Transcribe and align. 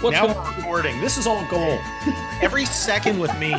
What's 0.00 0.14
now 0.14 0.26
going 0.32 0.36
we're 0.36 0.56
recording. 0.56 1.00
This 1.00 1.18
is 1.18 1.26
all 1.26 1.44
gold. 1.50 1.80
Every 2.42 2.64
second 2.64 3.18
with 3.18 3.36
me, 3.40 3.50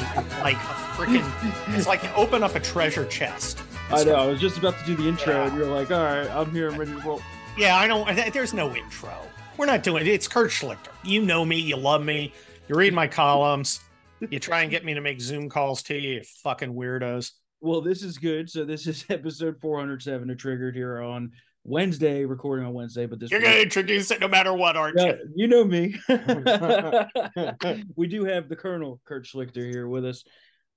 like 0.41 0.55
a 0.55 0.75
freaking. 0.95 1.75
It's 1.75 1.85
like 1.85 2.01
open 2.17 2.43
up 2.43 2.55
a 2.55 2.61
treasure 2.61 3.05
chest. 3.05 3.61
I 3.91 4.05
know. 4.05 4.15
I 4.15 4.25
was 4.25 4.39
just 4.39 4.57
about 4.57 4.77
to 4.79 4.85
do 4.85 4.95
the 4.95 5.07
intro, 5.09 5.33
Yeah. 5.33 5.47
and 5.47 5.57
you're 5.57 5.67
like, 5.67 5.91
"All 5.91 6.01
right, 6.01 6.29
I'm 6.29 6.49
here. 6.51 6.69
I'm 6.71 6.77
ready 6.79 6.91
to 6.93 6.99
roll." 6.99 7.21
Yeah, 7.57 7.75
I 7.75 7.87
don't. 7.87 8.33
There's 8.33 8.53
no 8.53 8.73
intro. 8.73 9.13
We're 9.57 9.65
not 9.65 9.83
doing 9.83 10.01
it. 10.05 10.07
It's 10.07 10.29
Kurt 10.29 10.49
Schlichter. 10.49 10.91
You 11.03 11.21
know 11.23 11.43
me. 11.43 11.57
You 11.59 11.75
love 11.75 12.05
me. 12.05 12.31
You 12.69 12.75
read 12.75 12.93
my 12.93 13.07
columns. 13.07 13.81
You 14.29 14.39
try 14.39 14.61
and 14.61 14.71
get 14.71 14.85
me 14.85 14.93
to 14.93 15.01
make 15.01 15.19
Zoom 15.19 15.49
calls 15.49 15.81
to 15.83 15.95
you, 15.95 16.11
you 16.15 16.21
fucking 16.43 16.73
weirdos. 16.73 17.31
Well, 17.61 17.81
this 17.81 18.01
is 18.01 18.17
good. 18.17 18.49
So 18.49 18.63
this 18.63 18.87
is 18.87 19.03
episode 19.09 19.57
407 19.61 20.29
of 20.29 20.37
Triggered 20.37 20.75
here 20.75 21.01
on 21.01 21.31
Wednesday, 21.63 22.25
recording 22.25 22.65
on 22.65 22.73
Wednesday. 22.73 23.05
But 23.05 23.19
this 23.19 23.31
You're 23.31 23.41
going 23.41 23.53
to 23.53 23.61
introduce 23.61 24.11
it 24.11 24.19
no 24.19 24.27
matter 24.27 24.53
what, 24.53 24.75
aren't 24.77 24.97
Yeah, 24.97 25.13
you? 25.13 25.31
you 25.35 25.47
know 25.47 25.63
me. 25.63 25.95
we 27.95 28.07
do 28.07 28.25
have 28.25 28.49
the 28.49 28.55
Colonel 28.55 29.01
Kurt 29.05 29.25
Schlichter 29.25 29.69
here 29.69 29.87
with 29.87 30.05
us. 30.05 30.23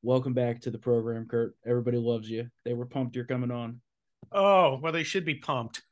Welcome 0.02 0.34
back 0.34 0.62
to 0.62 0.70
the 0.70 0.78
program, 0.78 1.26
Kurt. 1.28 1.54
Everybody 1.64 1.98
loves 1.98 2.28
you. 2.28 2.48
They 2.64 2.74
were 2.74 2.87
pumped 2.87 3.14
you're 3.16 3.24
coming 3.24 3.50
on. 3.50 3.80
Oh, 4.32 4.78
well, 4.82 4.92
they 4.92 5.04
should 5.04 5.24
be 5.24 5.37
pumped. 5.37 5.82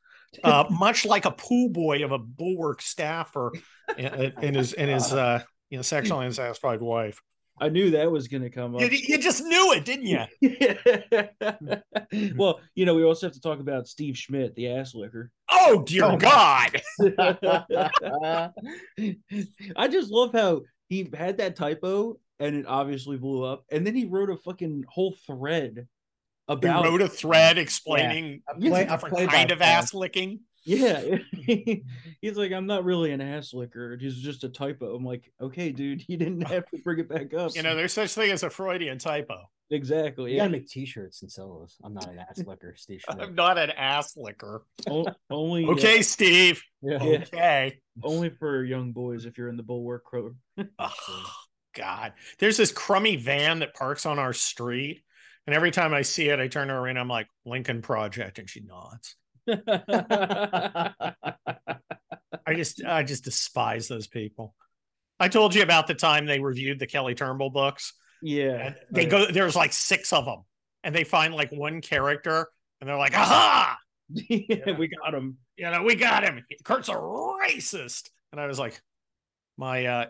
Uh, 0.43 0.65
much 0.69 1.05
like 1.05 1.25
a 1.25 1.31
pool 1.31 1.69
boy 1.69 2.03
of 2.03 2.11
a 2.11 2.19
bulwark 2.19 2.81
staffer 2.81 3.51
in, 3.97 4.33
in 4.41 4.53
his 4.53 4.73
in 4.73 4.89
his 4.89 5.13
uh, 5.13 5.41
you 5.69 5.77
know 5.77 5.81
sexually 5.81 6.25
unsatisfied 6.25 6.81
wife. 6.81 7.21
I 7.61 7.69
knew 7.69 7.91
that 7.91 8.11
was 8.11 8.27
going 8.27 8.41
to 8.41 8.49
come 8.49 8.75
up. 8.75 8.81
You, 8.81 8.89
you 8.89 9.19
just 9.19 9.43
knew 9.43 9.71
it, 9.73 9.85
didn't 9.85 10.07
you? 10.07 10.25
well, 12.35 12.59
you 12.73 12.87
know, 12.87 12.95
we 12.95 13.03
also 13.03 13.27
have 13.27 13.35
to 13.35 13.39
talk 13.39 13.59
about 13.59 13.87
Steve 13.87 14.17
Schmidt, 14.17 14.55
the 14.55 14.69
ass 14.71 14.95
licker. 14.95 15.29
Oh 15.51 15.83
dear 15.85 16.05
Oh, 16.05 16.17
God! 16.17 16.81
I 19.75 19.87
just 19.87 20.09
love 20.09 20.31
how 20.33 20.61
he 20.89 21.07
had 21.13 21.37
that 21.37 21.55
typo 21.55 22.17
and 22.39 22.55
it 22.55 22.65
obviously 22.65 23.17
blew 23.17 23.43
up, 23.43 23.63
and 23.71 23.85
then 23.85 23.95
he 23.95 24.05
wrote 24.05 24.31
a 24.31 24.37
fucking 24.37 24.85
whole 24.89 25.13
thread 25.27 25.75
He 25.75 25.85
about 26.47 26.83
wrote 26.83 27.01
a 27.03 27.07
thread 27.07 27.59
explaining 27.59 28.41
I 28.49 28.53
Yeah, 28.57 28.69
play, 28.69 28.81
a 28.81 28.87
I 28.87 28.95
different 28.95 29.15
played 29.15 29.29
kind 29.29 29.51
of 29.51 29.61
ass 29.61 29.93
licking. 29.93 30.39
Yeah, 30.63 31.17
he's 32.21 32.37
like, 32.37 32.51
I'm 32.51 32.67
not 32.67 32.83
really 32.83 33.11
an 33.11 33.21
ass 33.21 33.53
licker. 33.53 33.97
It's 33.99 34.15
just 34.17 34.43
a 34.43 34.49
typo. 34.49 34.95
I'm 34.95 35.03
like, 35.05 35.31
okay, 35.41 35.71
dude, 35.71 36.03
you 36.09 36.17
didn't 36.17 36.41
have 36.41 36.65
to 36.71 36.77
bring 36.83 36.99
it 36.99 37.09
back 37.09 37.33
up. 37.33 37.55
You 37.55 37.63
know, 37.63 37.75
there's 37.75 37.93
such 37.93 38.13
thing 38.13 38.31
as 38.31 38.43
a 38.43 38.49
Freudian 38.49 38.97
typo. 38.99 39.49
exactly. 39.71 40.31
You 40.31 40.37
Yeah. 40.37 40.43
gotta 40.43 40.51
make 40.51 40.67
T-shirts 40.67 41.21
and 41.21 41.31
sell 41.31 41.59
those. 41.59 41.77
I'm 41.83 41.93
not 41.93 42.09
an 42.09 42.19
ass 42.19 42.43
licker, 42.45 42.75
Steve. 42.77 43.01
I'm 43.09 43.33
not 43.35 43.57
an 43.57 43.71
ass 43.71 44.15
licker. 44.17 44.63
O- 44.89 45.07
only 45.29 45.65
uh, 45.65 45.69
Okay, 45.71 46.01
Steve. 46.01 46.61
Yeah. 46.81 47.01
Yeah. 47.03 47.17
Okay. 47.19 47.79
only 48.03 48.29
for 48.29 48.63
young 48.63 48.91
boys 48.91 49.25
if 49.25 49.37
you're 49.37 49.49
in 49.49 49.57
the 49.57 49.63
bulwark 49.63 50.03
crow. 50.03 50.35
Oh, 50.77 51.31
God. 51.75 52.13
There's 52.39 52.57
this 52.57 52.71
crummy 52.71 53.15
van 53.15 53.59
that 53.59 53.73
parks 53.73 54.05
on 54.05 54.19
our 54.19 54.33
street. 54.33 55.03
And 55.47 55.55
every 55.55 55.71
time 55.71 55.93
I 55.93 56.03
see 56.03 56.29
it, 56.29 56.39
I 56.39 56.47
turn 56.47 56.67
to 56.67 56.73
her 56.75 56.87
and 56.87 56.99
I'm 56.99 57.07
like, 57.07 57.27
Lincoln 57.45 57.81
Project. 57.81 58.37
And 58.39 58.49
she 58.49 58.59
nods. 58.61 59.15
I 59.47 61.13
just 62.55 62.83
I 62.85 63.03
just 63.03 63.23
despise 63.23 63.87
those 63.87 64.07
people. 64.07 64.55
I 65.19 65.27
told 65.27 65.53
you 65.53 65.61
about 65.61 65.87
the 65.87 65.93
time 65.93 66.25
they 66.25 66.39
reviewed 66.39 66.79
the 66.79 66.87
Kelly 66.87 67.15
Turnbull 67.15 67.51
books. 67.51 67.93
yeah, 68.21 68.67
And 68.67 68.75
they 68.91 69.05
go 69.05 69.27
there's 69.27 69.55
like 69.55 69.73
six 69.73 70.13
of 70.13 70.25
them. 70.25 70.43
And 70.83 70.95
they 70.95 71.03
find 71.03 71.33
like 71.33 71.51
one 71.51 71.81
character 71.81 72.47
and 72.79 72.89
they're 72.89 72.97
like, 72.97 73.15
aha! 73.15 73.77
yeah, 74.09 74.71
we 74.77 74.87
got 74.87 75.13
him. 75.13 75.37
You 75.57 75.69
know, 75.69 75.83
we 75.83 75.95
got 75.95 76.23
him. 76.23 76.43
Kurt's 76.63 76.89
a 76.89 76.93
racist. 76.93 78.09
And 78.31 78.41
I 78.41 78.47
was 78.47 78.57
like, 78.57 78.81
my 79.57 79.85
uh 79.85 80.05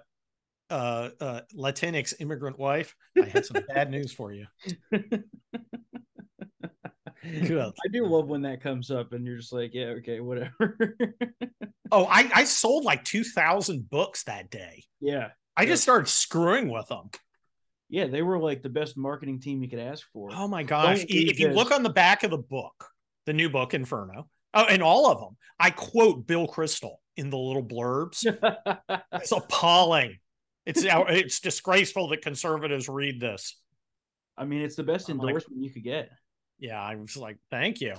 uh 0.69 1.09
uh 1.19 1.41
Latinx 1.53 2.13
immigrant 2.21 2.57
wife, 2.57 2.95
I 3.21 3.25
had 3.25 3.45
some 3.45 3.61
bad 3.67 3.91
news 3.91 4.13
for 4.13 4.31
you. 4.31 4.45
Good. 7.47 7.73
I 7.85 7.87
do 7.91 8.05
love 8.05 8.27
when 8.27 8.41
that 8.43 8.61
comes 8.61 8.89
up 8.91 9.13
and 9.13 9.25
you're 9.25 9.37
just 9.37 9.53
like, 9.53 9.71
yeah, 9.73 9.95
okay, 9.99 10.19
whatever. 10.19 10.97
Oh, 11.93 12.05
I, 12.05 12.31
I 12.33 12.43
sold 12.45 12.85
like 12.85 13.03
two 13.03 13.25
thousand 13.25 13.89
books 13.89 14.23
that 14.23 14.49
day. 14.49 14.85
yeah, 15.01 15.31
I 15.57 15.65
just 15.65 15.83
started 15.83 16.07
screwing 16.07 16.69
with 16.69 16.87
them. 16.87 17.09
yeah, 17.89 18.07
they 18.07 18.21
were 18.21 18.39
like 18.39 18.61
the 18.63 18.69
best 18.69 18.95
marketing 18.95 19.41
team 19.41 19.61
you 19.61 19.67
could 19.69 19.77
ask 19.79 20.07
for. 20.13 20.29
Oh 20.31 20.47
my 20.47 20.63
gosh. 20.63 20.99
Don't 20.99 21.09
If 21.09 21.37
you 21.37 21.47
read 21.47 21.55
look 21.57 21.71
on 21.71 21.83
the 21.83 21.89
back 21.89 22.23
of 22.23 22.31
the 22.31 22.37
book, 22.37 22.87
the 23.25 23.33
new 23.33 23.49
book, 23.49 23.73
Inferno, 23.73 24.29
oh, 24.53 24.65
and 24.69 24.81
all 24.81 25.11
of 25.11 25.19
them, 25.19 25.35
I 25.59 25.69
quote 25.71 26.25
Bill 26.25 26.47
Kristol 26.47 26.95
in 27.17 27.29
the 27.29 27.37
little 27.37 27.63
blurbs. 27.63 28.25
It's 29.13 29.33
appalling. 29.33 30.17
It's 30.65 30.85
uh, 30.85 31.03
it's 31.09 31.41
disgraceful 31.41 32.07
that 32.09 32.21
conservatives 32.21 32.87
read 32.87 33.19
this. 33.19 33.59
I 34.37 34.45
mean, 34.45 34.61
it's 34.61 34.77
the 34.77 34.83
best 34.83 35.09
I'm 35.09 35.17
like- 35.17 35.27
endorsement 35.27 35.61
you 35.61 35.71
could 35.71 35.83
get. 35.83 36.09
Yeah, 36.61 36.81
I 36.81 36.95
was 36.95 37.17
like, 37.17 37.37
thank 37.49 37.81
you. 37.81 37.95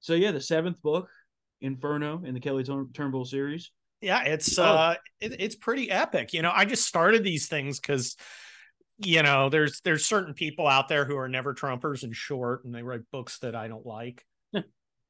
So 0.00 0.14
yeah, 0.14 0.32
the 0.32 0.40
seventh 0.40 0.82
book, 0.82 1.08
Inferno, 1.60 2.22
in 2.24 2.34
the 2.34 2.40
Kelly 2.40 2.64
Turn- 2.64 2.90
Turnbull 2.92 3.24
series. 3.24 3.70
Yeah, 4.00 4.22
it's 4.24 4.58
Oh. 4.58 4.64
uh 4.64 4.94
it, 5.20 5.40
it's 5.40 5.54
pretty 5.54 5.90
epic. 5.90 6.32
You 6.32 6.42
know, 6.42 6.52
I 6.52 6.64
just 6.64 6.86
started 6.86 7.22
these 7.22 7.46
things 7.46 7.78
because 7.78 8.16
you 8.98 9.22
know, 9.22 9.48
there's 9.50 9.80
there's 9.82 10.06
certain 10.06 10.32
people 10.34 10.66
out 10.66 10.88
there 10.88 11.04
who 11.04 11.16
are 11.18 11.28
never 11.28 11.54
Trumpers 11.54 12.02
and 12.02 12.16
short 12.16 12.64
and 12.64 12.74
they 12.74 12.82
write 12.82 13.02
books 13.12 13.38
that 13.40 13.54
I 13.54 13.68
don't 13.68 13.86
like. 13.86 14.24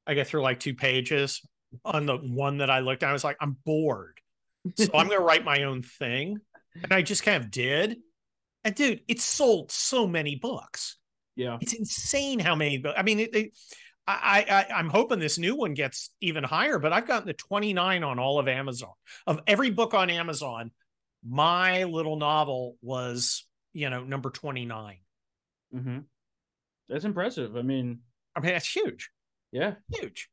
I 0.09 0.15
get 0.15 0.27
through 0.29 0.43
like 0.43 0.61
two 0.61 0.75
pages 0.75 1.43
on 1.85 2.07
the 2.07 2.17
one 2.17 2.59
that 2.59 2.71
I 2.71 2.79
looked 2.81 3.03
at. 3.03 3.09
I 3.11 3.13
was 3.13 3.25
like, 3.25 3.37
I'm 3.41 3.57
bored. 3.65 4.19
So 4.77 4.91
I'm 4.95 5.09
gonna 5.09 5.21
write 5.21 5.45
my 5.45 5.63
own 5.63 5.83
thing. 5.83 6.39
And 6.83 6.93
I 6.93 7.03
just 7.03 7.23
kind 7.23 7.43
of 7.43 7.51
did. 7.53 7.99
And 8.65 8.75
dude, 8.75 9.03
it 9.07 9.21
sold 9.21 9.71
so 9.71 10.09
many 10.09 10.35
books. 10.35 10.97
Yeah, 11.37 11.59
It's 11.61 11.75
insane 11.75 12.39
how 12.39 12.55
many. 12.55 12.83
I 12.97 13.03
mean, 13.03 13.21
it, 13.21 13.37
it, 13.37 13.53
I, 14.09 14.45
I 14.49 14.75
I'm 14.75 14.89
hoping 14.89 15.19
this 15.19 15.39
new 15.39 15.55
one 15.55 15.75
gets 15.75 16.11
even 16.21 16.43
higher. 16.43 16.79
But 16.79 16.93
I've 16.93 17.07
gotten 17.07 17.27
the 17.27 17.35
29 17.35 18.03
on 18.03 18.19
all 18.19 18.39
of 18.39 18.49
Amazon. 18.49 18.93
Of 19.27 19.41
every 19.47 19.71
book 19.71 19.93
on 19.95 20.09
Amazon, 20.09 20.71
my 21.29 21.85
little 21.85 22.17
novel 22.17 22.77
was 22.81 23.47
you 23.73 23.91
know 23.91 24.03
number 24.03 24.31
29. 24.31 24.99
Mm-hmm. 25.75 25.99
that's 26.89 27.05
impressive. 27.05 27.57
I 27.57 27.63
mean, 27.63 27.99
I 28.35 28.41
mean, 28.41 28.53
that's 28.53 28.75
huge, 28.75 29.11
yeah, 29.53 29.75
huge. 29.93 30.31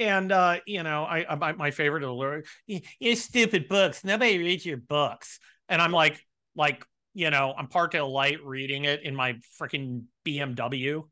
And 0.00 0.32
uh, 0.32 0.60
you 0.66 0.82
know, 0.82 1.04
I, 1.04 1.26
I 1.28 1.52
my, 1.52 1.70
favorite 1.70 2.04
alert, 2.04 2.46
you 2.66 3.16
stupid 3.16 3.68
books. 3.68 4.04
Nobody 4.04 4.38
reads 4.38 4.64
your 4.64 4.78
books. 4.78 5.38
And 5.68 5.82
I'm 5.82 5.92
like, 5.92 6.24
like 6.56 6.84
you 7.14 7.30
know, 7.30 7.54
I'm 7.56 7.68
parked 7.68 7.94
at 7.94 8.00
a 8.00 8.06
light 8.06 8.44
reading 8.44 8.84
it 8.84 9.02
in 9.02 9.14
my 9.16 9.36
freaking 9.60 10.04
BMW. 10.24 11.02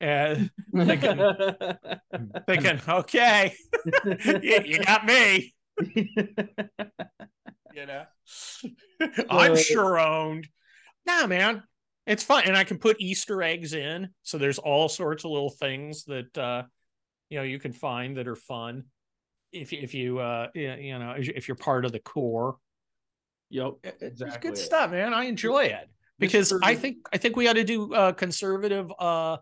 And 0.00 0.50
thinking, 0.76 1.18
thinking, 2.46 2.80
okay, 2.88 3.54
you, 4.42 4.60
you 4.64 4.78
got 4.84 5.06
me. 5.06 5.54
You 7.74 7.86
know, 7.86 8.04
I'm 9.30 9.56
sure 9.56 9.98
owned. 9.98 10.48
Nah, 11.06 11.26
man, 11.26 11.62
it's 12.06 12.22
fun, 12.22 12.44
and 12.46 12.56
I 12.56 12.64
can 12.64 12.78
put 12.78 13.00
Easter 13.00 13.42
eggs 13.42 13.72
in. 13.74 14.08
So 14.22 14.38
there's 14.38 14.58
all 14.58 14.88
sorts 14.88 15.24
of 15.24 15.30
little 15.30 15.50
things 15.50 16.04
that 16.04 16.36
uh, 16.38 16.64
you 17.30 17.38
know 17.38 17.44
you 17.44 17.58
can 17.58 17.72
find 17.72 18.16
that 18.16 18.28
are 18.28 18.36
fun. 18.36 18.84
If 19.52 19.72
you- 19.72 19.80
if 19.80 19.94
you 19.94 20.18
uh 20.18 20.48
you 20.54 20.98
know 20.98 21.14
if 21.16 21.48
you're 21.48 21.56
part 21.56 21.84
of 21.84 21.92
the 21.92 22.00
core, 22.00 22.56
yep, 23.50 23.72
it's 23.82 24.02
exactly. 24.20 24.50
good 24.50 24.58
stuff, 24.58 24.90
man. 24.90 25.14
I 25.14 25.24
enjoy 25.24 25.64
it 25.64 25.88
because 26.18 26.52
I 26.62 26.74
think 26.74 26.98
I 27.12 27.18
think 27.18 27.36
we 27.36 27.48
ought 27.48 27.54
to 27.54 27.64
do 27.64 27.92
uh, 27.94 28.12
conservative 28.12 28.90
uh 28.98 29.38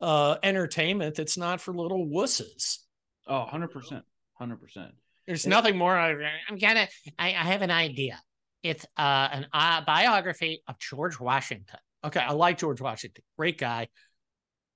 uh 0.00 0.36
entertainment 0.42 1.14
that's 1.16 1.36
not 1.36 1.60
for 1.60 1.74
little 1.74 2.06
wusses. 2.06 2.78
Oh, 3.26 3.40
100 3.40 3.68
percent, 3.68 4.04
hundred 4.34 4.60
percent. 4.60 4.92
There's 5.26 5.44
Yeah. 5.44 5.50
nothing 5.50 5.76
more. 5.76 5.96
I, 5.96 6.12
I'm 6.48 6.58
gonna. 6.58 6.88
I, 7.18 7.28
I 7.28 7.44
have 7.52 7.62
an 7.62 7.70
idea. 7.70 8.20
It's 8.62 8.84
uh, 8.96 9.28
an 9.32 9.46
uh, 9.52 9.82
biography 9.86 10.62
of 10.68 10.78
George 10.78 11.18
Washington. 11.18 11.78
Okay, 12.04 12.20
I 12.20 12.32
like 12.32 12.58
George 12.58 12.80
Washington. 12.80 13.22
Great 13.38 13.56
guy. 13.58 13.88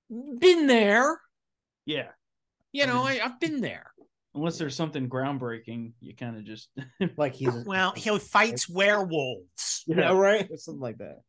Been 0.09 0.67
there. 0.67 1.19
Yeah, 1.85 2.07
You 2.71 2.87
know, 2.87 3.03
mean- 3.05 3.21
I, 3.21 3.25
I've 3.25 3.39
been 3.39 3.61
there. 3.61 3.91
Unless 4.35 4.57
there's 4.57 4.75
something 4.75 5.09
groundbreaking, 5.09 5.93
you 6.01 6.15
kind 6.15 6.37
of 6.37 6.43
just 6.43 6.69
Like 7.17 7.33
he's 7.33 7.53
Well, 7.65 7.93
he 7.95 8.17
fights 8.19 8.69
werewolves. 8.69 9.83
yeah, 9.87 10.11
right, 10.11 10.47
something 10.59 10.81
like 10.81 10.97
that. 10.97 11.21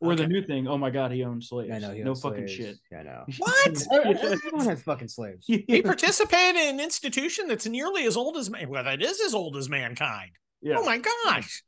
or 0.00 0.16
the 0.16 0.26
new 0.26 0.42
thing. 0.42 0.66
Oh 0.66 0.78
my 0.78 0.90
god, 0.90 1.12
he 1.12 1.24
owns 1.24 1.48
slaves. 1.48 1.72
I 1.72 1.78
know. 1.78 1.92
He 1.92 2.02
no 2.02 2.10
owns 2.10 2.20
fucking 2.22 2.48
slaves. 2.48 2.52
shit. 2.52 2.76
Yeah, 2.90 2.98
I 2.98 3.02
know. 3.02 3.24
What? 3.38 3.86
Everyone 4.22 4.66
has 4.66 4.82
fucking 4.82 5.08
slaves. 5.08 5.44
He 5.46 5.82
participated 5.82 6.56
in 6.56 6.74
an 6.74 6.80
institution 6.80 7.48
that's 7.48 7.66
nearly 7.66 8.04
as 8.04 8.16
old 8.16 8.36
as 8.36 8.50
man. 8.50 8.68
Well, 8.68 8.84
that 8.84 9.02
is 9.02 9.20
as 9.20 9.34
old 9.34 9.56
as 9.56 9.68
mankind. 9.68 10.30
yeah. 10.60 10.76
Oh 10.78 10.84
my 10.84 10.98
gosh. 10.98 11.62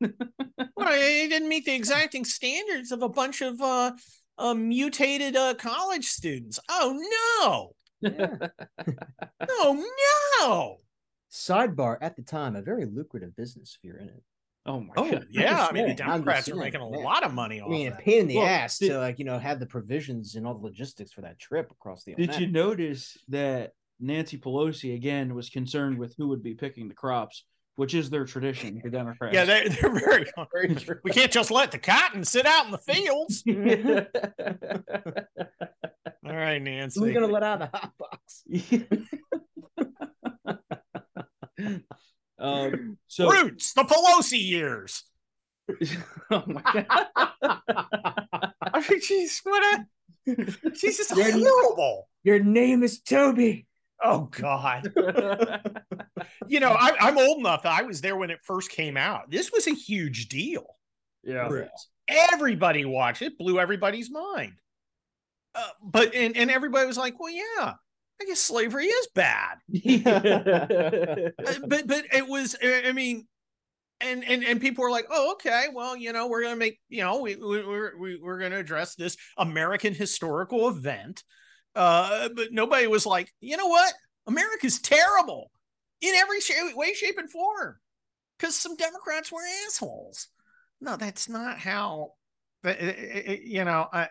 well, 0.00 0.92
he 0.92 1.28
didn't 1.28 1.48
meet 1.48 1.64
the 1.64 1.74
exacting 1.74 2.24
standards 2.24 2.92
of 2.92 3.02
a 3.02 3.08
bunch 3.08 3.40
of 3.40 3.60
uh, 3.60 3.92
uh 4.38 4.54
mutated 4.54 5.36
uh 5.36 5.54
college 5.54 6.06
students. 6.06 6.58
Oh 6.68 7.70
Yeah. 8.00 8.36
No. 9.64 9.72
No, 9.74 9.84
no. 10.40 10.76
Sidebar 11.32 11.96
at 12.00 12.16
the 12.16 12.22
time, 12.22 12.56
a 12.56 12.62
very 12.62 12.86
lucrative 12.86 13.36
business 13.36 13.76
if 13.78 13.84
you're 13.86 13.98
in 13.98 14.08
it. 14.08 14.22
Oh 14.66 14.80
my 14.80 14.92
Oh 14.96 15.10
god. 15.10 15.26
yeah, 15.30 15.66
I 15.70 15.72
mean 15.72 15.88
the 15.88 15.94
Democrats 15.94 16.48
are 16.48 16.52
saying, 16.52 16.60
making 16.60 16.80
a 16.82 16.90
man. 16.90 17.02
lot 17.02 17.24
of 17.24 17.32
money 17.32 17.60
I 17.60 17.64
off 17.64 17.70
mean, 17.70 17.86
a 17.86 17.90
that. 17.90 18.00
pain 18.00 18.20
in 18.22 18.26
the 18.28 18.36
Well, 18.38 18.46
ass 18.46 18.78
did- 18.78 18.90
to 18.90 18.98
like 18.98 19.18
you 19.18 19.24
know 19.24 19.38
have 19.38 19.58
the 19.60 19.66
provisions 19.66 20.34
and 20.34 20.46
all 20.46 20.54
the 20.54 20.60
logistics 20.66 21.12
for 21.12 21.22
that 21.22 21.38
trip 21.38 21.70
across 21.70 22.04
the. 22.04 22.14
Did 22.14 22.36
you 22.36 22.46
notice 22.46 23.16
that 23.28 23.72
Nancy 24.00 24.38
Pelosi 24.38 24.94
again 24.94 25.34
was 25.34 25.48
concerned 25.50 25.98
with 25.98 26.14
who 26.18 26.28
would 26.28 26.42
be 26.42 26.54
picking 26.54 26.88
the 26.88 26.94
crops, 26.94 27.44
which 27.76 27.94
is 27.94 28.10
their 28.10 28.24
tradition, 28.24 28.80
the 28.82 28.90
Democrats. 28.90 29.34
Yeah, 29.34 29.44
they're, 29.44 29.68
they're 29.68 30.00
very. 30.00 30.26
Very 30.52 30.74
true. 30.74 30.98
We 31.04 31.10
can't 31.12 31.30
just 31.32 31.50
let 31.50 31.70
the 31.70 31.78
cotton 31.78 32.24
sit 32.24 32.44
out 32.46 32.64
in 32.66 32.70
the 32.72 32.78
fields. 32.78 33.42
All 36.26 36.36
right, 36.36 36.60
Nancy. 36.60 37.00
Who's 37.00 37.14
gonna 37.14 37.26
let 37.26 37.42
out 37.42 37.62
of 37.62 37.70
the 37.72 37.78
hot 37.78 37.92
box? 37.98 38.44
um, 42.38 42.98
so 43.06 43.30
Roots, 43.30 43.72
the 43.72 43.84
Pelosi 43.84 44.40
years. 44.40 45.04
oh 46.30 46.44
my 46.46 46.62
god. 46.62 47.06
I 48.62 48.84
mean, 48.88 49.00
she's 49.00 49.40
what 49.44 49.62
a. 49.62 49.86
She's 50.74 50.96
just 50.98 51.16
You're- 51.16 51.32
horrible. 51.32 52.08
Your 52.24 52.38
name 52.40 52.82
is 52.82 53.00
Toby. 53.00 53.66
Oh 54.02 54.28
God. 54.30 54.92
You 56.48 56.60
know, 56.60 56.70
I, 56.70 56.96
I'm 57.00 57.18
old 57.18 57.38
enough. 57.38 57.64
I 57.64 57.82
was 57.82 58.00
there 58.00 58.16
when 58.16 58.30
it 58.30 58.40
first 58.42 58.70
came 58.70 58.96
out. 58.96 59.30
This 59.30 59.52
was 59.52 59.66
a 59.66 59.74
huge 59.74 60.28
deal. 60.28 60.76
yeah. 61.22 61.48
Everybody 62.08 62.84
watched 62.84 63.22
it. 63.22 63.38
Blew 63.38 63.60
everybody's 63.60 64.10
mind. 64.10 64.54
Uh, 65.54 65.68
but 65.82 66.14
and 66.14 66.36
and 66.36 66.50
everybody 66.50 66.86
was 66.86 66.96
like, 66.98 67.18
"Well, 67.20 67.32
yeah, 67.32 67.74
I 68.20 68.24
guess 68.26 68.40
slavery 68.40 68.86
is 68.86 69.08
bad." 69.14 69.58
Uh, 71.46 71.54
but 71.66 71.86
but 71.86 72.04
it 72.12 72.28
was. 72.28 72.56
I 72.62 72.84
I 72.88 72.92
mean, 72.92 73.26
and 74.00 74.24
and 74.24 74.44
and 74.44 74.60
people 74.60 74.82
were 74.84 74.90
like, 74.90 75.06
"Oh, 75.10 75.32
okay. 75.32 75.66
Well, 75.72 75.96
you 75.96 76.12
know, 76.12 76.28
we're 76.28 76.42
gonna 76.42 76.56
make. 76.56 76.78
You 76.88 77.02
know, 77.02 77.20
we, 77.20 77.36
we 77.36 77.64
we're 77.66 77.98
we, 77.98 78.18
we're 78.22 78.38
gonna 78.40 78.58
address 78.58 78.94
this 78.94 79.16
American 79.38 79.94
historical 79.94 80.68
event." 80.68 81.22
Uh, 81.74 82.28
but 82.34 82.52
nobody 82.52 82.86
was 82.86 83.06
like, 83.06 83.32
"You 83.40 83.56
know 83.56 83.66
what? 83.68 83.92
America's 84.26 84.80
terrible 84.80 85.50
in 86.00 86.14
every 86.14 86.40
shape, 86.40 86.76
way, 86.76 86.94
shape, 86.94 87.18
and 87.18 87.30
form." 87.30 87.76
Because 88.38 88.54
some 88.56 88.76
Democrats 88.76 89.30
were 89.30 89.42
assholes. 89.66 90.28
No, 90.80 90.96
that's 90.96 91.28
not 91.28 91.58
how. 91.58 92.12
but 92.62 92.80
it- 92.80 92.98
it- 92.98 93.26
it- 93.28 93.42
You 93.42 93.64
know, 93.64 93.86
I, 93.92 94.08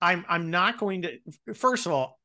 I'm 0.00 0.24
I'm 0.28 0.50
not 0.50 0.78
going 0.78 1.02
to. 1.02 1.18
First 1.54 1.86
of 1.86 1.92
all, 1.92 2.17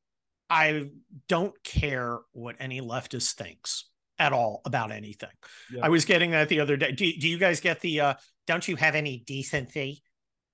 I 0.53 0.89
don't 1.27 1.55
care 1.63 2.19
what 2.31 2.57
any 2.59 2.79
leftist 2.79 3.33
thinks 3.33 3.89
at 4.19 4.33
all 4.33 4.61
about 4.65 4.91
anything. 4.91 5.31
Yeah. 5.73 5.81
I 5.83 5.89
was 5.89 6.05
getting 6.05 6.29
that 6.31 6.47
the 6.47 6.59
other 6.59 6.77
day. 6.77 6.91
Do, 6.91 7.11
do 7.11 7.27
you 7.27 7.39
guys 7.39 7.59
get 7.59 7.79
the 7.79 7.99
uh 8.01 8.13
don't 8.45 8.67
you 8.67 8.75
have 8.75 8.93
any 8.93 9.23
decency? 9.25 10.03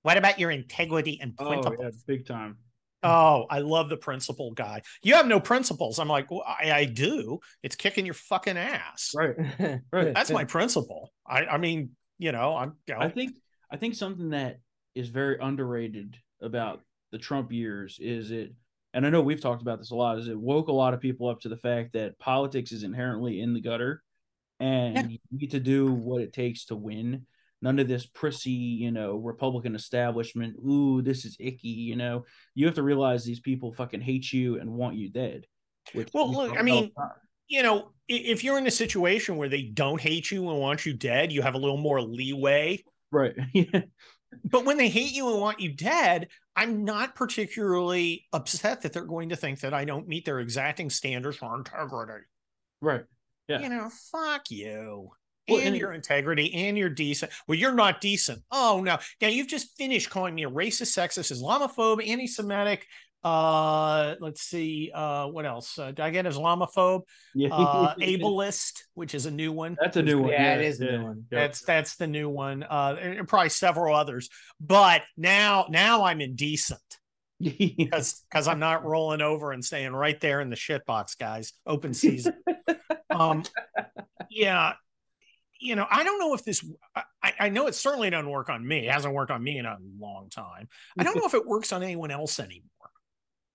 What 0.02 0.16
about 0.16 0.38
your 0.38 0.50
integrity 0.50 1.18
and 1.20 1.34
Oh 1.38 1.52
yeah, 1.78 1.90
big 2.06 2.26
time. 2.26 2.56
Oh, 3.02 3.46
I 3.50 3.58
love 3.60 3.90
the 3.90 3.96
principle 3.96 4.52
guy. 4.52 4.82
You 5.02 5.14
have 5.14 5.26
no 5.26 5.40
principles. 5.40 5.98
I'm 5.98 6.08
like, 6.08 6.30
well, 6.30 6.44
I, 6.46 6.70
I 6.70 6.84
do. 6.84 7.40
It's 7.62 7.74
kicking 7.74 8.04
your 8.04 8.14
fucking 8.14 8.58
ass. 8.58 9.12
Right. 9.14 9.34
Right. 9.92 10.14
That's 10.14 10.30
my 10.30 10.44
principle. 10.44 11.12
I, 11.26 11.44
I 11.44 11.58
mean, 11.58 11.90
you 12.18 12.32
know, 12.32 12.56
I'm. 12.56 12.74
You 12.86 12.94
know, 12.94 13.00
I 13.00 13.08
think 13.08 13.32
I 13.70 13.76
think 13.76 13.94
something 13.94 14.30
that 14.30 14.60
is 14.94 15.08
very 15.08 15.38
underrated 15.40 16.16
about 16.40 16.80
the 17.12 17.18
Trump 17.18 17.52
years 17.52 17.98
is 18.00 18.30
it 18.30 18.52
and 18.94 19.06
I 19.06 19.10
know 19.10 19.20
we've 19.22 19.40
talked 19.40 19.62
about 19.62 19.78
this 19.78 19.90
a 19.90 19.94
lot, 19.96 20.18
is 20.18 20.28
it 20.28 20.38
woke 20.38 20.68
a 20.68 20.72
lot 20.72 20.94
of 20.94 21.00
people 21.00 21.28
up 21.28 21.40
to 21.40 21.48
the 21.48 21.56
fact 21.56 21.92
that 21.92 22.18
politics 22.18 22.72
is 22.72 22.82
inherently 22.82 23.40
in 23.40 23.54
the 23.54 23.60
gutter 23.60 24.02
and 24.58 24.94
Yeah. 24.96 25.06
you 25.08 25.18
need 25.30 25.50
to 25.52 25.60
do 25.60 25.92
what 25.92 26.22
it 26.22 26.32
takes 26.32 26.66
to 26.66 26.76
win. 26.76 27.26
None 27.62 27.78
of 27.78 27.88
this 27.88 28.06
prissy, 28.06 28.50
you 28.50 28.90
know, 28.90 29.16
Republican 29.16 29.74
establishment. 29.74 30.56
Ooh, 30.66 31.02
this 31.02 31.24
is 31.24 31.36
icky, 31.38 31.68
you 31.68 31.94
know. 31.96 32.24
You 32.54 32.66
have 32.66 32.74
to 32.76 32.82
realize 32.82 33.24
these 33.24 33.40
people 33.40 33.72
fucking 33.72 34.00
hate 34.00 34.32
you 34.32 34.58
and 34.58 34.70
want 34.72 34.96
you 34.96 35.10
dead. 35.10 35.46
Well, 36.14 36.32
look, 36.32 36.58
I 36.58 36.62
mean, 36.62 36.90
time. 36.94 37.10
you 37.48 37.62
know, 37.62 37.92
if 38.08 38.44
you're 38.44 38.56
in 38.58 38.66
a 38.66 38.70
situation 38.70 39.36
where 39.36 39.48
they 39.50 39.62
don't 39.62 40.00
hate 40.00 40.30
you 40.30 40.48
and 40.50 40.58
want 40.58 40.86
you 40.86 40.94
dead, 40.94 41.32
you 41.32 41.42
have 41.42 41.54
a 41.54 41.58
little 41.58 41.76
more 41.76 42.00
leeway. 42.00 42.82
right. 43.12 43.34
But 44.44 44.64
when 44.64 44.76
they 44.76 44.88
hate 44.88 45.12
you 45.12 45.30
and 45.30 45.40
want 45.40 45.60
you 45.60 45.72
dead, 45.72 46.28
I'm 46.56 46.84
not 46.84 47.14
particularly 47.14 48.26
upset 48.32 48.82
that 48.82 48.92
they're 48.92 49.04
going 49.04 49.30
to 49.30 49.36
think 49.36 49.60
that 49.60 49.74
I 49.74 49.84
don't 49.84 50.08
meet 50.08 50.24
their 50.24 50.40
exacting 50.40 50.90
standards 50.90 51.36
for 51.36 51.56
integrity. 51.56 52.24
Right. 52.80 53.04
Yeah. 53.48 53.60
You 53.60 53.68
know, 53.68 53.90
fuck 54.12 54.50
you. 54.50 55.10
Well, 55.48 55.58
and 55.58 55.68
and- 55.68 55.76
your 55.76 55.92
integrity 55.92 56.52
and 56.54 56.78
you're 56.78 56.88
decent. 56.88 57.32
Well, 57.48 57.58
you're 57.58 57.74
not 57.74 58.00
decent. 58.00 58.42
Oh 58.50 58.82
no. 58.84 58.98
Now 59.20 59.28
you've 59.28 59.48
just 59.48 59.76
finished 59.76 60.10
calling 60.10 60.34
me 60.34 60.44
a 60.44 60.50
racist, 60.50 60.96
sexist, 60.96 61.32
Islamophobe, 61.32 62.06
anti-Semitic. 62.06 62.86
Uh 63.22 64.14
let's 64.20 64.42
see. 64.42 64.90
Uh 64.94 65.26
what 65.26 65.44
else? 65.44 65.78
Uh, 65.78 65.88
did 65.88 66.00
I 66.00 66.10
get 66.10 66.24
Islamophobe? 66.24 67.02
Yeah. 67.34 67.54
Uh 67.54 67.94
ableist, 68.00 68.82
which 68.94 69.14
is 69.14 69.26
a 69.26 69.30
new 69.30 69.52
one. 69.52 69.76
That's 69.80 69.96
a 69.96 70.02
new 70.02 70.20
one. 70.22 70.30
Yeah, 70.30 70.54
it 70.54 70.62
is 70.62 70.78
the 70.78 70.86
new 70.86 71.04
one. 71.04 71.24
That's 71.30 71.62
that's 71.62 71.96
the 71.96 72.06
new 72.06 72.28
one. 72.28 72.62
Uh 72.62 72.96
and 73.00 73.28
probably 73.28 73.50
several 73.50 73.94
others. 73.94 74.30
But 74.60 75.02
now 75.16 75.66
now 75.68 76.04
I'm 76.04 76.20
indecent 76.20 76.80
because 77.40 78.22
because 78.30 78.48
I'm 78.48 78.58
not 78.58 78.84
rolling 78.84 79.22
over 79.22 79.52
and 79.52 79.64
staying 79.64 79.92
right 79.92 80.20
there 80.20 80.40
in 80.40 80.50
the 80.50 80.56
shit 80.56 80.84
box, 80.84 81.14
guys. 81.14 81.52
Open 81.66 81.94
season. 81.94 82.34
um, 83.10 83.44
yeah, 84.28 84.74
you 85.58 85.74
know, 85.74 85.86
I 85.90 86.04
don't 86.04 86.18
know 86.18 86.34
if 86.34 86.44
this. 86.44 86.64
I, 86.94 87.32
I 87.38 87.48
know 87.48 87.66
it 87.66 87.74
certainly 87.74 88.10
doesn't 88.10 88.28
work 88.28 88.50
on 88.50 88.66
me. 88.66 88.88
It 88.88 88.92
hasn't 88.92 89.14
worked 89.14 89.30
on 89.30 89.42
me 89.42 89.58
in 89.58 89.64
a 89.64 89.76
long 89.98 90.28
time. 90.30 90.68
I 90.98 91.04
don't 91.04 91.16
know 91.16 91.26
if 91.26 91.34
it 91.34 91.46
works 91.46 91.72
on 91.72 91.82
anyone 91.82 92.10
else 92.10 92.40
anymore. 92.40 92.64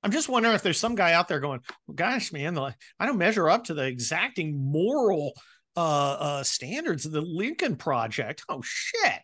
I'm 0.05 0.11
just 0.11 0.29
wondering 0.29 0.53
if 0.53 0.61
there's 0.61 0.79
some 0.79 0.93
guy 0.93 1.13
out 1.13 1.27
there 1.27 1.39
going, 1.39 1.61
well, 1.87 1.95
"Gosh, 1.95 2.31
man, 2.31 2.53
the, 2.53 2.75
I 2.99 3.05
don't 3.07 3.17
measure 3.17 3.49
up 3.49 3.63
to 3.65 3.73
the 3.73 3.85
exacting 3.87 4.55
moral 4.71 5.33
uh, 5.75 6.11
uh, 6.19 6.43
standards 6.43 7.07
of 7.07 7.11
the 7.11 7.21
Lincoln 7.21 7.75
Project." 7.75 8.43
Oh 8.47 8.61
shit. 8.63 9.19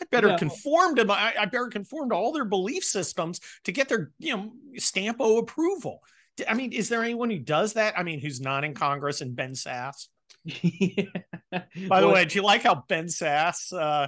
I 0.00 0.04
better 0.10 0.28
Yeah. 0.28 0.36
conform 0.38 0.94
to 0.96 1.04
my. 1.04 1.34
I- 1.36 1.46
better 1.46 1.66
conform 1.66 2.10
to 2.10 2.14
all 2.14 2.32
their 2.32 2.44
belief 2.44 2.84
systems 2.84 3.40
to 3.64 3.72
get 3.72 3.88
their, 3.88 4.12
you 4.20 4.36
know, 4.36 4.52
stamp 4.78 5.16
O 5.20 5.38
approval. 5.38 6.00
I 6.48 6.54
mean, 6.54 6.72
is 6.72 6.88
there 6.88 7.02
anyone 7.02 7.28
who 7.28 7.40
does 7.40 7.72
that? 7.74 7.98
I 7.98 8.04
mean, 8.04 8.20
who's 8.20 8.40
not 8.40 8.64
in 8.64 8.72
Congress 8.72 9.20
and 9.20 9.34
Ben 9.36 9.52
Sasse? 9.52 10.06
By 11.88 12.00
the 12.00 12.08
way, 12.08 12.24
do 12.24 12.36
you 12.36 12.42
like 12.42 12.62
how 12.62 12.84
Ben 12.88 13.06
Sasse, 13.06 13.72
uh, 13.78 14.06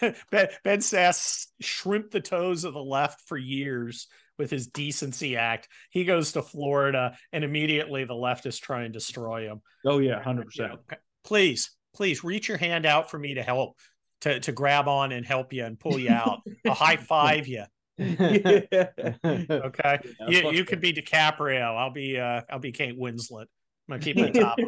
ben, 0.30 0.48
ben 0.64 0.78
Sasse 0.78 1.46
shrimped 1.60 2.10
the 2.12 2.20
toes 2.20 2.64
of 2.64 2.74
the 2.74 2.82
left 2.82 3.22
for 3.26 3.36
years 3.36 4.06
with 4.38 4.50
his 4.50 4.68
Decency 4.68 5.36
Act? 5.36 5.68
He 5.90 6.04
goes 6.04 6.32
to 6.32 6.42
Florida, 6.42 7.16
and 7.32 7.44
immediately 7.44 8.04
the 8.04 8.14
leftists 8.14 8.60
try 8.60 8.82
and 8.84 8.92
destroy 8.92 9.42
him. 9.48 9.60
oh 9.86 9.98
yeah, 9.98 10.22
hundred 10.22 10.42
You 10.54 10.64
percent. 10.64 10.72
know, 10.90 10.96
please, 11.24 11.70
please 11.94 12.22
reach 12.24 12.48
your 12.48 12.58
hand 12.58 12.86
out 12.86 13.10
for 13.10 13.18
me 13.18 13.34
to 13.34 13.42
help, 13.42 13.76
to 14.22 14.40
to 14.40 14.52
grab 14.52 14.88
on 14.88 15.12
and 15.12 15.24
help 15.26 15.52
you 15.52 15.64
and 15.64 15.78
pull 15.78 15.98
you 15.98 16.10
out. 16.10 16.40
I'll 16.66 16.74
high 16.74 16.96
five 16.96 17.46
you. 17.48 17.64
Okay, 18.00 19.98
you 20.28 20.50
you 20.52 20.64
could 20.64 20.80
be 20.80 20.92
DiCaprio. 20.92 21.76
I'll 21.76 21.90
be 21.90 22.18
uh 22.18 22.42
I'll 22.50 22.58
be 22.60 22.72
Kate 22.72 22.96
Winslet. 22.98 23.46
I'm 23.90 23.98
gonna 23.98 24.00
keep 24.00 24.16
my 24.16 24.30
top. 24.30 24.58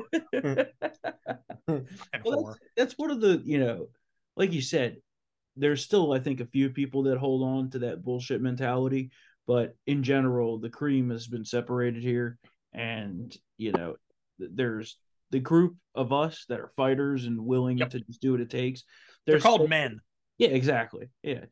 well, 2.24 2.44
that's, 2.46 2.58
that's 2.76 2.94
one 2.98 3.10
of 3.10 3.20
the 3.20 3.40
you 3.44 3.58
know, 3.58 3.88
like 4.36 4.52
you 4.52 4.62
said, 4.62 4.96
there's 5.60 5.84
still 5.84 6.12
I 6.12 6.18
think 6.18 6.40
a 6.40 6.46
few 6.46 6.70
people 6.70 7.04
that 7.04 7.18
hold 7.18 7.42
on 7.42 7.70
to 7.70 7.78
that 7.80 8.02
bullshit 8.02 8.40
mentality, 8.40 9.10
but 9.46 9.76
in 9.86 10.02
general, 10.02 10.58
the 10.58 10.70
cream 10.70 11.10
has 11.10 11.26
been 11.26 11.44
separated 11.44 12.02
here, 12.02 12.38
and 12.72 13.36
you 13.58 13.72
know, 13.72 13.96
there's 14.38 14.96
the 15.30 15.38
group 15.40 15.76
of 15.94 16.12
us 16.12 16.44
that 16.48 16.58
are 16.60 16.68
fighters 16.76 17.24
and 17.26 17.38
willing 17.44 17.78
Yep. 17.78 17.90
to 17.90 18.00
just 18.00 18.20
do 18.20 18.32
what 18.32 18.40
it 18.40 18.50
takes. 18.50 18.82
They're 19.26 19.34
There's 19.34 19.42
called 19.42 19.60
still- 19.60 19.68
men. 19.68 20.00
Yeah, 20.38 20.48
exactly. 20.48 21.10
Yeah, 21.22 21.44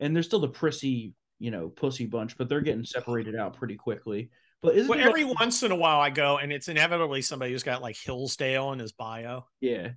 and 0.00 0.14
there's 0.14 0.26
still 0.26 0.38
the 0.40 0.48
prissy, 0.48 1.12
you 1.38 1.50
know, 1.50 1.68
pussy 1.68 2.06
bunch, 2.06 2.38
but 2.38 2.48
they're 2.48 2.60
getting 2.60 2.84
separated 2.84 3.34
out 3.36 3.54
pretty 3.58 3.74
quickly. 3.76 4.30
But 4.62 4.76
isn't 4.76 4.88
Well, 4.88 4.98
every 5.06 5.24
like- 5.24 5.38
once 5.40 5.62
in 5.64 5.72
a 5.72 5.76
while 5.76 6.00
I 6.00 6.10
go, 6.10 6.38
and 6.38 6.52
it's 6.52 6.68
inevitably 6.68 7.20
somebody 7.22 7.52
who's 7.52 7.62
got 7.62 7.82
like 7.82 7.96
Hillsdale 7.96 8.72
in 8.72 8.78
his 8.78 8.92
bio, 8.92 9.46
yeah, 9.60 9.90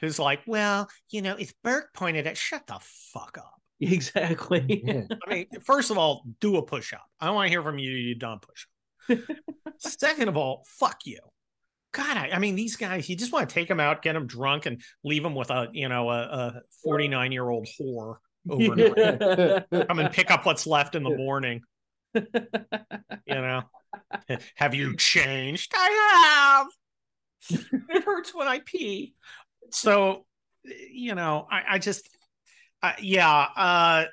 who's 0.00 0.18
like, 0.18 0.40
"Well, 0.46 0.88
you 1.10 1.22
know, 1.22 1.36
if 1.36 1.52
Burke 1.62 1.92
pointed 1.94 2.26
at, 2.26 2.36
shut 2.36 2.66
the 2.66 2.78
fuck 2.80 3.38
up." 3.38 3.58
exactly. 3.80 4.82
Yeah. 4.84 5.02
I 5.26 5.30
mean, 5.30 5.46
first 5.64 5.90
of 5.90 5.98
all, 5.98 6.24
do 6.40 6.56
a 6.56 6.62
push 6.62 6.92
up. 6.92 7.06
I 7.20 7.26
don't 7.26 7.36
want 7.36 7.46
to 7.46 7.50
hear 7.50 7.62
from 7.62 7.78
you. 7.78 7.90
You 7.90 8.14
done 8.16 8.40
push 8.40 8.66
up. 9.10 9.18
Second 9.78 10.28
of 10.28 10.36
all, 10.36 10.64
fuck 10.66 10.98
you. 11.04 11.20
God, 11.92 12.16
I, 12.16 12.30
I 12.32 12.38
mean, 12.38 12.56
these 12.56 12.76
guys, 12.76 13.08
you 13.08 13.16
just 13.16 13.32
want 13.32 13.48
to 13.48 13.54
take 13.54 13.68
them 13.68 13.80
out, 13.80 14.02
get 14.02 14.12
them 14.12 14.26
drunk, 14.26 14.66
and 14.66 14.82
leave 15.04 15.22
them 15.22 15.34
with 15.34 15.50
a, 15.50 15.68
you 15.72 15.88
know, 15.88 16.10
a 16.10 16.60
49 16.82 17.32
year 17.32 17.48
old 17.48 17.66
whore 17.80 18.16
overnight. 18.50 19.70
Come 19.88 19.98
and 19.98 20.12
pick 20.12 20.30
up 20.30 20.44
what's 20.44 20.66
left 20.66 20.94
in 20.94 21.02
the 21.02 21.16
morning. 21.16 21.62
You 23.26 23.34
know, 23.34 23.62
have 24.56 24.74
you 24.74 24.96
changed? 24.96 25.72
I 25.76 26.66
have. 27.50 27.60
It 27.90 28.04
hurts 28.04 28.34
when 28.34 28.48
I 28.48 28.60
pee. 28.64 29.14
So, 29.70 30.24
you 30.64 31.14
know, 31.14 31.46
I, 31.50 31.62
I 31.74 31.78
just, 31.78 32.08
uh, 32.82 32.92
yeah, 33.00 33.28
uh, 33.28 34.04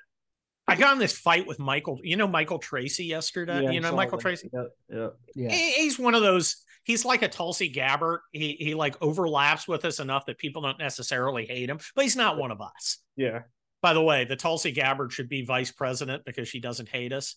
I 0.68 0.76
got 0.76 0.94
in 0.94 1.00
this 1.00 1.18
fight 1.18 1.46
with 1.46 1.60
Michael. 1.60 2.00
You 2.04 2.18
know 2.18 2.28
Michael 2.28 2.58
Tracey 2.60 3.06
yesterday. 3.06 3.64
Yeah, 3.64 3.72
you 3.72 3.82
know 3.82 3.96
Michael 3.96 4.18
that. 4.18 4.24
Tracey. 4.24 4.50
Yep, 4.52 4.68
yep. 4.90 5.14
Yeah. 5.36 5.50
He- 5.52 5.74
he's 5.84 6.00
one 6.00 6.16
of 6.16 6.22
those. 6.22 6.58
He's 6.84 7.04
like 7.06 7.22
a 7.24 7.28
Tulsi 7.28 7.68
Gabbard. 7.70 8.20
He 8.32 8.54
he 8.60 8.74
like 8.76 8.96
overlaps 9.02 9.68
with 9.68 9.86
us 9.86 10.00
enough 10.00 10.26
that 10.28 10.38
people 10.38 10.62
don't 10.64 10.80
necessarily 10.80 11.46
hate 11.46 11.70
him, 11.70 11.80
but 11.96 12.04
he's 12.04 12.16
not 12.16 12.38
one 12.38 12.52
of 12.52 12.62
us. 12.62 12.98
Yeah. 13.16 13.42
By 13.82 13.94
the 13.94 14.02
way, 14.02 14.26
the 14.26 14.36
Tulsi 14.36 14.72
Gabbard 14.72 15.12
should 15.12 15.30
be 15.30 15.46
vice 15.46 15.72
president 15.72 16.26
because 16.26 16.48
she 16.48 16.60
doesn't 16.60 16.90
hate 16.90 17.14
us. 17.14 17.36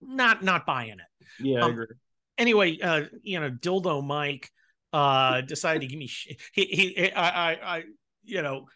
Not 0.00 0.42
not 0.42 0.66
buying 0.66 0.90
it. 0.98 1.26
Yeah, 1.40 1.60
I 1.60 1.62
Um, 1.62 1.70
agree. 1.72 1.86
Anyway, 2.38 2.80
uh, 2.80 3.02
you 3.22 3.38
know, 3.38 3.50
dildo 3.50 4.04
Mike 4.04 4.50
uh 4.94 5.40
decided 5.40 5.80
to 5.82 5.86
give 5.88 5.98
me 5.98 6.06
sh- 6.06 6.36
he 6.52 6.64
he 6.64 7.12
I 7.12 7.28
I, 7.52 7.76
I 7.76 7.82
you 8.22 8.42
know 8.42 8.66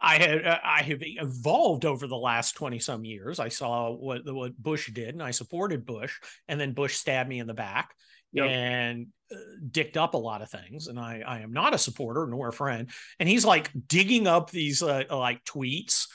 I 0.00 0.18
had 0.18 0.46
uh, 0.46 0.58
I 0.62 0.82
have 0.82 0.98
evolved 1.02 1.84
over 1.86 2.06
the 2.06 2.16
last 2.16 2.56
20 2.56 2.78
some 2.78 3.04
years. 3.04 3.40
I 3.40 3.48
saw 3.48 3.90
what 3.90 4.20
what 4.26 4.56
Bush 4.58 4.90
did 4.92 5.10
and 5.14 5.22
I 5.22 5.30
supported 5.30 5.86
Bush 5.86 6.12
and 6.48 6.60
then 6.60 6.74
Bush 6.74 6.94
stabbed 6.96 7.28
me 7.28 7.38
in 7.40 7.46
the 7.46 7.54
back 7.54 7.94
Yep. 8.32 8.46
and 8.50 9.06
uh, 9.32 9.36
dicked 9.70 9.96
up 9.96 10.14
a 10.14 10.18
lot 10.18 10.42
of 10.42 10.50
things 10.50 10.88
and 10.88 10.98
I 10.98 11.22
I 11.26 11.38
am 11.40 11.52
not 11.52 11.72
a 11.72 11.78
supporter 11.78 12.26
nor 12.26 12.48
a 12.48 12.52
friend 12.52 12.90
and 13.20 13.28
he's 13.28 13.44
like 13.44 13.70
digging 13.86 14.26
up 14.26 14.50
these 14.50 14.82
uh, 14.82 15.04
like 15.08 15.42
tweets 15.44 16.06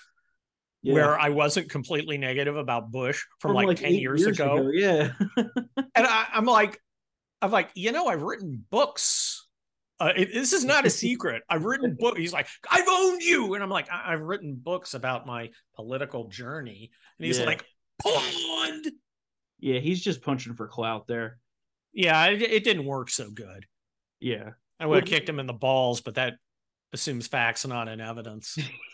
Yeah. 0.83 0.93
where 0.95 1.19
I 1.19 1.29
wasn't 1.29 1.69
completely 1.71 2.17
negative 2.17 2.57
about 2.57 2.91
Bush 2.91 3.23
from, 3.39 3.53
like, 3.53 3.77
10 3.77 3.87
eight 3.91 4.01
years, 4.01 4.25
ago. 4.25 4.69
Yeah. 4.71 5.13
And 5.95 6.05
I, 6.07 6.27
I'm 6.33 6.45
like, 6.45 6.79
I'm 7.41 7.51
like, 7.51 7.69
you 7.73 7.91
know, 7.91 8.07
I've 8.07 8.21
written 8.21 8.65
books. 8.69 9.47
Uh, 9.99 10.13
it- 10.15 10.33
this 10.33 10.53
is 10.53 10.63
not 10.65 10.85
a 10.85 10.89
secret. 10.89 11.43
I've 11.49 11.65
written 11.65 11.95
book. 11.99 12.17
He's 12.17 12.33
like, 12.33 12.47
I've 12.69 12.87
owned 12.87 13.21
you, 13.21 13.53
and 13.53 13.63
I'm 13.63 13.69
like, 13.69 13.89
I- 13.91 14.13
I've 14.13 14.21
written 14.21 14.55
books 14.55 14.93
about 14.93 15.25
my 15.25 15.49
political 15.75 16.27
journey. 16.27 16.91
And 17.17 17.25
he's 17.25 17.39
Yeah. 17.39 17.45
like, 17.45 17.65
pond. 18.01 18.91
yeah, 19.59 19.79
he's 19.79 20.01
just 20.01 20.21
punching 20.21 20.55
for 20.55 20.67
clout 20.67 21.07
there. 21.07 21.37
Yeah, 21.93 22.27
it, 22.27 22.41
it 22.41 22.63
didn't 22.63 22.85
work 22.85 23.09
so 23.09 23.29
good. 23.29 23.65
Yeah. 24.19 24.51
I 24.79 24.85
would 24.85 24.95
have 24.95 25.03
Well, 25.03 25.09
kicked 25.19 25.27
him 25.27 25.39
in 25.39 25.47
the 25.47 25.53
balls, 25.53 25.99
but 26.01 26.15
that 26.15 26.35
assumes 26.93 27.27
facts, 27.27 27.65
not 27.67 27.87
in 27.89 27.99
evidence. 27.99 28.57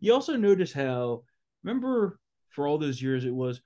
you 0.00 0.12
also 0.12 0.36
notice 0.36 0.72
how 0.72 1.22
remember 1.62 2.18
for 2.50 2.66
all 2.66 2.78
those 2.78 3.00
years 3.00 3.24
it 3.24 3.34
was 3.34 3.60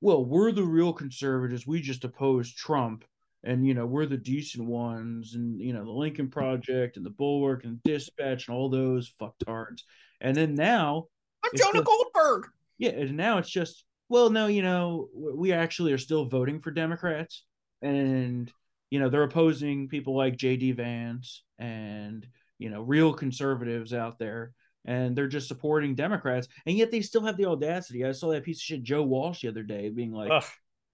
well 0.00 0.24
we're 0.24 0.52
the 0.52 0.62
real 0.64 0.92
conservatives. 0.92 1.66
We 1.66 1.80
just 1.80 2.04
oppose 2.04 2.52
trump. 2.52 3.04
And 3.42 3.66
you 3.66 3.72
know 3.72 3.86
we're 3.86 4.04
the 4.04 4.18
decent 4.18 4.66
ones 4.66 5.34
and 5.34 5.58
you 5.58 5.72
know 5.72 5.82
the 5.84 5.90
lincoln 5.90 6.28
project 6.28 6.98
and 6.98 7.06
the 7.06 7.10
bulwark 7.10 7.64
and 7.64 7.82
dispatch 7.84 8.48
and 8.48 8.54
all 8.56 8.68
those 8.68 9.10
fucktards. 9.20 9.80
And 10.20 10.36
then 10.36 10.54
now 10.54 11.06
I'm 11.42 11.50
Jonah 11.56 11.78
the- 11.80 11.84
Goldberg. 11.84 12.48
yeah 12.76 12.90
and 12.90 13.16
now 13.16 13.38
it's 13.38 13.48
just 13.48 13.84
well 14.10 14.28
no 14.28 14.46
you 14.46 14.60
know 14.60 15.08
we 15.14 15.52
actually 15.54 15.92
are 15.94 15.98
still 15.98 16.26
voting 16.26 16.60
for 16.60 16.70
democrats. 16.70 17.44
And 17.80 18.52
you 18.90 19.00
know 19.00 19.08
they're 19.08 19.22
opposing 19.22 19.88
people 19.88 20.14
like 20.14 20.36
jd 20.36 20.74
vance 20.76 21.42
and 21.58 22.26
you 22.58 22.68
know 22.68 22.82
real 22.82 23.14
conservatives 23.14 23.94
out 23.94 24.18
there 24.18 24.52
and 24.84 25.14
they're 25.14 25.28
just 25.28 25.48
supporting 25.48 25.94
democrats 25.94 26.48
and 26.66 26.76
yet 26.76 26.90
they 26.90 27.00
still 27.00 27.22
have 27.22 27.36
the 27.36 27.46
audacity 27.46 28.04
i 28.04 28.12
saw 28.12 28.30
that 28.30 28.44
piece 28.44 28.58
of 28.58 28.62
shit 28.62 28.82
joe 28.82 29.02
walsh 29.02 29.42
the 29.42 29.48
other 29.48 29.62
day 29.62 29.88
being 29.90 30.12
like 30.12 30.30
Ugh. 30.30 30.44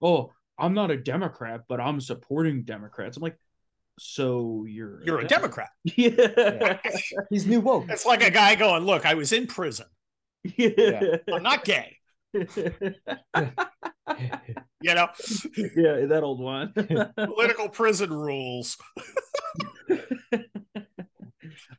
oh 0.01 0.33
i'm 0.57 0.73
not 0.73 0.91
a 0.91 0.97
democrat 0.97 1.61
but 1.67 1.79
i'm 1.79 2.01
supporting 2.01 2.63
democrats 2.63 3.17
i'm 3.17 3.23
like 3.23 3.37
so 3.99 4.65
you're 4.67 5.03
You're 5.03 5.19
a 5.19 5.27
Democrat. 5.27 5.69
yeah 5.83 6.77
He's 7.29 7.47
new 7.47 7.61
woke. 7.61 7.89
It's 7.89 8.05
like 8.05 8.23
a 8.23 8.31
guy 8.31 8.55
going, 8.55 8.85
Look, 8.85 9.05
I 9.05 9.15
was 9.15 9.31
in 9.31 9.47
prison. 9.47 9.87
yeah 10.43 11.17
I'm 11.31 11.43
not 11.43 11.65
gay. 11.65 11.97
You 14.79 14.93
know, 14.93 15.07
yeah 15.75 16.05
that 16.05 16.21
old 16.23 16.39
one 16.39 16.71
political 17.15 17.67
prison 17.67 18.11
rules. 18.11 18.77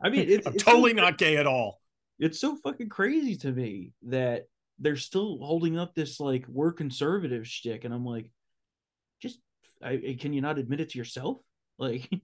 I 0.03 0.11
mean, 0.11 0.29
it's, 0.29 0.47
I'm 0.47 0.55
it's 0.55 0.65
totally 0.65 0.91
so, 0.91 0.97
not 0.97 1.17
gay 1.17 1.37
at 1.37 1.47
all. 1.47 1.81
It's 2.19 2.41
so 2.41 2.57
fucking 2.57 2.89
crazy 2.89 3.37
to 3.37 3.53
me 3.53 3.93
that 4.03 4.45
they're 4.79 4.97
still 4.97 5.39
holding 5.39 5.79
up 5.79 5.95
this 5.95 6.21
like 6.21 6.47
we're 6.49 6.73
conservative 6.73 7.47
shtick, 7.47 7.85
and 7.85 7.95
I'm 7.95 8.05
like, 8.05 8.31
just 9.21 9.39
I, 9.83 10.17
can 10.19 10.33
you 10.33 10.41
not 10.41 10.59
admit 10.59 10.81
it 10.81 10.91
to 10.91 10.99
yourself? 10.99 11.39
Like, 11.79 12.09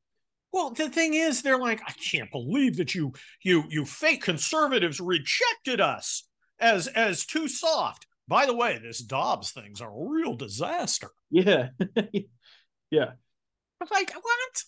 Well, 0.54 0.70
the 0.70 0.88
thing 0.88 1.14
is, 1.14 1.42
they're 1.42 1.58
like, 1.58 1.82
I 1.84 1.90
can't 1.94 2.30
believe 2.30 2.76
that 2.76 2.94
you 2.94 3.12
you 3.42 3.64
you 3.68 3.84
fake 3.84 4.22
conservatives 4.22 5.00
rejected 5.00 5.80
us 5.80 6.28
as 6.60 6.86
as 6.86 7.26
too 7.26 7.48
soft. 7.48 8.06
By 8.28 8.46
the 8.46 8.54
way, 8.54 8.78
this 8.78 9.00
Dobbs 9.00 9.50
thing's 9.50 9.80
a 9.80 9.88
real 9.90 10.36
disaster. 10.36 11.08
yeah, 11.28 11.70
yeah, 12.92 13.10
like, 13.90 14.14
what? 14.14 14.62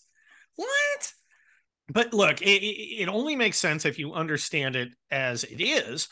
What? 0.57 1.13
But 1.89 2.13
look, 2.13 2.43
it, 2.43 2.63
it 2.63 3.09
only 3.09 3.37
makes 3.37 3.59
sense 3.59 3.85
if 3.85 3.99
you 3.99 4.13
understand 4.13 4.77
it 4.77 4.89
as 5.11 5.45
it 5.45 5.61
is, 5.61 6.09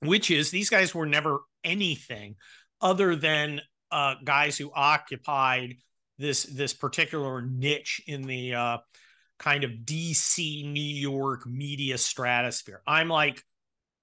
which 0.00 0.30
is 0.30 0.50
these 0.50 0.70
guys 0.70 0.94
were 0.94 1.06
never 1.06 1.40
anything 1.62 2.36
other 2.80 3.16
than 3.16 3.60
uh, 3.90 4.16
guys 4.24 4.58
who 4.58 4.70
occupied 4.74 5.76
this 6.18 6.44
this 6.44 6.72
particular 6.72 7.42
niche 7.42 8.02
in 8.06 8.22
the 8.22 8.54
uh, 8.54 8.78
kind 9.38 9.64
of 9.64 9.70
DC 9.84 10.70
New 10.70 10.80
York 10.80 11.46
media 11.46 11.98
stratosphere. 11.98 12.82
I'm 12.86 13.08
like 13.08 13.42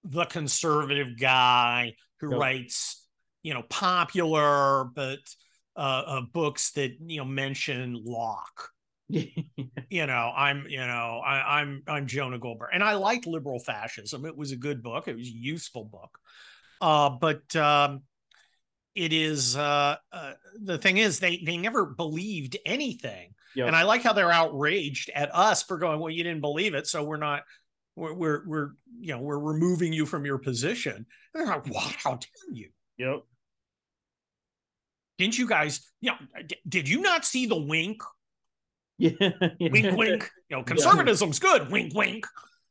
the 0.03 0.25
conservative 0.25 1.19
guy 1.19 1.95
who 2.19 2.31
Yep. 2.31 2.39
writes, 2.39 3.07
you 3.43 3.53
know, 3.53 3.63
popular 3.69 4.85
but 4.85 5.19
uh, 5.75 6.03
uh, 6.05 6.21
books 6.21 6.71
that 6.71 6.91
you 7.05 7.17
know 7.17 7.25
mention 7.25 8.01
Locke. 8.03 8.69
You 9.89 10.05
know, 10.07 10.31
I'm 10.35 10.65
you 10.69 10.77
know 10.79 11.21
I, 11.25 11.59
I'm 11.59 11.83
I'm 11.85 12.07
Jonah 12.07 12.39
Goldberg, 12.39 12.69
and 12.73 12.81
I 12.81 12.93
liked 12.93 13.27
liberal 13.27 13.59
fascism. 13.59 14.25
It 14.25 14.37
was 14.37 14.53
a 14.53 14.55
good 14.55 14.81
book. 14.81 15.09
It 15.09 15.17
was 15.17 15.27
a 15.27 15.31
useful 15.31 15.83
book. 15.83 16.17
Uh, 16.79 17.09
but 17.09 17.53
um, 17.57 18.03
it 18.95 19.11
is 19.11 19.57
uh, 19.57 19.97
uh, 20.13 20.33
the 20.63 20.77
thing 20.77 20.97
is 20.97 21.19
they 21.19 21.43
they 21.45 21.57
never 21.57 21.85
believed 21.85 22.55
anything, 22.65 23.33
Yep. 23.55 23.67
and 23.67 23.75
I 23.75 23.83
like 23.83 24.01
how 24.01 24.13
they're 24.13 24.31
outraged 24.31 25.11
at 25.13 25.33
us 25.35 25.61
for 25.61 25.77
going. 25.77 25.99
Well, 25.99 26.09
you 26.09 26.23
didn't 26.23 26.41
believe 26.41 26.73
it, 26.73 26.87
so 26.87 27.03
we're 27.03 27.17
not. 27.17 27.43
We're 27.97 28.13
we're, 28.13 28.47
we're 28.47 28.69
you 29.01 29.13
know 29.13 29.19
we're 29.19 29.39
removing 29.39 29.91
you 29.91 30.05
from 30.05 30.25
your 30.25 30.37
position. 30.37 30.95
And 30.95 31.05
they're 31.33 31.45
like, 31.45 31.67
"What? 31.67 31.93
How 32.01 32.11
dare 32.11 32.53
you?" 32.53 32.69
yep, 32.97 33.23
Didn't 35.17 35.37
you 35.37 35.47
guys? 35.47 35.81
You 35.99 36.11
know, 36.11 36.17
did 36.67 36.87
you 36.87 37.01
not 37.01 37.25
see 37.25 37.45
the 37.45 37.59
wink? 37.59 38.01
yeah, 39.19 39.69
Wink, 39.69 39.97
wink. 39.97 40.31
You 40.49 40.57
know, 40.57 40.63
conservatism's 40.63 41.39
good. 41.39 41.71
Wink, 41.71 41.93
wink. 41.95 42.25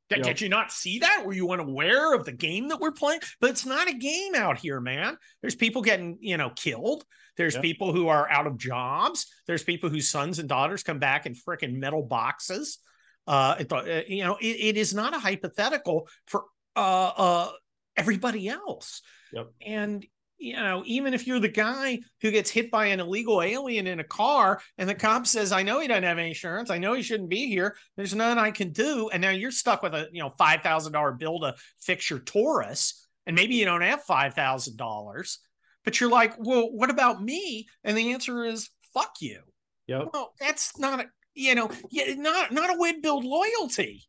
Did, 0.09 0.19
Yeah. 0.19 0.25
did 0.25 0.41
you 0.41 0.49
not 0.49 0.73
see 0.73 0.99
that? 1.01 1.23
Were 1.25 1.33
you 1.33 1.51
unaware 1.53 2.15
of 2.15 2.25
the 2.25 2.33
game 2.33 2.69
that 2.69 2.81
we're 2.81 2.91
playing? 2.93 3.21
But 3.41 3.51
it's 3.51 3.65
not 3.65 3.89
a 3.89 3.95
game 3.95 4.35
out 4.35 4.59
here, 4.59 4.81
man. 4.81 5.17
There's 5.41 5.55
people 5.55 5.83
getting, 5.83 6.19
you 6.21 6.37
know, 6.37 6.51
killed. 6.51 7.05
There's 7.37 7.55
Yeah. 7.55 7.61
people 7.61 7.93
who 7.93 8.09
are 8.09 8.29
out 8.29 8.47
of 8.47 8.59
jobs. 8.59 9.27
There's 9.47 9.63
people 9.63 9.89
whose 9.89 10.09
sons 10.09 10.39
and 10.39 10.49
daughters 10.49 10.83
come 10.83 10.99
back 10.99 11.27
in 11.27 11.35
freaking 11.35 11.75
metal 11.75 12.03
boxes. 12.03 12.79
Uh, 13.27 13.57
it, 13.61 13.73
uh, 13.73 14.03
you 14.09 14.25
know, 14.25 14.37
it, 14.41 14.47
it 14.47 14.77
is 14.77 14.93
not 14.93 15.15
a 15.15 15.19
hypothetical 15.19 16.09
for 16.27 16.45
uh, 16.75 17.13
uh, 17.17 17.53
everybody 17.97 18.49
else. 18.49 19.03
Yep. 19.33 19.53
And 19.65 20.07
you 20.41 20.55
know, 20.55 20.83
even 20.87 21.13
if 21.13 21.27
you're 21.27 21.39
the 21.39 21.49
guy 21.49 21.99
who 22.23 22.31
gets 22.31 22.51
hit 22.51 22.71
by 22.71 22.87
an 22.87 22.99
illegal 22.99 23.43
alien 23.43 23.87
in 23.87 24.01
a 24.01 24.05
car 24.05 24.61
and 24.79 24.89
the 24.89 24.95
cop 24.95 25.27
says, 25.27 25.53
I 25.53 25.63
know 25.63 25.81
he 25.81 25.87
doesn't 25.87 26.03
have 26.03 26.19
any 26.19 26.29
insurance, 26.29 26.71
I 26.71 26.79
know 26.79 26.95
he 26.95 27.03
shouldn't 27.03 27.29
be 27.29 27.47
here, 27.47 27.77
there's 27.97 28.15
nothing 28.15 28.39
I 28.39 28.51
can 28.51 28.73
do. 28.73 29.11
And 29.13 29.21
now 29.21 29.31
you're 29.31 29.51
stuck 29.51 29.83
with 29.83 29.95
a 29.95 30.09
you 30.13 30.23
know 30.23 30.33
five 30.39 30.63
thousand 30.63 30.93
dollar 30.93 31.13
bill 31.13 31.41
to 31.41 31.55
fix 31.81 32.09
your 32.09 32.21
Taurus, 32.21 33.07
and 33.27 33.37
maybe 33.37 33.55
you 33.57 33.67
don't 33.67 33.83
have 33.83 34.03
five 34.03 34.35
thousand 34.35 34.79
dollars, 34.79 35.41
but 35.85 36.01
you're 36.01 36.11
like, 36.11 36.35
well, 36.39 36.73
what 36.73 36.89
about 36.91 37.23
me? 37.23 37.69
And 37.85 37.97
the 37.97 38.13
answer 38.13 38.45
is 38.45 38.71
fuck 38.95 39.17
you. 39.21 39.41
yep, 39.87 40.09
Well, 40.13 40.33
that's 40.41 40.79
not 40.79 41.01
a 41.01 41.07
you 41.35 41.55
know, 41.55 41.71
yeah, 41.91 42.15
not 42.15 42.51
not 42.51 42.75
a 42.75 42.79
way 42.79 42.93
to 42.95 43.01
build 43.01 43.25
loyalty. 43.25 44.05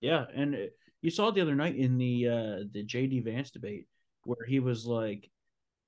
yeah. 0.00 0.26
And 0.34 0.54
uh, 0.54 0.58
you 1.00 1.10
saw 1.10 1.28
it 1.28 1.34
the 1.34 1.40
other 1.40 1.54
night 1.54 1.76
in 1.76 1.96
the 1.96 2.28
uh 2.28 2.64
the 2.70 2.84
JD 2.84 3.24
Vance 3.24 3.50
debate 3.50 3.86
where 4.24 4.46
he 4.46 4.60
was 4.60 4.84
like, 4.84 5.30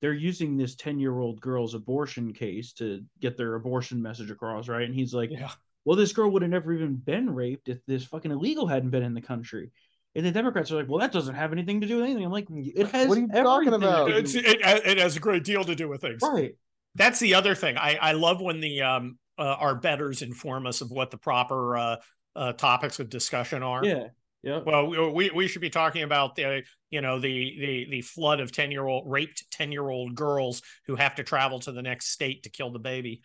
they're 0.01 0.13
using 0.13 0.57
this 0.57 0.75
ten 0.77 0.99
year 0.99 1.19
old 1.19 1.41
girl's 1.41 1.75
abortion 1.75 2.33
case 2.33 2.73
to 2.75 3.03
get 3.21 3.37
their 3.37 3.55
abortion 3.55 4.01
message 4.03 4.31
across, 4.31 4.69
right? 4.69 4.85
And 4.85 4.95
he's 4.95 5.13
like, 5.15 5.31
Yeah. 5.31 5.51
well, 5.85 5.97
this 5.97 6.13
girl 6.13 6.31
would 6.31 6.43
have 6.43 6.51
never 6.51 6.73
even 6.73 6.97
been 6.97 7.35
raped 7.35 7.69
if 7.69 7.85
this 7.87 8.05
fucking 8.05 8.31
illegal 8.31 8.67
hadn't 8.67 8.91
been 8.91 9.03
in 9.03 9.15
the 9.15 9.21
country. 9.21 9.71
And 10.17 10.27
the 10.27 10.33
Democrats 10.33 10.73
are 10.73 10.77
like, 10.77 10.89
well, 10.89 10.99
that 10.99 11.13
doesn't 11.13 11.37
have 11.37 11.53
anything 11.53 11.83
to 11.83 11.87
do 11.87 11.97
with 11.97 12.05
anything. 12.07 12.25
I'm 12.25 12.33
like, 12.33 12.47
it 12.51 12.89
has. 12.89 13.09
What 13.09 13.19
are 13.19 13.21
you 13.21 13.29
talking 13.29 13.69
everything 13.69 13.81
to 13.81 13.89
about? 13.89 14.09
do 14.09 14.15
with- 14.15 14.35
it, 14.37 14.61
it 14.87 14.99
has 14.99 15.17
a 15.17 15.21
great 15.21 15.45
deal 15.45 15.63
to 15.65 15.75
do 15.75 15.89
with 15.89 16.01
things. 16.01 16.21
right. 16.23 16.55
That's 16.97 17.21
the 17.21 17.35
other 17.35 17.55
thing. 17.55 17.77
I, 17.79 17.95
I 18.01 18.13
love 18.13 18.41
when 18.41 18.59
the 18.61 18.83
um 18.83 19.19
uh, 19.39 19.43
our 19.59 19.77
betters 19.77 20.23
inform 20.23 20.67
us 20.67 20.81
of 20.81 20.91
what 20.91 21.11
the 21.13 21.17
proper 21.17 21.77
uh, 21.77 21.97
uh, 22.37 22.53
topics 22.55 22.99
of 22.99 23.09
discussion 23.09 23.63
are. 23.63 23.85
Yeah. 23.85 24.09
Yeah. 24.43 24.61
Well, 24.65 25.13
we- 25.13 25.31
we 25.31 25.49
should 25.49 25.61
be 25.61 25.71
talking 25.71 26.03
about 26.03 26.35
the 26.35 26.63
you 26.91 27.01
know 27.03 27.21
the 27.21 27.57
the 27.61 27.87
the 27.91 28.01
flood 28.01 28.41
of 28.41 28.53
ten 28.53 28.71
year 28.71 28.87
old 28.87 29.05
raped 29.11 29.45
ten 29.51 29.71
year 29.73 29.89
old 29.89 30.15
girls 30.15 30.63
who 30.87 30.97
have 30.97 31.15
to 31.17 31.23
travel 31.25 31.61
to 31.61 31.73
the 31.73 31.83
next 31.83 32.09
state 32.09 32.45
to 32.45 32.51
kill 32.51 32.71
the 32.73 32.79
baby. 32.79 33.21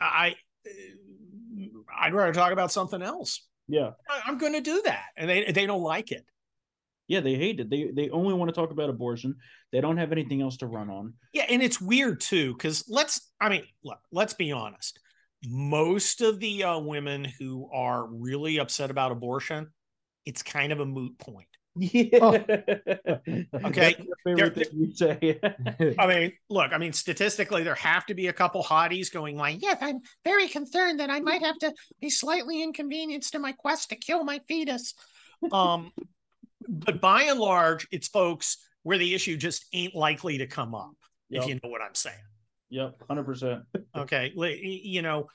I 0.00 0.34
I'd 2.00 2.14
rather 2.14 2.32
talk 2.32 2.52
about 2.52 2.72
something 2.72 3.02
else. 3.02 3.46
Yeah. 3.68 3.90
I- 4.08 4.22
I'm 4.26 4.38
going 4.38 4.54
to 4.54 4.60
do 4.60 4.82
that, 4.84 5.04
and 5.16 5.28
they 5.28 5.52
they 5.52 5.66
don't 5.66 5.82
like 5.82 6.12
it. 6.12 6.24
Yeah. 7.08 7.20
They 7.20 7.34
hate 7.34 7.60
it. 7.60 7.68
They 7.68 7.90
they 7.94 8.08
only 8.10 8.32
want 8.34 8.48
to 8.48 8.54
talk 8.54 8.70
about 8.70 8.88
abortion. 8.90 9.36
They 9.70 9.80
don't 9.80 9.98
have 9.98 10.12
anything 10.12 10.40
else 10.40 10.56
to 10.58 10.66
run 10.66 10.88
on. 10.88 11.14
Yeah, 11.32 11.44
and 11.48 11.62
it's 11.62 11.80
weird 11.80 12.20
too 12.20 12.54
because 12.54 12.84
let's 12.88 13.30
I 13.40 13.48
mean 13.50 13.64
look, 13.84 13.98
let's 14.10 14.34
be 14.34 14.50
honest. 14.52 14.98
Most 15.44 16.20
of 16.20 16.38
the 16.40 16.64
uh, 16.64 16.78
women 16.78 17.24
who 17.38 17.68
are 17.72 18.06
really 18.06 18.58
upset 18.58 18.90
about 18.90 19.10
abortion, 19.12 19.68
it's 20.24 20.42
kind 20.42 20.72
of 20.72 20.80
a 20.80 20.86
moot 20.86 21.18
point. 21.18 21.48
Yeah. 21.74 22.42
Okay, 23.64 23.94
That's 23.94 24.00
my 24.00 24.34
favorite 24.34 24.54
thing 24.54 24.66
you 24.72 24.94
say. 24.94 25.40
I 25.98 26.06
mean, 26.06 26.32
look, 26.50 26.72
I 26.72 26.78
mean, 26.78 26.92
statistically, 26.92 27.62
there 27.62 27.74
have 27.76 28.04
to 28.06 28.14
be 28.14 28.26
a 28.26 28.32
couple 28.32 28.62
hotties 28.62 29.12
going 29.12 29.36
like, 29.36 29.62
"Yes, 29.62 29.78
I'm 29.80 30.00
very 30.24 30.48
concerned 30.48 31.00
that 31.00 31.08
I 31.10 31.20
might 31.20 31.42
have 31.42 31.56
to 31.58 31.72
be 32.00 32.10
slightly 32.10 32.62
inconvenienced 32.62 33.34
in 33.34 33.40
my 33.40 33.52
quest 33.52 33.90
to 33.90 33.96
kill 33.96 34.24
my 34.24 34.40
fetus." 34.48 34.94
Um, 35.50 35.92
but 36.68 37.00
by 37.00 37.22
and 37.24 37.40
large, 37.40 37.86
it's 37.90 38.08
folks 38.08 38.58
where 38.82 38.98
the 38.98 39.14
issue 39.14 39.36
just 39.36 39.64
ain't 39.72 39.94
likely 39.94 40.38
to 40.38 40.46
come 40.46 40.74
up. 40.74 40.92
Yep. 41.30 41.42
If 41.42 41.48
you 41.48 41.54
know 41.62 41.70
what 41.70 41.80
I'm 41.80 41.94
saying. 41.94 42.16
yep. 42.68 42.96
Hundred 43.08 43.24
percent. 43.24 43.62
Okay, 43.96 44.32
you 44.34 45.02
know, 45.02 45.28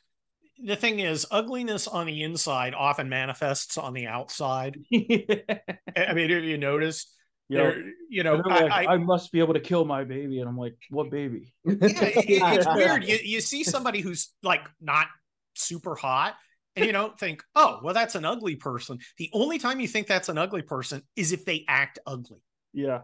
the 0.63 0.75
thing 0.75 0.99
is, 0.99 1.25
ugliness 1.31 1.87
on 1.87 2.07
the 2.07 2.23
inside 2.23 2.73
often 2.73 3.09
manifests 3.09 3.77
on 3.77 3.93
the 3.93 4.07
outside. 4.07 4.77
I 4.93 5.59
I 5.95 6.13
mean, 6.13 6.29
have 6.29 6.43
you 6.43 6.57
noticed? 6.57 7.13
Yeah. 7.49 7.57
There, 7.63 7.83
you 8.09 8.23
know, 8.23 8.35
They're 8.35 8.43
like, 8.43 8.71
I, 8.71 8.83
I, 8.85 8.93
I 8.93 8.97
must 8.97 9.31
be 9.31 9.39
able 9.39 9.53
to 9.53 9.59
kill 9.61 9.85
my 9.85 10.03
baby, 10.03 10.39
and 10.39 10.49
I'm 10.49 10.57
like, 10.57 10.75
what 10.89 11.09
baby? 11.09 11.53
yeah, 11.63 11.75
it- 11.81 12.57
it's 12.57 12.67
weird. 12.75 13.05
You 13.05 13.17
you 13.23 13.39
see 13.41 13.63
somebody 13.63 14.01
who's 14.01 14.29
like 14.43 14.67
not 14.81 15.07
super 15.55 15.95
hot, 15.95 16.35
and 16.75 16.85
you 16.85 16.91
don't 16.91 17.17
think, 17.17 17.41
oh, 17.55 17.79
well, 17.83 17.93
that's 17.93 18.15
an 18.15 18.25
ugly 18.25 18.55
person. 18.57 18.99
The 19.17 19.29
only 19.33 19.59
time 19.59 19.79
you 19.79 19.87
think 19.87 20.07
that's 20.07 20.27
an 20.29 20.37
ugly 20.37 20.61
person 20.61 21.03
is 21.15 21.31
if 21.31 21.45
they 21.45 21.63
act 21.69 21.99
ugly, 22.05 22.41
Yeah. 22.73 23.01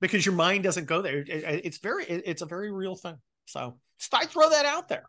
because 0.00 0.26
your 0.26 0.34
mind 0.34 0.64
doesn't 0.64 0.86
go 0.86 1.00
there. 1.00 1.18
It- 1.18 1.28
it- 1.28 1.60
it's 1.64 1.78
very, 1.78 2.04
it- 2.04 2.22
it's 2.26 2.42
a 2.42 2.46
very 2.46 2.72
real 2.72 2.96
thing. 2.96 3.16
So 3.46 3.78
just 4.00 4.12
I 4.12 4.24
throw 4.24 4.50
that 4.50 4.66
out 4.66 4.88
there. 4.88 5.04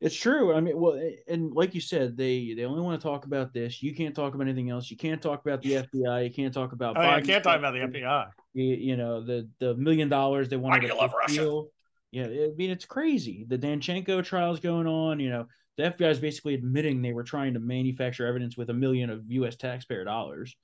It's 0.00 0.14
true. 0.14 0.54
I 0.54 0.60
mean, 0.60 0.78
well, 0.78 1.00
and 1.26 1.52
like 1.52 1.74
you 1.74 1.80
said, 1.80 2.16
they 2.16 2.54
they 2.54 2.64
only 2.64 2.80
want 2.80 3.00
to 3.00 3.06
talk 3.06 3.24
about 3.24 3.52
this. 3.52 3.82
You 3.82 3.94
can't 3.94 4.14
talk 4.14 4.34
about 4.34 4.46
anything 4.46 4.70
else. 4.70 4.90
You 4.90 4.96
can't 4.96 5.20
talk 5.20 5.44
about 5.44 5.60
the 5.60 5.72
FBI. 5.94 6.24
You 6.24 6.32
can't 6.32 6.54
talk 6.54 6.72
about. 6.72 6.96
I, 6.96 7.00
mean, 7.00 7.10
I 7.10 7.20
can't 7.20 7.42
talk 7.42 7.58
about 7.58 7.72
the 7.72 7.80
FBI. 7.80 8.30
You, 8.54 8.64
you 8.64 8.96
know 8.96 9.24
the 9.24 9.48
the 9.58 9.74
million 9.74 10.08
dollars 10.08 10.48
they 10.48 10.56
wanted. 10.56 10.82
do 10.82 10.86
you 10.86 10.92
to 10.92 10.98
love 10.98 11.12
Russia? 11.12 11.32
steal. 11.32 11.68
Yeah, 12.12 12.24
I 12.24 12.50
mean 12.56 12.70
it's 12.70 12.84
crazy. 12.84 13.44
The 13.48 13.58
Danchenko 13.58 14.24
trials 14.24 14.60
going 14.60 14.86
on. 14.86 15.18
You 15.18 15.30
know 15.30 15.46
the 15.76 15.84
FBI 15.84 16.10
is 16.10 16.20
basically 16.20 16.54
admitting 16.54 17.02
they 17.02 17.12
were 17.12 17.24
trying 17.24 17.54
to 17.54 17.60
manufacture 17.60 18.26
evidence 18.26 18.56
with 18.56 18.70
a 18.70 18.74
million 18.74 19.10
of 19.10 19.22
U.S. 19.28 19.56
taxpayer 19.56 20.04
dollars. 20.04 20.54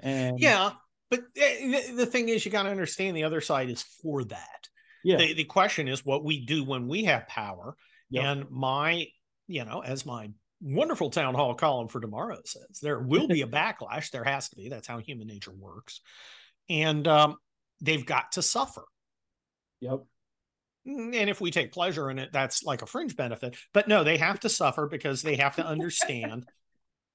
And 0.00 0.38
Yeah, 0.38 0.72
but 1.10 1.20
eh, 1.36 1.80
the, 1.88 1.96
the 1.96 2.06
thing 2.06 2.28
is, 2.28 2.44
you 2.44 2.52
got 2.52 2.64
to 2.64 2.70
understand 2.70 3.16
the 3.16 3.24
other 3.24 3.40
side 3.40 3.70
is 3.70 3.82
for 3.82 4.24
that. 4.24 4.68
yeah, 5.02 5.16
The, 5.16 5.34
the 5.34 5.44
question 5.44 5.88
is 5.88 6.04
what 6.04 6.24
we 6.24 6.44
do 6.44 6.64
when 6.64 6.88
we 6.88 7.04
have 7.04 7.26
power. 7.26 7.76
Yep. 8.14 8.24
And 8.24 8.50
my, 8.50 9.06
you 9.46 9.64
know, 9.64 9.80
as 9.80 10.06
my 10.06 10.30
wonderful 10.60 11.10
town 11.10 11.34
hall 11.34 11.54
column 11.54 11.88
for 11.88 12.00
tomorrow 12.00 12.38
says, 12.44 12.80
there 12.80 12.98
will 13.00 13.28
be 13.28 13.42
a 13.42 13.46
backlash. 13.46 14.10
There 14.10 14.24
has 14.24 14.48
to 14.50 14.56
be. 14.56 14.68
That's 14.68 14.86
how 14.88 14.98
human 14.98 15.26
nature 15.26 15.52
works. 15.52 16.00
And 16.68 17.06
um, 17.08 17.36
they've 17.80 18.04
got 18.06 18.32
to 18.32 18.42
suffer. 18.42 18.84
yep, 19.80 20.00
Mm, 20.86 21.14
And 21.14 21.30
if 21.30 21.40
we 21.40 21.50
take 21.50 21.72
pleasure 21.72 22.10
in 22.10 22.18
it, 22.18 22.30
that's 22.32 22.62
like 22.62 22.82
a 22.82 22.86
fringe 22.86 23.16
benefit. 23.16 23.56
But 23.72 23.88
no, 23.88 24.04
they 24.04 24.18
have 24.18 24.40
to 24.40 24.48
suffer 24.48 24.86
because 24.86 25.22
they 25.22 25.36
have 25.36 25.56
to 25.56 25.66
understand. 25.66 26.46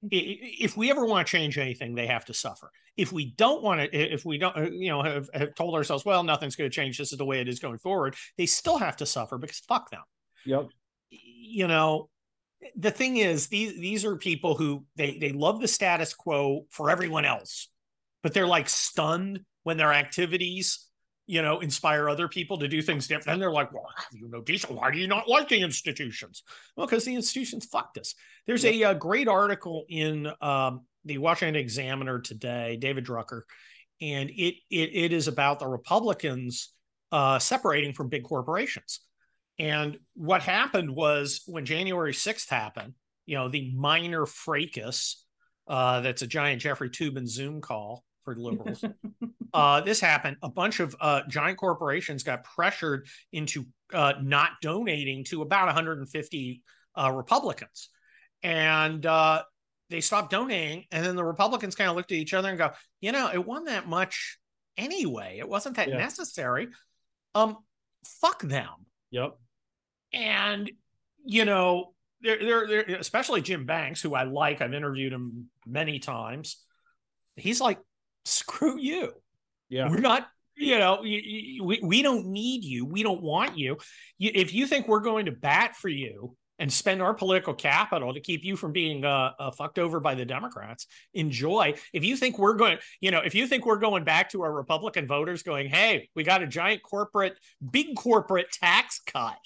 If 0.01 0.77
we 0.77 0.89
ever 0.91 1.05
want 1.05 1.27
to 1.27 1.31
change 1.31 1.57
anything, 1.57 1.93
they 1.93 2.07
have 2.07 2.23
to 2.25 2.33
suffer. 2.33 2.71
If 2.95 3.11
we 3.11 3.33
don't 3.35 3.61
want 3.61 3.81
to, 3.81 3.93
if 3.93 4.23
we 4.23 4.37
don't, 4.37 4.55
uh, 4.55 4.69
you 4.71 4.87
know, 4.87 5.03
have, 5.03 5.29
have 5.33 5.53
told 5.55 5.75
ourselves, 5.75 6.05
well, 6.05 6.23
nothing's 6.23 6.55
going 6.55 6.69
to 6.69 6.73
change. 6.73 6.97
This 6.97 7.11
is 7.11 7.17
the 7.17 7.25
way 7.25 7.41
it 7.41 7.49
is 7.49 7.59
going 7.59 7.79
forward. 7.79 8.15
They 8.37 8.45
still 8.45 8.77
have 8.77 8.95
to 8.97 9.05
suffer 9.05 9.37
because 9.37 9.59
fuck 9.59 9.89
them. 9.91 10.03
yep, 10.45 10.69
You 11.09 11.67
know, 11.67 12.09
the 12.75 12.91
thing 12.91 13.17
is, 13.17 13.47
these 13.47 13.79
these 13.79 14.05
are 14.05 14.15
people 14.15 14.55
who 14.55 14.85
they 14.95 15.17
they 15.17 15.31
love 15.31 15.61
the 15.61 15.67
status 15.67 16.13
quo 16.13 16.65
for 16.69 16.89
everyone 16.89 17.25
else, 17.25 17.69
but 18.23 18.33
they're 18.33 18.47
like 18.47 18.69
stunned 18.69 19.41
when 19.63 19.77
their 19.77 19.93
activities 19.93 20.89
you 21.29 21.43
know, 21.43 21.59
inspire 21.59 22.09
other 22.09 22.27
people 22.27 22.57
to 22.57 22.67
do 22.67 22.81
things 22.81 23.07
different. 23.07 23.27
And 23.27 23.39
they're 23.39 23.51
like, 23.51 23.71
well, 23.71 23.85
you 24.11 24.27
know? 24.29 24.43
Why 24.67 24.89
do 24.89 24.97
you 24.97 25.05
not 25.05 25.29
like 25.29 25.47
the 25.47 25.61
institutions? 25.61 26.41
Well, 26.75 26.87
because 26.87 27.05
the 27.05 27.13
institutions 27.13 27.65
fucked 27.65 27.99
us. 27.99 28.15
There's 28.47 28.65
a, 28.65 28.83
uh 28.83 28.93
great 28.95 29.27
article 29.27 29.85
in 29.87 30.27
um, 30.41 30.87
the 31.05 31.19
Washington 31.19 31.55
Examiner 31.55 32.19
today, 32.19 32.77
David 32.77 33.05
Drucker, 33.05 33.43
and 34.01 34.31
it 34.31 34.55
it, 34.71 34.89
it 34.91 35.13
is 35.13 35.27
about 35.27 35.59
the 35.59 35.67
Republicans 35.67 36.73
uh, 37.11 37.37
separating 37.37 37.93
from 37.93 38.09
big 38.09 38.23
corporations. 38.23 39.01
And 39.59 39.97
what 40.15 40.41
happened 40.41 40.89
was 40.89 41.41
when 41.45 41.65
January 41.65 42.13
6th 42.13 42.49
happened, 42.49 42.93
you 43.25 43.35
know, 43.35 43.49
the 43.49 43.71
minor 43.75 44.25
fracas, 44.25 45.25
uh, 45.67 45.99
that's 46.01 46.21
a 46.21 46.27
giant 46.27 46.61
Jeffrey 46.61 46.89
Toobin 46.89 47.27
Zoom 47.27 47.61
call 47.61 48.03
for 48.23 48.35
liberals 48.35 48.83
uh, 49.53 49.81
this 49.81 49.99
happened. 49.99 50.37
A 50.41 50.49
bunch 50.49 50.79
of 50.79 50.95
uh, 50.99 51.21
giant 51.27 51.57
corporations 51.57 52.23
got 52.23 52.43
pressured 52.43 53.07
into 53.31 53.65
uh, 53.93 54.13
not 54.21 54.51
donating 54.61 55.23
to 55.25 55.41
about 55.41 55.65
150 55.67 56.63
uh, 56.95 57.11
Republicans, 57.11 57.89
and 58.43 59.05
uh, 59.05 59.43
they 59.89 60.01
stopped 60.01 60.31
donating. 60.31 60.85
And 60.91 61.05
then 61.05 61.15
the 61.15 61.23
Republicans 61.23 61.75
kind 61.75 61.89
of 61.89 61.95
looked 61.95 62.11
at 62.11 62.17
each 62.17 62.33
other 62.33 62.49
and 62.49 62.57
go, 62.57 62.71
"You 63.01 63.11
know, 63.11 63.29
it 63.33 63.45
wasn't 63.45 63.67
that 63.67 63.87
much 63.87 64.37
anyway. 64.77 65.37
It 65.39 65.47
wasn't 65.47 65.75
that 65.77 65.89
Yeah. 65.89 65.97
necessary. 65.97 66.69
Um, 67.35 67.57
fuck 68.21 68.41
them." 68.41 68.85
yep, 69.11 69.37
And 70.13 70.71
you 71.25 71.45
know, 71.45 71.93
they're, 72.21 72.39
they're, 72.39 72.67
they're 72.67 72.97
especially 72.97 73.41
Jim 73.41 73.65
Banks, 73.65 74.01
who 74.01 74.15
I 74.15 74.23
like. 74.23 74.61
I've 74.61 74.73
interviewed 74.73 75.13
him 75.13 75.49
many 75.65 75.99
times. 75.99 76.63
He's 77.35 77.61
like, 77.61 77.79
"Screw 78.25 78.79
you." 78.79 79.13
yeah, 79.69 79.89
We're 79.89 79.99
not, 79.99 80.27
you 80.55 80.77
know, 80.77 80.99
we, 81.01 81.79
we 81.81 82.01
don't 82.01 82.27
need 82.27 82.63
you. 82.63 82.85
We 82.85 83.03
don't 83.03 83.21
want 83.21 83.57
you. 83.57 83.77
you. 84.17 84.31
If 84.33 84.53
you 84.53 84.67
think 84.67 84.87
we're 84.87 84.99
going 84.99 85.27
to 85.27 85.31
bat 85.31 85.75
for 85.75 85.89
you 85.89 86.35
and 86.57 86.73
spend 86.73 87.01
our 87.01 87.13
political 87.13 87.53
capital 87.53 88.13
to 88.13 88.19
keep 88.19 88.43
you 88.43 88.57
from 88.57 88.73
being 88.73 89.05
uh, 89.05 89.31
uh, 89.39 89.51
fucked 89.51 89.79
over 89.79 89.99
by 89.99 90.15
the 90.15 90.25
Democrats, 90.25 90.87
enjoy. 91.13 91.75
If 91.93 92.03
you 92.03 92.17
think 92.17 92.37
we're 92.37 92.55
going, 92.55 92.79
you 92.99 93.11
know, 93.11 93.19
if 93.19 93.35
you 93.35 93.47
think 93.47 93.65
we're 93.65 93.77
going 93.77 94.03
back 94.03 94.31
to 94.31 94.41
our 94.41 94.51
Republican 94.51 95.07
voters 95.07 95.43
going, 95.43 95.69
hey, 95.69 96.09
we 96.15 96.23
got 96.23 96.41
a 96.41 96.47
giant 96.47 96.81
corporate, 96.83 97.37
big 97.71 97.95
corporate 97.95 98.51
tax 98.51 98.99
cut. 99.05 99.37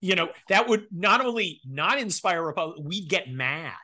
You 0.00 0.14
know, 0.14 0.28
that 0.48 0.68
would 0.68 0.86
not 0.92 1.24
only 1.24 1.60
not 1.66 1.98
inspire 1.98 2.42
Republicans, 2.42 2.86
we'd 2.86 3.08
get 3.08 3.28
mad. 3.30 3.74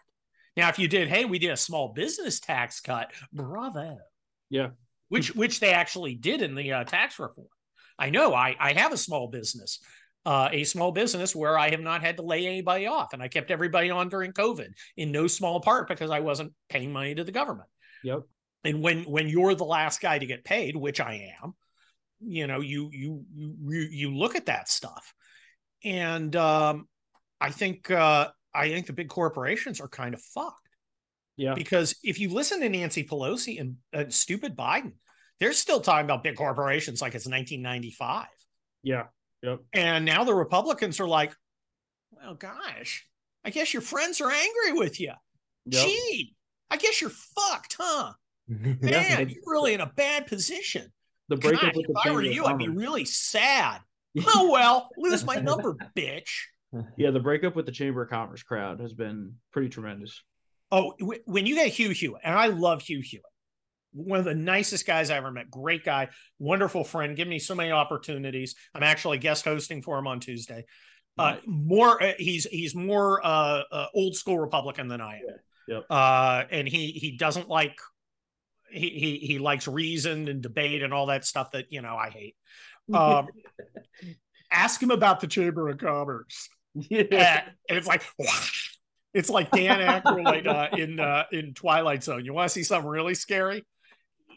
Now, 0.57 0.68
if 0.68 0.79
you 0.79 0.87
did, 0.87 1.09
hey, 1.09 1.24
we 1.24 1.38
did 1.38 1.50
a 1.50 1.57
small 1.57 1.92
business 1.92 2.38
tax 2.38 2.81
cut, 2.81 3.12
bravo 3.33 3.98
yeah, 4.50 4.68
which 5.09 5.35
which 5.35 5.61
they 5.61 5.72
actually 5.72 6.14
did 6.14 6.42
in 6.42 6.55
the 6.55 6.72
uh, 6.72 6.85
tax 6.85 7.18
reform. 7.18 7.48
I 7.98 8.11
know 8.11 8.35
I 8.35 8.55
I 8.59 8.72
have 8.74 8.92
a 8.92 8.96
small 8.96 9.29
business, 9.29 9.81
uh, 10.24 10.48
a 10.53 10.64
small 10.64 10.92
business 10.92 11.35
where 11.35 11.59
I 11.59 11.70
have 11.70 11.81
not 11.81 12.03
had 12.03 12.16
to 12.18 12.22
lay 12.22 12.46
anybody 12.46 12.87
off, 12.87 13.12
and 13.12 13.22
I 13.22 13.29
kept 13.29 13.50
everybody 13.50 13.90
on 13.90 14.09
during 14.09 14.33
COVID 14.33 14.68
in 14.96 15.11
no 15.11 15.27
small 15.27 15.61
part 15.61 15.88
because 15.88 16.11
I 16.11 16.20
wasn't 16.20 16.53
paying 16.68 16.92
money 16.92 17.14
to 17.14 17.24
the 17.24 17.33
government. 17.33 17.68
yep, 18.05 18.22
And 18.62 18.81
when 18.81 19.03
when 19.05 19.29
you're 19.29 19.55
the 19.55 19.64
last 19.64 20.00
guy 20.00 20.18
to 20.18 20.27
get 20.27 20.44
paid, 20.44 20.77
which 20.77 21.00
I 21.00 21.33
am, 21.42 21.55
you 22.20 22.46
know, 22.46 22.61
you 22.61 22.90
you 22.92 23.24
you 23.35 23.88
you 23.90 24.16
look 24.16 24.37
at 24.37 24.46
that 24.46 24.68
stuff, 24.68 25.12
and 25.85 26.35
um, 26.37 26.88
I 27.40 27.51
think 27.51 27.90
uh, 27.90 28.29
I 28.55 28.68
think 28.68 28.87
the 28.87 28.92
big 28.92 29.09
corporations 29.09 29.81
are 29.81 29.88
kind 29.88 30.14
of 30.14 30.23
fucked 30.23 30.68
yeah, 31.37 31.55
because 31.55 31.97
if 32.03 32.18
you 32.20 32.29
listen 32.31 32.61
to 32.61 32.68
Nancy 32.68 33.05
Pelosi 33.05 33.61
and 33.61 33.77
uh, 33.92 34.05
stupid 34.09 34.57
Biden, 34.57 34.92
they're 35.40 35.53
still 35.53 35.81
talking 35.81 36.05
about 36.05 36.23
big 36.23 36.37
corporations 36.37 37.03
like 37.03 37.14
it's 37.14 37.27
1995. 37.27 38.27
yeah, 38.83 39.05
yep, 39.42 39.59
And 39.73 40.05
now 40.05 40.23
the 40.25 40.35
Republicans 40.35 41.01
are 41.01 41.09
like, 41.09 41.35
well, 42.12 42.35
gosh, 42.35 43.07
I 43.44 43.51
guess 43.51 43.73
your 43.73 43.83
friends 43.83 44.20
are 44.20 44.31
angry 44.31 44.79
with 44.79 45.01
you. 45.01 45.12
yep. 45.66 45.87
Gee, 45.87 46.35
I 46.70 46.77
guess 46.77 47.01
you're 47.01 47.11
fucked, 47.11 47.77
huh? 47.81 48.12
Man, 48.49 48.79
Yeah. 48.83 49.18
you're 49.20 49.42
really 49.47 49.75
in 49.75 49.81
a 49.81 49.92
bad 49.97 50.27
position. 50.29 50.92
The 51.29 51.37
breakup 51.37 51.75
with 51.75 51.87
if 51.88 51.94
the 51.94 52.01
I 52.11 52.12
were 52.12 52.23
you, 52.23 52.44
I'd 52.44 52.59
be 52.59 52.68
really 52.68 53.05
sad. 53.07 53.81
oh, 54.29 54.50
well, 54.50 54.88
lose 54.96 55.24
my 55.24 55.37
number, 55.37 55.77
bitch. 55.96 56.31
yeah, 56.96 57.11
the 57.11 57.20
breakup 57.20 57.57
with 57.57 57.66
the 57.66 57.72
Chamber 57.72 58.03
of 58.03 58.11
Commerce 58.11 58.42
crowd 58.42 58.81
has 58.81 58.92
been 58.92 59.35
pretty 59.53 59.68
tremendous. 59.68 60.22
Oh, 60.70 60.94
when 61.27 61.46
you 61.46 61.55
get 61.55 61.68
Hugh 61.68 61.90
Hewitt, 61.90 62.22
and 62.24 62.37
I 62.37 62.46
love 62.46 62.83
Hugh 62.83 63.03
Hewitt, 63.03 63.24
one 63.92 64.18
of 64.18 64.24
the 64.24 64.35
nicest 64.35 64.87
guys 64.87 65.11
I 65.11 65.16
ever 65.16 65.31
met, 65.31 65.50
great 65.50 65.85
guy, 65.85 66.09
wonderful 66.38 66.85
friend, 66.85 67.16
give 67.16 67.29
me 67.29 67.38
so 67.38 67.55
many 67.55 67.70
opportunities. 67.70 68.57
I'm 68.74 68.83
actually 68.83 69.18
guest 69.18 69.44
hosting 69.44 69.83
for 69.83 69.98
him 69.98 70.07
on 70.07 70.20
Tuesday. 70.20 70.64
Uh, 71.16 71.37
more, 71.46 72.03
uh, 72.03 72.14
he's 72.18 72.44
he's 72.46 72.74
more 72.74 73.24
uh, 73.24 73.62
uh, 73.70 73.87
old 73.94 74.16
school 74.16 74.38
Republican 74.38 74.88
than 74.88 75.00
I 75.00 75.18
am. 75.18 75.22
Yeah. 75.68 75.74
Yep. 75.77 75.85
Uh, 75.88 76.44
and 76.50 76.68
he 76.68 76.88
he 76.88 77.16
doesn't 77.16 77.48
like 77.48 77.77
he 78.68 78.90
he 78.90 79.18
he 79.18 79.38
likes 79.38 79.68
reason 79.68 80.29
and 80.29 80.42
debate 80.42 80.83
and 80.83 80.92
all 80.92 81.07
that 81.07 81.24
stuff 81.24 81.53
that 81.53 81.66
you 81.70 81.83
know 81.83 81.96
I 81.96 82.11
hate. 82.11 82.35
Um, 82.92 83.29
ask 84.51 84.83
him 84.83 84.90
about 84.90 85.20
the 85.20 85.27
Chamber 85.27 85.68
of 85.68 85.79
Commerce. 85.79 86.49
Yeah. 86.75 87.44
and 87.68 87.79
it's 87.79 87.87
like 87.87 88.03
it's 89.14 89.31
like 89.31 89.51
Dan 89.53 89.79
Aykroyd 89.79 90.47
uh, 90.75 90.77
in 90.77 91.01
uh, 91.01 91.25
in 91.33 91.55
Twilight 91.55 92.03
Zone. 92.03 92.25
You 92.25 92.35
want 92.35 92.49
to 92.49 92.53
see 92.53 92.64
something 92.64 92.90
really 92.90 93.14
scary? 93.14 93.64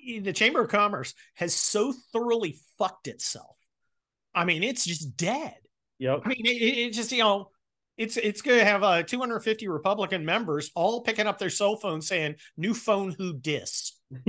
The 0.05 0.31
Chamber 0.33 0.61
of 0.61 0.69
Commerce 0.69 1.13
has 1.35 1.53
so 1.53 1.93
thoroughly 2.13 2.57
fucked 2.77 3.07
itself. 3.07 3.57
I 4.33 4.45
mean, 4.45 4.63
it's 4.63 4.85
just 4.85 5.17
dead. 5.17 5.55
Yep. 5.99 6.21
I 6.23 6.29
mean, 6.29 6.45
it, 6.45 6.49
it 6.49 6.93
just 6.93 7.11
you 7.11 7.23
know, 7.23 7.49
it's 7.97 8.17
it's 8.17 8.41
going 8.41 8.59
to 8.59 8.65
have 8.65 8.83
uh, 8.83 9.03
250 9.03 9.67
Republican 9.67 10.23
members 10.23 10.71
all 10.75 11.01
picking 11.01 11.25
up 11.25 11.39
their 11.39 11.49
cell 11.49 11.75
phone 11.75 12.01
saying 12.01 12.35
"new 12.55 12.73
phone 12.73 13.15
who 13.17 13.33
dis." 13.37 13.99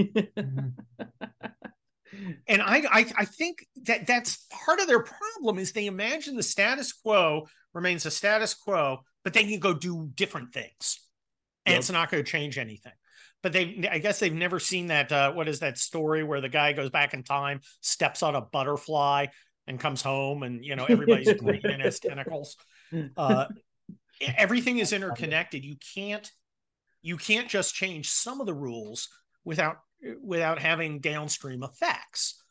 and 2.46 2.62
I, 2.62 2.82
I 2.90 3.06
I 3.18 3.24
think 3.24 3.66
that 3.84 4.06
that's 4.06 4.46
part 4.66 4.80
of 4.80 4.86
their 4.86 5.02
problem 5.02 5.58
is 5.58 5.72
they 5.72 5.86
imagine 5.86 6.36
the 6.36 6.42
status 6.42 6.92
quo 6.92 7.46
remains 7.74 8.04
the 8.04 8.10
status 8.10 8.54
quo, 8.54 8.98
but 9.24 9.32
they 9.34 9.44
can 9.44 9.60
go 9.60 9.74
do 9.74 10.10
different 10.14 10.52
things, 10.52 11.00
and 11.66 11.74
Yep. 11.74 11.78
it's 11.78 11.90
not 11.90 12.10
going 12.10 12.24
to 12.24 12.30
change 12.30 12.58
anything. 12.58 12.92
But 13.42 13.52
they, 13.52 13.88
I 13.90 13.98
guess 13.98 14.18
they've 14.18 14.34
never 14.34 14.58
seen 14.58 14.88
that. 14.88 15.12
Uh, 15.12 15.32
what 15.32 15.48
is 15.48 15.60
that 15.60 15.78
story 15.78 16.24
where 16.24 16.40
the 16.40 16.48
guy 16.48 16.72
goes 16.72 16.90
back 16.90 17.14
in 17.14 17.22
time, 17.22 17.60
steps 17.80 18.22
on 18.22 18.34
a 18.34 18.40
butterfly, 18.40 19.26
and 19.66 19.78
comes 19.78 20.02
home, 20.02 20.42
and 20.42 20.64
you 20.64 20.74
know 20.76 20.86
everybody's 20.86 21.32
green 21.40 21.60
and 21.64 21.82
has 21.82 22.00
tentacles. 22.00 22.56
Uh, 23.18 23.44
everything 24.36 24.78
is 24.78 24.92
interconnected. 24.94 25.64
You 25.64 25.76
can't, 25.94 26.30
you 27.02 27.18
can't 27.18 27.48
just 27.48 27.74
change 27.74 28.08
some 28.08 28.40
of 28.40 28.46
the 28.46 28.54
rules 28.54 29.08
without 29.44 29.76
without 30.22 30.58
having 30.60 31.00
downstream 31.00 31.62
effects. 31.62 32.42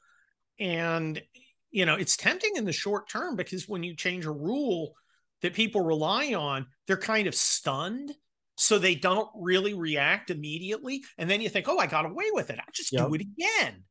And 0.60 1.22
you 1.70 1.86
know, 1.86 1.96
it's 1.96 2.18
tempting 2.18 2.56
in 2.56 2.66
the 2.66 2.72
short 2.74 3.10
term 3.10 3.36
because 3.36 3.68
when 3.68 3.84
you 3.84 3.96
change 3.96 4.26
a 4.26 4.32
rule 4.32 4.94
that 5.42 5.54
people 5.54 5.82
rely 5.82 6.34
on, 6.34 6.66
they're 6.88 6.98
kind 6.98 7.28
of 7.28 7.36
stunned. 7.36 8.14
So 8.60 8.80
they 8.80 8.96
don't 8.96 9.30
really 9.36 9.76
react 9.76 10.32
immediately. 10.32 11.04
And 11.20 11.30
then 11.30 11.42
you 11.42 11.50
think, 11.50 11.68
oh, 11.70 11.78
I 11.78 11.86
got 11.86 12.06
away 12.06 12.26
with 12.32 12.50
it. 12.50 12.58
I'll 12.58 12.66
just 12.74 12.92
Yep. 12.92 13.08
do 13.08 13.14
it 13.14 13.22
again. 13.22 13.84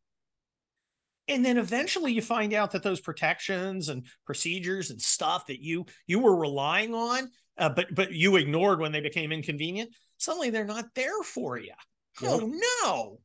And 1.28 1.44
then 1.44 1.58
eventually 1.58 2.12
you 2.12 2.22
find 2.22 2.52
out 2.52 2.72
that 2.72 2.82
those 2.82 3.00
protections 3.00 3.88
and 3.88 4.06
procedures 4.24 4.90
and 4.90 5.00
stuff 5.00 5.46
that 5.46 5.60
you 5.60 5.86
you 6.06 6.18
were 6.18 6.36
relying 6.36 6.94
on, 6.94 7.30
uh, 7.58 7.68
but 7.68 7.94
but 7.94 8.12
you 8.12 8.36
ignored 8.36 8.80
when 8.80 8.92
they 8.92 9.00
became 9.00 9.32
inconvenient, 9.32 9.90
suddenly 10.18 10.50
they're 10.50 10.64
not 10.64 10.94
there 10.94 11.22
for 11.22 11.58
you. 11.58 11.72
Yep. 12.20 12.30
Oh 12.32 12.52
no. 12.82 13.20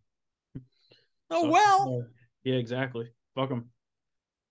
Oh 1.32 1.44
So, 1.44 1.50
well. 1.50 2.06
Yeah, 2.44 2.56
exactly. 2.56 3.08
Fuck 3.36 3.50
them. 3.50 3.70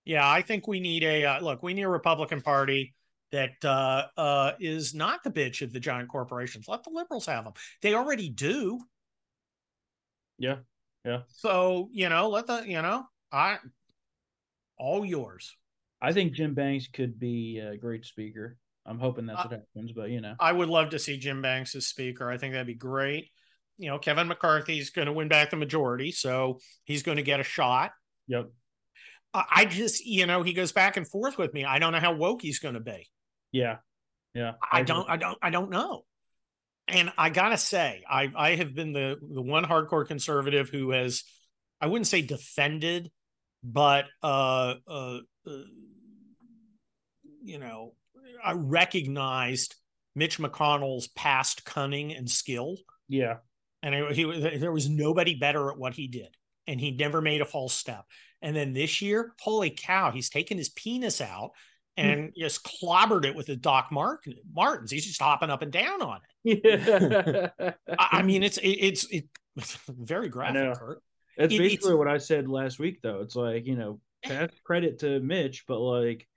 Yeah, 0.03 0.27
I 0.27 0.41
think 0.41 0.67
we 0.67 0.79
need 0.79 1.03
a 1.03 1.25
uh, 1.25 1.39
look. 1.41 1.61
We 1.61 1.73
need 1.73 1.83
a 1.83 1.89
Republican 1.89 2.41
Party 2.41 2.95
that 3.31 3.63
uh, 3.63 4.07
uh, 4.17 4.51
is 4.59 4.93
not 4.93 5.23
the 5.23 5.29
bitch 5.29 5.61
of 5.61 5.71
the 5.71 5.79
giant 5.79 6.09
corporations. 6.09 6.67
Let 6.67 6.83
the 6.83 6.89
liberals 6.89 7.27
have 7.27 7.43
them. 7.43 7.53
They 7.81 7.93
already 7.93 8.29
do. 8.29 8.79
Yeah, 10.39 10.57
yeah. 11.05 11.21
So 11.27 11.89
you 11.93 12.09
know, 12.09 12.29
let 12.29 12.47
the 12.47 12.63
you 12.65 12.81
know, 12.81 13.05
I 13.31 13.57
all 14.77 15.05
yours. 15.05 15.55
I 16.01 16.13
think 16.13 16.33
Jim 16.33 16.55
Banks 16.55 16.87
could 16.91 17.19
be 17.19 17.59
a 17.59 17.77
great 17.77 18.05
speaker. 18.05 18.57
I'm 18.87 18.97
hoping 18.97 19.27
that's 19.27 19.39
Uh, 19.39 19.43
what 19.43 19.51
happens, 19.75 19.91
but 19.91 20.09
you 20.09 20.19
know. 20.21 20.35
I 20.39 20.51
would 20.51 20.69
love 20.69 20.89
to 20.89 20.99
see 20.99 21.17
Jim 21.17 21.43
Banks 21.43 21.75
as 21.75 21.85
speaker. 21.85 22.31
I 22.31 22.37
think 22.37 22.53
that'd 22.53 22.65
be 22.65 22.73
great. 22.73 23.29
You 23.81 23.89
know, 23.89 23.99
Kevin 23.99 24.27
McCarthy's 24.27 24.91
going 24.91 25.07
to 25.07 25.13
win 25.13 25.27
back 25.27 25.49
the 25.49 25.57
majority, 25.57 26.11
so 26.11 26.59
he's 26.83 27.03
going 27.03 27.17
to 27.17 27.23
get 27.23 27.39
a 27.39 27.43
shot. 27.43 27.91
Yep. 28.27 28.51
I 29.33 29.43
I 29.49 29.65
just, 29.65 30.05
you 30.05 30.25
know, 30.25 30.43
he 30.43 30.53
goes 30.53 30.71
back 30.71 30.97
and 30.97 31.07
forth 31.07 31.37
with 31.37 31.53
me. 31.53 31.65
I 31.65 31.79
don't 31.79 31.91
know 31.91 31.99
how 31.99 32.13
woke 32.13 32.41
he's 32.41 32.59
going 32.59 32.75
to 32.75 32.79
be. 32.79 33.09
Yeah. 33.51 33.77
Yeah. 34.33 34.53
I 34.71 34.81
agree. 34.81 34.87
don't, 34.87 35.09
I 35.09 35.17
don't, 35.17 35.37
I 35.41 35.49
don't 35.49 35.71
know. 35.71 36.03
And 36.87 37.11
I 37.17 37.29
gotta 37.29 37.57
say, 37.57 38.03
I 38.09 38.31
I 38.35 38.55
have 38.55 38.75
been 38.75 38.91
the 38.91 39.17
the 39.21 39.41
one 39.41 39.63
hardcore 39.63 40.05
conservative 40.05 40.69
who 40.69 40.91
has, 40.91 41.23
I 41.79 41.87
wouldn't 41.87 42.07
say 42.07 42.21
defended, 42.21 43.11
but 43.63 44.05
uh, 44.21 44.75
uh, 44.87 45.19
uh 45.47 45.51
you 47.43 47.59
know, 47.59 47.93
I 48.43 48.53
recognized 48.53 49.75
Mitch 50.15 50.37
McConnell's 50.37 51.07
past 51.07 51.65
cunning 51.65 52.13
and 52.13 52.29
skill, 52.29 52.75
Yeah. 53.07 53.37
And 53.83 53.95
it, 53.95 54.11
he 54.11 54.57
there 54.57 54.71
was 54.71 54.89
nobody 54.89 55.35
better 55.35 55.71
at 55.71 55.77
what 55.77 55.93
he 55.93 56.07
did, 56.07 56.35
and 56.67 56.79
he 56.79 56.91
never 56.91 57.21
made 57.21 57.41
a 57.41 57.45
false 57.45 57.73
step. 57.73 58.05
And 58.41 58.55
then 58.55 58.73
this 58.73 59.01
year, 59.01 59.33
holy 59.39 59.69
cow, 59.69 60.11
he's 60.11 60.29
taken 60.29 60.57
his 60.57 60.69
penis 60.69 61.21
out 61.21 61.51
hmm. 61.97 62.05
and 62.05 62.33
just 62.37 62.63
clobbered 62.63 63.25
it 63.25 63.35
with 63.35 63.47
the 63.47 63.55
Doc 63.55 63.89
Marten, 63.91 64.35
Martins. 64.53 64.91
He's 64.91 65.05
just 65.05 65.21
hopping 65.21 65.49
up 65.49 65.61
and 65.61 65.71
down 65.71 66.01
on 66.01 66.19
it. 66.43 66.61
Yeah. 66.63 67.71
I, 67.97 68.07
I 68.11 68.21
mean, 68.23 68.43
it's 68.43 68.57
it, 68.57 68.69
it's 68.69 69.07
it's 69.55 69.77
very 69.87 70.29
graphic. 70.29 70.77
Kurt. 70.77 71.01
That's 71.37 71.53
it- 71.53 71.57
basically 71.57 71.95
what 71.95 72.07
I 72.07 72.17
said 72.17 72.47
last 72.47 72.79
week, 72.79 73.01
though. 73.01 73.21
It's 73.21 73.35
like, 73.35 73.65
you 73.65 73.75
know, 73.75 73.99
eh. 74.23 74.29
pass 74.29 74.49
credit 74.63 74.99
to 74.99 75.19
Mitch, 75.19 75.65
but 75.67 75.79
like, 75.79 76.27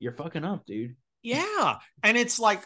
you're 0.00 0.12
fucking 0.12 0.44
up, 0.44 0.66
dude. 0.66 0.96
Yeah, 1.22 1.78
and 2.02 2.16
it's 2.16 2.38
like, 2.38 2.64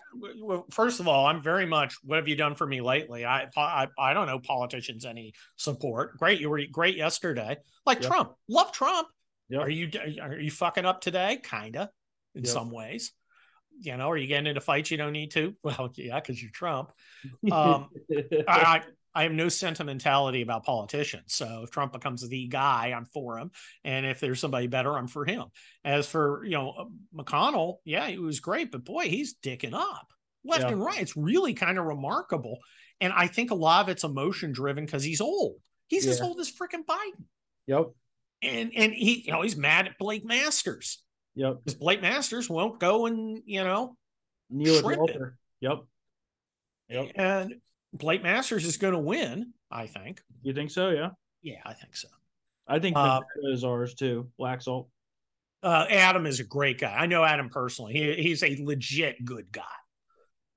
first 0.70 1.00
of 1.00 1.08
all, 1.08 1.26
I'm 1.26 1.42
very 1.42 1.66
much. 1.66 1.96
What 2.04 2.16
have 2.16 2.28
you 2.28 2.36
done 2.36 2.54
for 2.54 2.66
me 2.66 2.80
lately? 2.80 3.24
I 3.24 3.48
I, 3.56 3.88
I 3.98 4.14
don't 4.14 4.26
know 4.26 4.38
politicians 4.38 5.06
any 5.06 5.32
support. 5.56 6.18
Great, 6.18 6.40
you 6.40 6.50
were 6.50 6.60
great 6.70 6.96
yesterday. 6.96 7.56
Like 7.86 8.00
Yep. 8.02 8.10
Trump, 8.10 8.32
love 8.48 8.72
Trump. 8.72 9.08
Yep. 9.48 9.60
Are 9.62 9.70
you 9.70 9.90
are 10.20 10.38
you 10.38 10.50
fucking 10.50 10.84
up 10.84 11.00
today? 11.00 11.40
Kinda, 11.42 11.90
in 12.34 12.44
Yep. 12.44 12.52
some 12.52 12.70
ways. 12.70 13.12
You 13.80 13.96
know, 13.96 14.10
are 14.10 14.16
you 14.16 14.26
getting 14.26 14.46
into 14.46 14.60
fights 14.60 14.90
you 14.90 14.98
don't 14.98 15.12
need 15.12 15.30
to? 15.32 15.54
Well, 15.64 15.90
yeah, 15.96 16.20
because 16.20 16.40
you're 16.40 16.52
Trump. 16.52 16.92
Um, 17.50 17.88
I, 18.48 18.82
I 19.14 19.24
have 19.24 19.32
no 19.32 19.48
sentimentality 19.48 20.42
about 20.42 20.64
politicians. 20.64 21.34
So 21.34 21.62
if 21.64 21.70
Trump 21.70 21.92
becomes 21.92 22.26
the 22.26 22.46
guy, 22.48 22.92
I'm 22.96 23.04
for 23.04 23.38
him, 23.38 23.50
and 23.84 24.06
if 24.06 24.20
there's 24.20 24.40
somebody 24.40 24.66
better, 24.66 24.96
I'm 24.96 25.08
for 25.08 25.24
him. 25.24 25.44
As 25.84 26.06
for 26.06 26.44
you 26.44 26.52
know 26.52 26.90
McConnell, 27.14 27.76
yeah, 27.84 28.06
he 28.08 28.18
was 28.18 28.40
great, 28.40 28.72
but 28.72 28.84
boy, 28.84 29.04
he's 29.04 29.34
dicking 29.34 29.74
up 29.74 30.12
left 30.44 30.62
Yeah. 30.62 30.70
and 30.70 30.84
right. 30.84 31.00
It's 31.00 31.16
really 31.16 31.54
kind 31.54 31.78
of 31.78 31.84
remarkable, 31.84 32.58
and 33.00 33.12
I 33.12 33.26
think 33.26 33.50
a 33.50 33.54
lot 33.54 33.84
of 33.84 33.88
it's 33.90 34.04
emotion 34.04 34.52
driven 34.52 34.84
because 34.84 35.04
he's 35.04 35.20
old. 35.20 35.56
He's 35.88 36.06
as 36.06 36.20
old 36.20 36.40
as 36.40 36.50
freaking 36.50 36.86
Biden, 36.86 37.24
yep. 37.66 37.90
and 38.40 38.72
and 38.74 38.92
he 38.92 39.24
you 39.26 39.32
know 39.32 39.42
he's 39.42 39.56
mad 39.56 39.86
at 39.86 39.98
Blake 39.98 40.24
Masters 40.24 41.02
Yep. 41.34 41.60
because 41.64 41.78
Blake 41.78 42.00
Masters 42.02 42.48
won't 42.48 42.80
go 42.80 43.06
and 43.06 43.42
you 43.44 43.62
know 43.62 43.96
Neil 44.48 44.80
Shrimp 44.80 44.92
it. 44.92 44.98
Walter. 44.98 45.38
Yep. 45.60 45.78
Yep. 46.88 47.12
and 47.14 47.54
Blake 47.92 48.22
Masters 48.22 48.64
is 48.64 48.76
going 48.76 48.94
to 48.94 48.98
win. 48.98 49.52
I 49.70 49.86
think. 49.86 50.20
You 50.42 50.52
think 50.52 50.70
so? 50.70 50.90
Yeah. 50.90 51.10
Yeah, 51.42 51.60
I 51.64 51.74
think 51.74 51.96
so. 51.96 52.08
I 52.68 52.78
think 52.78 52.96
Uh, 52.96 53.20
is 53.44 53.64
ours 53.64 53.94
too. 53.94 54.30
Laxalt. 54.40 54.88
Uh, 55.62 55.86
Adam 55.90 56.26
is 56.26 56.40
a 56.40 56.44
great 56.44 56.78
guy. 56.80 56.92
I 56.94 57.06
know 57.06 57.22
Adam 57.24 57.48
personally. 57.48 57.92
He, 57.92 58.14
he's 58.22 58.42
a 58.42 58.56
legit 58.64 59.24
good 59.24 59.50
guy. 59.52 59.62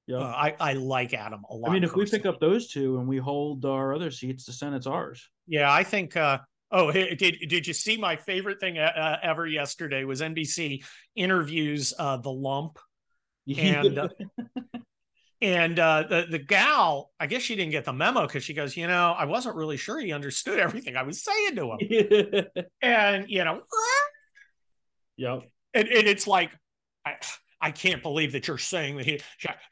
Yep. 0.08 0.20
Uh, 0.22 0.24
I, 0.24 0.56
I 0.60 0.74
like 0.74 1.14
Adam 1.14 1.44
a 1.50 1.56
lot. 1.56 1.70
I 1.70 1.74
mean, 1.74 1.84
if 1.84 1.96
we 1.96 2.06
pick 2.06 2.26
up 2.26 2.40
those 2.40 2.68
two 2.68 3.00
and 3.00 3.08
we 3.08 3.18
hold 3.18 3.66
our 3.66 3.94
other 3.94 4.12
seats, 4.12 4.46
the 4.46 4.54
Senate's 4.54 4.86
ours. 4.88 5.28
yeah, 5.48 5.72
I 5.72 5.84
think. 5.84 6.16
Uh, 6.16 6.40
oh, 6.72 6.92
did 6.92 7.18
did 7.48 7.66
you 7.66 7.74
see 7.74 7.98
my 7.98 8.16
favorite 8.16 8.60
thing 8.60 8.78
uh, 8.78 9.18
ever 9.24 9.48
yesterday? 9.48 10.04
Was 10.04 10.22
NBC 10.22 10.84
interviews 11.16 11.94
uh, 11.98 12.18
the 12.18 12.32
lump 12.32 12.78
and 13.58 13.98
uh, 13.98 14.08
and 15.42 15.80
uh, 15.80 16.04
the 16.10 16.28
the 16.30 16.40
gal. 16.40 17.12
I 17.20 17.28
guess 17.28 17.42
she 17.42 17.56
didn't 17.56 17.72
get 17.72 17.86
the 17.86 17.94
memo 17.94 18.26
because 18.26 18.44
she 18.44 18.54
goes, 18.54 18.76
you 18.76 18.88
know, 18.88 19.14
I 19.18 19.26
wasn't 19.26 19.56
really 19.56 19.78
sure 19.78 20.00
he 20.00 20.14
understood 20.14 20.60
everything 20.60 20.96
I 20.96 21.04
was 21.04 21.24
saying 21.24 21.56
to 21.56 21.78
him, 21.78 22.46
and 22.82 23.26
you 23.30 23.44
know, 23.44 23.62
yep. 25.18 25.44
and, 25.74 25.88
and 25.88 26.08
it's 26.08 26.28
like 26.28 26.52
I, 27.06 27.16
I 27.62 27.72
can't 27.72 28.02
believe 28.02 28.34
that 28.34 28.48
you're 28.48 28.58
saying 28.58 28.98
that 28.98 29.06
he 29.06 29.20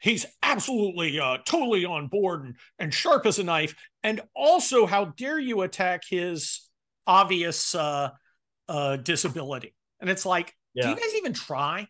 he's 0.00 0.26
absolutely 0.42 1.20
uh, 1.20 1.38
totally 1.44 1.84
on 1.84 2.08
board 2.08 2.44
and, 2.44 2.56
and 2.78 2.92
sharp 2.92 3.26
as 3.26 3.38
a 3.38 3.44
knife 3.44 3.74
and 4.02 4.20
also 4.34 4.86
how 4.86 5.06
dare 5.06 5.38
you 5.38 5.62
attack 5.62 6.02
his 6.08 6.68
obvious 7.06 7.74
uh, 7.74 8.10
uh, 8.68 8.96
disability 8.96 9.74
and 10.00 10.10
it's 10.10 10.26
like 10.26 10.54
do 10.74 10.88
you 10.88 10.96
guys 10.96 11.14
even 11.14 11.32
try 11.32 11.86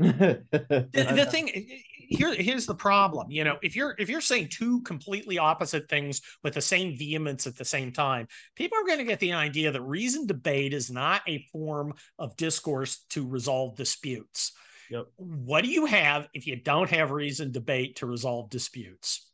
the, 0.00 1.12
the 1.14 1.26
thing 1.30 1.50
eh, 1.50 1.58
eh, 1.58 1.62
eh, 1.72 1.78
here 2.08 2.34
here's 2.34 2.66
the 2.66 2.74
problem 2.74 3.30
you 3.30 3.44
know 3.44 3.56
if 3.62 3.76
you're 3.76 3.94
if 3.98 4.08
you're 4.08 4.20
saying 4.20 4.48
two 4.48 4.80
completely 4.82 5.38
opposite 5.38 5.88
things 5.88 6.22
with 6.42 6.54
the 6.54 6.60
same 6.60 6.96
vehemence 6.96 7.46
at 7.46 7.56
the 7.56 7.64
same 7.64 7.92
time 7.92 8.26
people 8.56 8.78
are 8.78 8.86
going 8.86 8.98
to 8.98 9.04
get 9.04 9.20
the 9.20 9.32
idea 9.32 9.70
that 9.70 9.82
reasoned 9.82 10.26
debate 10.26 10.72
is 10.72 10.90
not 10.90 11.22
a 11.28 11.46
form 11.52 11.92
of 12.18 12.36
discourse 12.36 13.04
to 13.10 13.26
resolve 13.26 13.76
disputes. 13.76 14.52
Yep. 14.90 15.06
what 15.16 15.62
do 15.62 15.70
you 15.70 15.86
have 15.86 16.28
if 16.34 16.48
you 16.48 16.56
don't 16.56 16.90
have 16.90 17.12
reasoned 17.12 17.52
debate 17.52 17.96
to 17.96 18.06
resolve 18.06 18.50
disputes? 18.50 19.30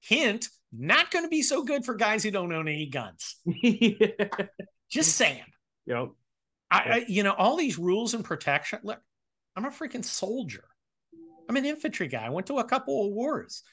Hint 0.00 0.48
not 0.72 1.10
going 1.10 1.24
to 1.24 1.28
be 1.28 1.42
so 1.42 1.64
good 1.64 1.84
for 1.84 1.94
guys 1.94 2.22
who 2.22 2.30
don't 2.30 2.52
own 2.52 2.68
any 2.68 2.86
guns. 2.86 3.36
Just 4.88 5.16
saying. 5.16 5.42
Yep. 5.86 6.10
I, 6.70 6.78
I 6.78 7.04
you 7.08 7.24
know 7.24 7.32
all 7.32 7.56
these 7.56 7.78
rules 7.78 8.14
and 8.14 8.24
protection 8.24 8.78
look 8.84 9.00
i'm 9.60 9.66
a 9.66 9.74
freaking 9.74 10.04
soldier 10.04 10.64
I'm 11.50 11.56
an 11.56 11.66
infantry 11.66 12.06
guy. 12.06 12.24
I 12.24 12.28
went 12.28 12.46
to 12.46 12.58
a 12.58 12.64
couple 12.64 13.04
of 13.04 13.12
wars. 13.12 13.64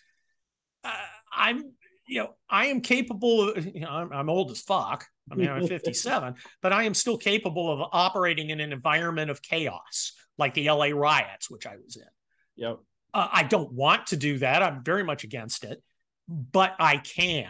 Uh, 0.83 0.93
I'm, 1.31 1.73
you 2.07 2.21
know, 2.21 2.33
I 2.49 2.67
am 2.67 2.81
capable 2.81 3.51
of, 3.51 3.63
you 3.67 3.81
know, 3.81 3.89
I'm, 3.89 4.11
I'm 4.11 4.29
old 4.31 4.49
as 4.49 4.61
fuck. 4.61 5.05
I 5.31 5.35
mean, 5.35 5.47
I'm 5.47 5.67
57, 5.67 6.33
but 6.63 6.73
I 6.73 6.85
am 6.85 6.95
still 6.95 7.19
capable 7.19 7.71
of 7.71 7.87
operating 7.93 8.49
in 8.49 8.59
an 8.61 8.73
environment 8.73 9.29
of 9.29 9.43
chaos, 9.43 10.13
like 10.39 10.55
the 10.55 10.71
LA 10.71 10.87
riots, 10.87 11.51
which 11.51 11.67
I 11.67 11.75
was 11.75 11.97
in. 11.97 12.07
Yep. 12.55 12.79
Uh, 13.13 13.27
I 13.31 13.43
don't 13.43 13.71
want 13.73 14.07
to 14.07 14.17
do 14.17 14.39
that. 14.39 14.63
I'm 14.63 14.83
very 14.83 15.03
much 15.03 15.23
against 15.23 15.63
it, 15.63 15.83
but 16.27 16.73
I 16.79 16.97
can. 16.97 17.45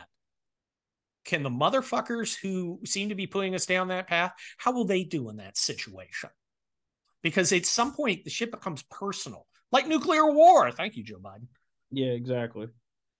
Can 1.23 1.41
the 1.41 1.49
motherfuckers 1.49 2.37
who 2.37 2.81
seem 2.83 3.09
to 3.09 3.15
be 3.15 3.27
putting 3.27 3.55
us 3.55 3.65
down 3.65 3.87
that 3.87 4.07
path, 4.07 4.33
how 4.57 4.73
will 4.73 4.85
they 4.85 5.05
do 5.05 5.29
in 5.29 5.37
that 5.37 5.57
situation? 5.57 6.31
Because 7.23 7.51
at 7.51 7.65
some 7.65 7.93
point, 7.93 8.23
the 8.23 8.29
shit 8.29 8.51
becomes 8.51 8.83
personal 8.83 9.47
like 9.71 9.87
nuclear 9.87 10.31
war. 10.31 10.71
Thank 10.71 10.95
you, 10.95 11.03
Joe 11.03 11.17
Biden. 11.17 11.47
Yeah, 11.91 12.11
exactly. 12.11 12.67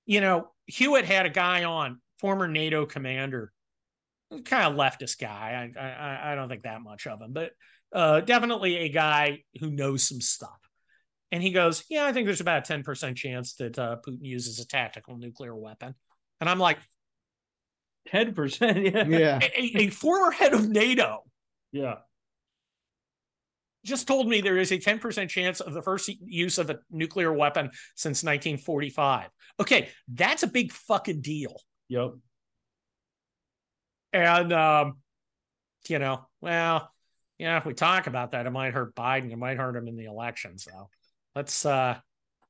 You 0.06 0.22
know, 0.22 0.50
Hewitt 0.66 1.06
had 1.06 1.26
a 1.26 1.30
guy 1.30 1.64
on, 1.64 2.00
former 2.20 2.48
NATO 2.48 2.86
commander, 2.86 3.52
kind 4.46 4.72
of 4.72 4.74
leftist 4.74 5.20
guy. 5.20 5.72
I, 5.76 5.80
I, 5.80 6.32
I 6.32 6.36
don't 6.36 6.50
think 6.50 6.64
that 6.64 6.82
much 6.82 7.06
of 7.08 7.22
him, 7.22 7.34
but 7.34 7.52
uh, 7.94 8.22
definitely 8.22 8.78
a 8.78 8.90
guy 8.90 9.44
who 9.60 9.72
knows 9.72 10.08
some 10.08 10.22
stuff. 10.22 10.58
And 11.32 11.44
he 11.44 11.52
goes, 11.52 11.84
Yeah, 11.90 12.06
I 12.06 12.14
think 12.14 12.26
there's 12.26 12.42
about 12.42 12.70
a 12.70 12.74
10% 12.74 13.16
chance 13.16 13.56
that 13.56 13.78
uh, 13.78 13.98
Putin 14.06 14.20
uses 14.22 14.60
a 14.60 14.68
tactical 14.68 15.18
nuclear 15.18 15.56
weapon. 15.56 15.94
And 16.40 16.50
I'm 16.50 16.60
like, 16.60 16.80
10%. 18.14 18.94
Yeah. 18.94 19.06
yeah. 19.06 19.40
A, 19.42 19.88
a 19.88 19.90
former 19.90 20.32
head 20.32 20.54
of 20.54 20.68
NATO 20.70 21.24
Yeah. 21.72 21.96
Just 23.86 24.08
told 24.08 24.28
me 24.28 24.42
there 24.42 24.58
is 24.58 24.72
a 24.72 24.78
10% 24.78 25.30
chance 25.30 25.60
of 25.60 25.74
the 25.74 25.82
first 25.82 26.10
use 26.26 26.58
of 26.58 26.70
a 26.70 26.80
nuclear 26.92 27.32
weapon 27.32 27.72
since 27.96 28.24
1945. 28.24 29.30
Okay, 29.60 29.90
that's 30.08 30.44
a 30.44 30.48
big 30.48 30.72
fucking 30.72 31.22
deal. 31.22 31.60
Yep. 31.90 32.14
And 34.14 34.54
um, 34.54 34.98
you 35.88 36.00
know, 36.00 36.28
well, 36.42 36.92
yeah, 37.38 37.58
if 37.58 37.66
we 37.66 37.74
talk 37.74 38.08
about 38.08 38.32
that, 38.32 38.46
it 38.46 38.50
might 38.50 38.74
hurt 38.74 38.96
Biden, 38.96 39.32
it 39.32 39.38
might 39.38 39.58
hurt 39.58 39.76
him 39.76 39.88
in 39.88 39.96
the 39.96 40.06
election. 40.06 40.58
So 40.58 40.90
let's 41.36 41.66
uh 41.66 41.98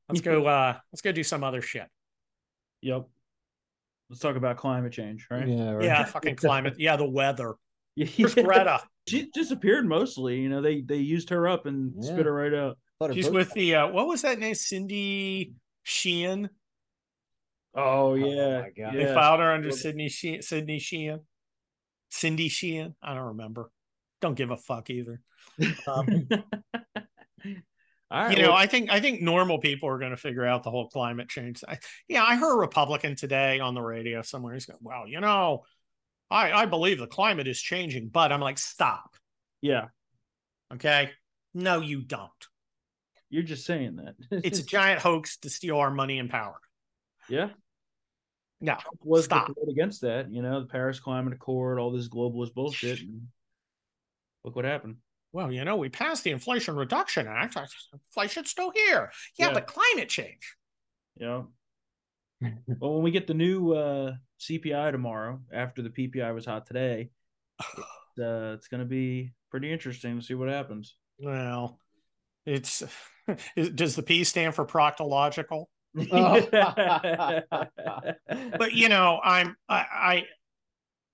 let's 0.10 0.22
go 0.22 0.46
uh 0.48 0.78
let's 0.92 1.02
go 1.02 1.12
do 1.12 1.24
some 1.24 1.44
other 1.44 1.62
shit. 1.62 1.88
Yep. 2.82 3.08
Let's 4.10 4.22
talk 4.22 4.38
about 4.38 4.58
climate 4.58 4.94
change, 4.94 5.28
right? 5.30 5.48
Yeah. 5.48 5.72
Right. 5.72 5.86
Yeah, 5.86 6.06
fucking 6.06 6.38
climate. 6.38 6.76
Yeah, 6.78 6.96
the 6.96 7.10
weather. 7.10 7.56
Yeah. 7.98 8.06
Where's 8.16 8.36
Greta? 8.36 8.84
She 9.08 9.30
disappeared 9.34 9.86
mostly. 9.88 10.39
You 10.39 10.50
know, 10.50 10.62
they 10.62 10.82
they 10.82 10.98
used 10.98 11.30
her 11.30 11.48
up 11.48 11.65
and 11.65 11.93
Yeah. 12.00 12.12
spit 12.13 12.26
her 12.26 12.34
right 12.34 12.54
out. 12.54 12.78
Thought 13.00 13.13
She's 13.13 13.30
with 13.30 13.52
the 13.54 13.76
uh 13.76 13.88
what 13.88 14.08
was 14.08 14.22
that 14.24 14.39
name? 14.39 14.56
Cindy 14.56 15.54
Sheehan. 15.84 16.50
Oh 17.76 18.15
yeah. 18.15 18.62
my 18.62 18.70
God. 18.70 18.93
They 18.96 19.04
yeah. 19.04 19.13
filed 19.13 19.39
her 19.39 19.52
under 19.52 19.70
Well- 19.70 19.78
Sydney 19.78 20.10
Sheehan, 20.10 20.41
Sydney 20.41 20.80
Sheehan, 20.80 21.20
Cindy 22.10 22.50
Sheehan. 22.50 22.96
I 23.02 23.13
don't 23.13 23.28
remember. 23.28 23.72
Don't 24.20 24.36
give 24.36 24.50
a 24.52 24.58
fuck 24.58 24.89
either. 24.89 25.22
Um, 25.88 26.28
All 28.10 28.24
right. 28.24 28.38
you 28.38 28.41
know, 28.41 28.50
well, 28.50 28.58
I 28.58 28.67
think 28.67 28.89
I 28.89 29.00
think 29.02 29.22
normal 29.22 29.60
people 29.60 29.89
are 29.89 30.00
going 30.00 30.12
to 30.12 30.17
figure 30.17 30.46
out 30.46 30.63
the 30.63 30.72
whole 30.72 30.88
climate 30.88 31.28
change. 31.28 31.62
I, 31.67 31.78
yeah, 32.08 32.24
I 32.24 32.36
heard 32.38 32.54
a 32.56 32.58
Republican 32.58 33.15
today 33.17 33.60
on 33.60 33.74
the 33.74 33.82
radio 33.82 34.22
somewhere. 34.22 34.54
He's 34.54 34.65
going, 34.65 34.80
"Well, 34.82 35.08
you 35.08 35.20
know, 35.20 35.63
I 36.30 36.52
I 36.52 36.66
believe 36.66 37.00
the 37.00 37.08
climate 37.08 37.48
is 37.48 37.62
changing," 37.62 38.10
but 38.10 38.32
I'm 38.32 38.42
like, 38.42 38.58
"Stop, 38.58 39.16
yeah, 39.62 39.86
okay? 40.74 41.12
No, 41.54 41.82
you 41.82 42.02
don't. 42.02 42.32
you're 43.30 43.44
just 43.44 43.66
saying 43.66 43.98
that. 43.98 44.16
It's 44.46 44.60
a 44.60 44.66
giant 44.66 45.02
hoax 45.02 45.38
to 45.40 45.50
steal 45.50 45.78
our 45.78 45.92
money 45.92 46.20
and 46.20 46.30
power." 46.30 46.60
yeah. 47.30 47.50
No, 48.60 48.74
Trump 48.74 49.00
was 49.04 49.26
stop. 49.26 49.52
against 49.70 50.02
that. 50.02 50.32
You 50.32 50.42
know, 50.42 50.62
the 50.62 50.66
Paris 50.66 51.00
Climate 51.00 51.32
Accord, 51.34 51.78
all 51.80 51.92
this 51.92 52.10
globalist 52.10 52.56
bullshit. 52.56 53.00
Look 54.44 54.56
what 54.56 54.66
happened. 54.66 54.96
Well, 55.32 55.52
you 55.52 55.63
know, 55.63 55.76
we 55.76 55.90
passed 55.90 56.24
the 56.24 56.32
Inflation 56.32 56.76
Reduction 56.76 57.28
Act. 57.28 57.56
Inflation's 57.94 58.50
still 58.50 58.72
here. 58.72 59.12
Yeah, 59.38 59.48
Yeah. 59.50 59.54
but 59.54 59.68
climate 59.68 60.10
change. 60.10 60.56
Yeah. 61.18 61.44
well, 62.42 62.96
when 62.96 63.04
we 63.04 63.12
get 63.12 63.28
the 63.28 63.36
new 63.36 63.74
uh, 63.74 64.13
CPI 64.39 64.91
tomorrow, 64.91 65.41
after 65.52 65.82
the 65.82 65.89
PPI 65.89 66.34
was 66.34 66.45
hot 66.45 66.65
today, 66.65 67.10
it, 67.60 68.23
uh, 68.23 68.54
it's 68.54 68.67
going 68.67 68.80
to 68.80 68.86
be 68.86 69.34
pretty 69.52 69.71
interesting 69.71 70.19
to 70.19 70.26
see 70.26 70.34
what 70.34 70.50
happens. 70.50 70.95
Well, 71.19 71.80
it's 72.45 72.84
is- 73.56 73.69
does 73.71 73.95
the 73.95 74.04
P 74.04 74.23
stand 74.23 74.56
for 74.56 74.65
proctological? 74.65 75.65
But 78.58 78.73
you 78.73 78.89
know, 78.89 79.19
I'm 79.23 79.56
I, 79.67 79.76
I 79.80 80.26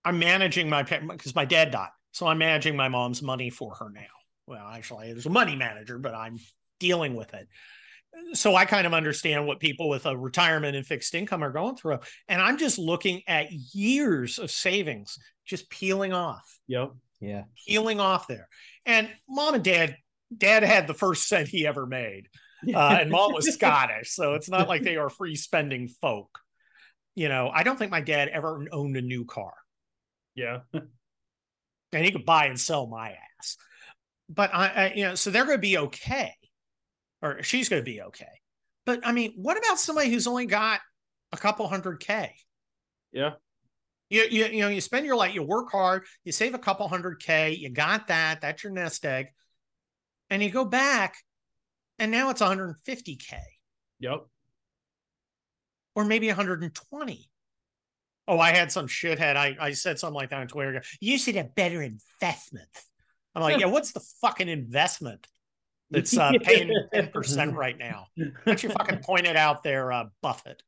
I'm 0.03 0.19
managing 0.19 0.69
my 0.69 0.83
because 0.83 1.35
my 1.35 1.45
dad 1.45 1.71
died, 1.71 1.89
so 2.11 2.27
I'm 2.27 2.37
managing 2.37 2.75
my 2.75 2.89
mom's 2.89 3.21
money 3.21 3.49
for 3.49 3.75
her 3.75 3.89
now. 3.89 4.01
Well, 4.47 4.67
actually, 4.67 5.13
there's 5.13 5.25
a 5.25 5.29
money 5.29 5.55
manager, 5.55 5.97
but 5.97 6.13
I'm 6.13 6.37
dealing 6.79 7.15
with 7.15 7.33
it. 7.33 7.47
So 8.33 8.55
I 8.55 8.65
kind 8.65 8.87
of 8.87 8.93
understand 8.93 9.45
what 9.47 9.59
people 9.59 9.89
with 9.89 10.05
a 10.05 10.15
retirement 10.17 10.75
and 10.75 10.85
fixed 10.85 11.13
income 11.15 11.43
are 11.43 11.51
going 11.51 11.75
through, 11.75 11.99
and 12.27 12.41
I'm 12.41 12.57
just 12.57 12.77
looking 12.79 13.21
at 13.27 13.51
years 13.51 14.39
of 14.39 14.49
savings 14.51 15.17
just 15.45 15.69
peeling 15.69 16.13
off. 16.13 16.59
yep. 16.67 16.91
Yeah. 17.19 17.43
peeling 17.67 17.99
off 18.01 18.27
there. 18.27 18.49
And 18.85 19.09
mom 19.29 19.53
and 19.55 19.63
dad, 19.63 19.95
dad 20.35 20.63
had 20.63 20.87
the 20.87 20.93
first 20.93 21.27
cent 21.27 21.47
he 21.47 21.65
ever 21.65 21.85
made, 21.85 22.27
uh, 22.73 22.97
and 23.01 23.09
mom 23.11 23.33
was 23.33 23.47
Scottish, 23.53 24.11
so 24.11 24.33
it's 24.33 24.49
not 24.49 24.67
like 24.67 24.81
they 24.83 24.97
are 24.97 25.09
free 25.09 25.35
spending 25.35 25.87
folk. 25.87 26.37
You 27.15 27.29
know, 27.29 27.49
I 27.53 27.63
don't 27.63 27.77
think 27.77 27.91
my 27.91 28.01
dad 28.01 28.27
ever 28.29 28.65
owned 28.71 28.97
a 28.97 29.01
new 29.01 29.25
car, 29.25 29.53
Yeah. 30.35 30.59
and 30.73 32.05
he 32.05 32.11
could 32.11 32.25
buy 32.25 32.45
and 32.47 32.59
sell 32.59 32.87
my 32.87 33.11
ass. 33.39 33.57
But 34.29 34.53
I, 34.53 34.67
I 34.67 34.93
you 34.95 35.03
know, 35.05 35.15
so 35.15 35.29
they're 35.29 35.45
going 35.45 35.57
to 35.57 35.61
be 35.61 35.77
okay, 35.77 36.33
or 37.23 37.41
she's 37.41 37.69
going 37.69 37.81
to 37.81 37.85
be 37.85 38.01
okay. 38.01 38.25
But 38.85 38.99
I 39.07 39.13
mean, 39.13 39.33
what 39.37 39.57
about 39.57 39.79
somebody 39.79 40.11
who's 40.11 40.27
only 40.27 40.45
got 40.45 40.81
a 41.31 41.37
couple 41.37 41.67
hundred 41.67 42.01
k? 42.01 42.35
Yeah. 43.11 43.31
You, 44.09 44.27
you, 44.29 44.45
you 44.45 44.61
know, 44.61 44.67
you 44.67 44.81
spend 44.81 45.05
your 45.07 45.15
life, 45.15 45.33
you 45.33 45.41
work 45.41 45.71
hard, 45.71 46.03
you 46.23 46.31
save 46.31 46.53
a 46.53 46.59
couple 46.59 46.87
hundred 46.87 47.19
K, 47.19 47.53
you 47.53 47.69
got 47.69 48.09
that, 48.09 48.41
that's 48.41 48.63
your 48.63 48.71
nest 48.71 49.03
egg. 49.05 49.27
And 50.29 50.43
you 50.43 50.51
go 50.51 50.65
back 50.65 51.15
and 51.97 52.11
now 52.11 52.29
it's 52.29 52.41
150K 52.41 53.33
Yep. 54.01 54.25
or 55.95 56.05
maybe 56.05 56.27
120. 56.27 57.29
Oh, 58.27 58.39
I 58.39 58.51
had 58.51 58.71
some 58.71 58.87
shithead. 58.87 59.35
I, 59.35 59.55
I 59.59 59.71
said 59.71 59.97
something 59.97 60.15
like 60.15 60.29
that 60.29 60.41
on 60.41 60.47
Twitter. 60.47 60.83
You 60.99 61.17
should 61.17 61.35
have 61.35 61.55
better 61.55 61.81
investment. 61.81 62.69
I'm 63.33 63.41
like, 63.41 63.59
yeah, 63.61 63.65
what's 63.65 63.93
the 63.93 64.03
fucking 64.21 64.47
investment 64.47 65.27
that's 65.93 66.17
uh, 66.17 66.31
paying 66.41 66.71
10% 66.93 67.53
right 67.55 67.77
now? 67.77 68.07
Why 68.15 68.31
don't 68.45 68.63
you 68.63 68.69
fucking 68.69 68.99
point 68.99 69.25
it 69.27 69.35
out 69.35 69.63
there, 69.63 69.91
uh, 69.91 70.05
Buffett? 70.21 70.61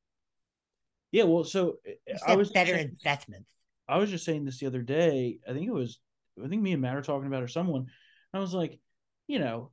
Yeah. 1.11 1.23
Well, 1.23 1.43
so 1.43 1.77
uh, 1.87 2.17
I 2.25 2.35
was 2.35 2.51
better 2.51 2.75
saying- 2.75 2.97
investment. 3.03 3.45
I 3.87 3.97
was 3.97 4.09
just 4.09 4.25
saying 4.25 4.45
this 4.45 4.59
the 4.59 4.65
other 4.65 4.81
day. 4.81 5.37
I 5.47 5.53
think 5.53 5.67
it 5.67 5.73
was, 5.73 5.99
I 6.43 6.47
think 6.47 6.61
me 6.61 6.71
and 6.73 6.81
Matt 6.81 6.95
were 6.95 7.01
talking 7.03 7.27
about 7.27 7.43
or 7.43 7.47
someone. 7.47 7.87
I 8.33 8.39
was 8.39 8.53
like, 8.53 8.79
you 9.27 9.37
know, 9.39 9.71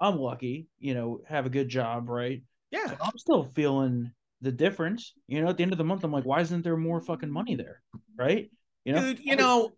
I'm 0.00 0.18
lucky, 0.18 0.68
you 0.78 0.94
know, 0.94 1.20
have 1.28 1.46
a 1.46 1.50
good 1.50 1.68
job, 1.68 2.08
right? 2.08 2.42
Yeah. 2.70 2.94
I'm 3.00 3.16
still 3.16 3.44
feeling 3.44 4.10
the 4.40 4.52
difference. 4.52 5.12
You 5.28 5.40
know, 5.42 5.48
at 5.48 5.56
the 5.56 5.62
end 5.62 5.72
of 5.72 5.78
the 5.78 5.84
month, 5.84 6.02
I'm 6.04 6.12
like, 6.12 6.24
why 6.24 6.40
isn't 6.40 6.62
there 6.62 6.76
more 6.76 7.00
fucking 7.00 7.30
money 7.30 7.54
there? 7.54 7.80
Right? 8.16 8.50
You 8.84 8.92
know, 8.94 9.00
Dude, 9.02 9.20
you 9.20 9.36
know, 9.36 9.72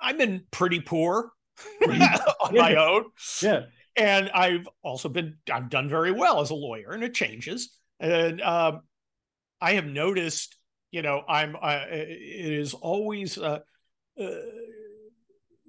I've 0.00 0.18
been 0.18 0.44
pretty 0.50 0.80
poor 0.80 1.30
on 1.88 2.54
my 2.54 2.74
own. 2.76 3.06
yeah, 3.42 3.64
and 3.98 4.30
I've 4.30 4.68
also 4.82 5.08
been 5.08 5.38
I've 5.52 5.68
done 5.68 5.88
very 5.88 6.12
well 6.12 6.40
as 6.40 6.50
a 6.50 6.54
lawyer, 6.54 6.92
and 6.92 7.02
it 7.02 7.14
changes. 7.14 7.76
And 8.00 8.40
um, 8.40 8.82
I 9.60 9.72
have 9.72 9.86
noticed, 9.86 10.56
you 10.90 11.02
know, 11.02 11.22
I'm 11.28 11.56
uh, 11.56 11.84
it 11.90 12.52
is 12.52 12.74
always 12.74 13.36
uh, 13.36 13.60
uh, 14.20 14.30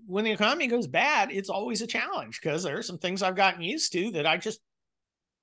when 0.06 0.26
the 0.26 0.32
economy 0.32 0.68
goes 0.68 0.88
bad, 0.88 1.32
it's 1.32 1.50
always 1.50 1.82
a 1.82 1.88
challenge 1.88 2.40
because 2.42 2.64
there 2.64 2.78
are 2.78 2.84
some 2.84 2.98
things 2.98 3.22
I've 3.22 3.36
gotten 3.36 3.62
used 3.62 3.92
to 3.94 4.12
that 4.12 4.26
I 4.26 4.38
just 4.38 4.60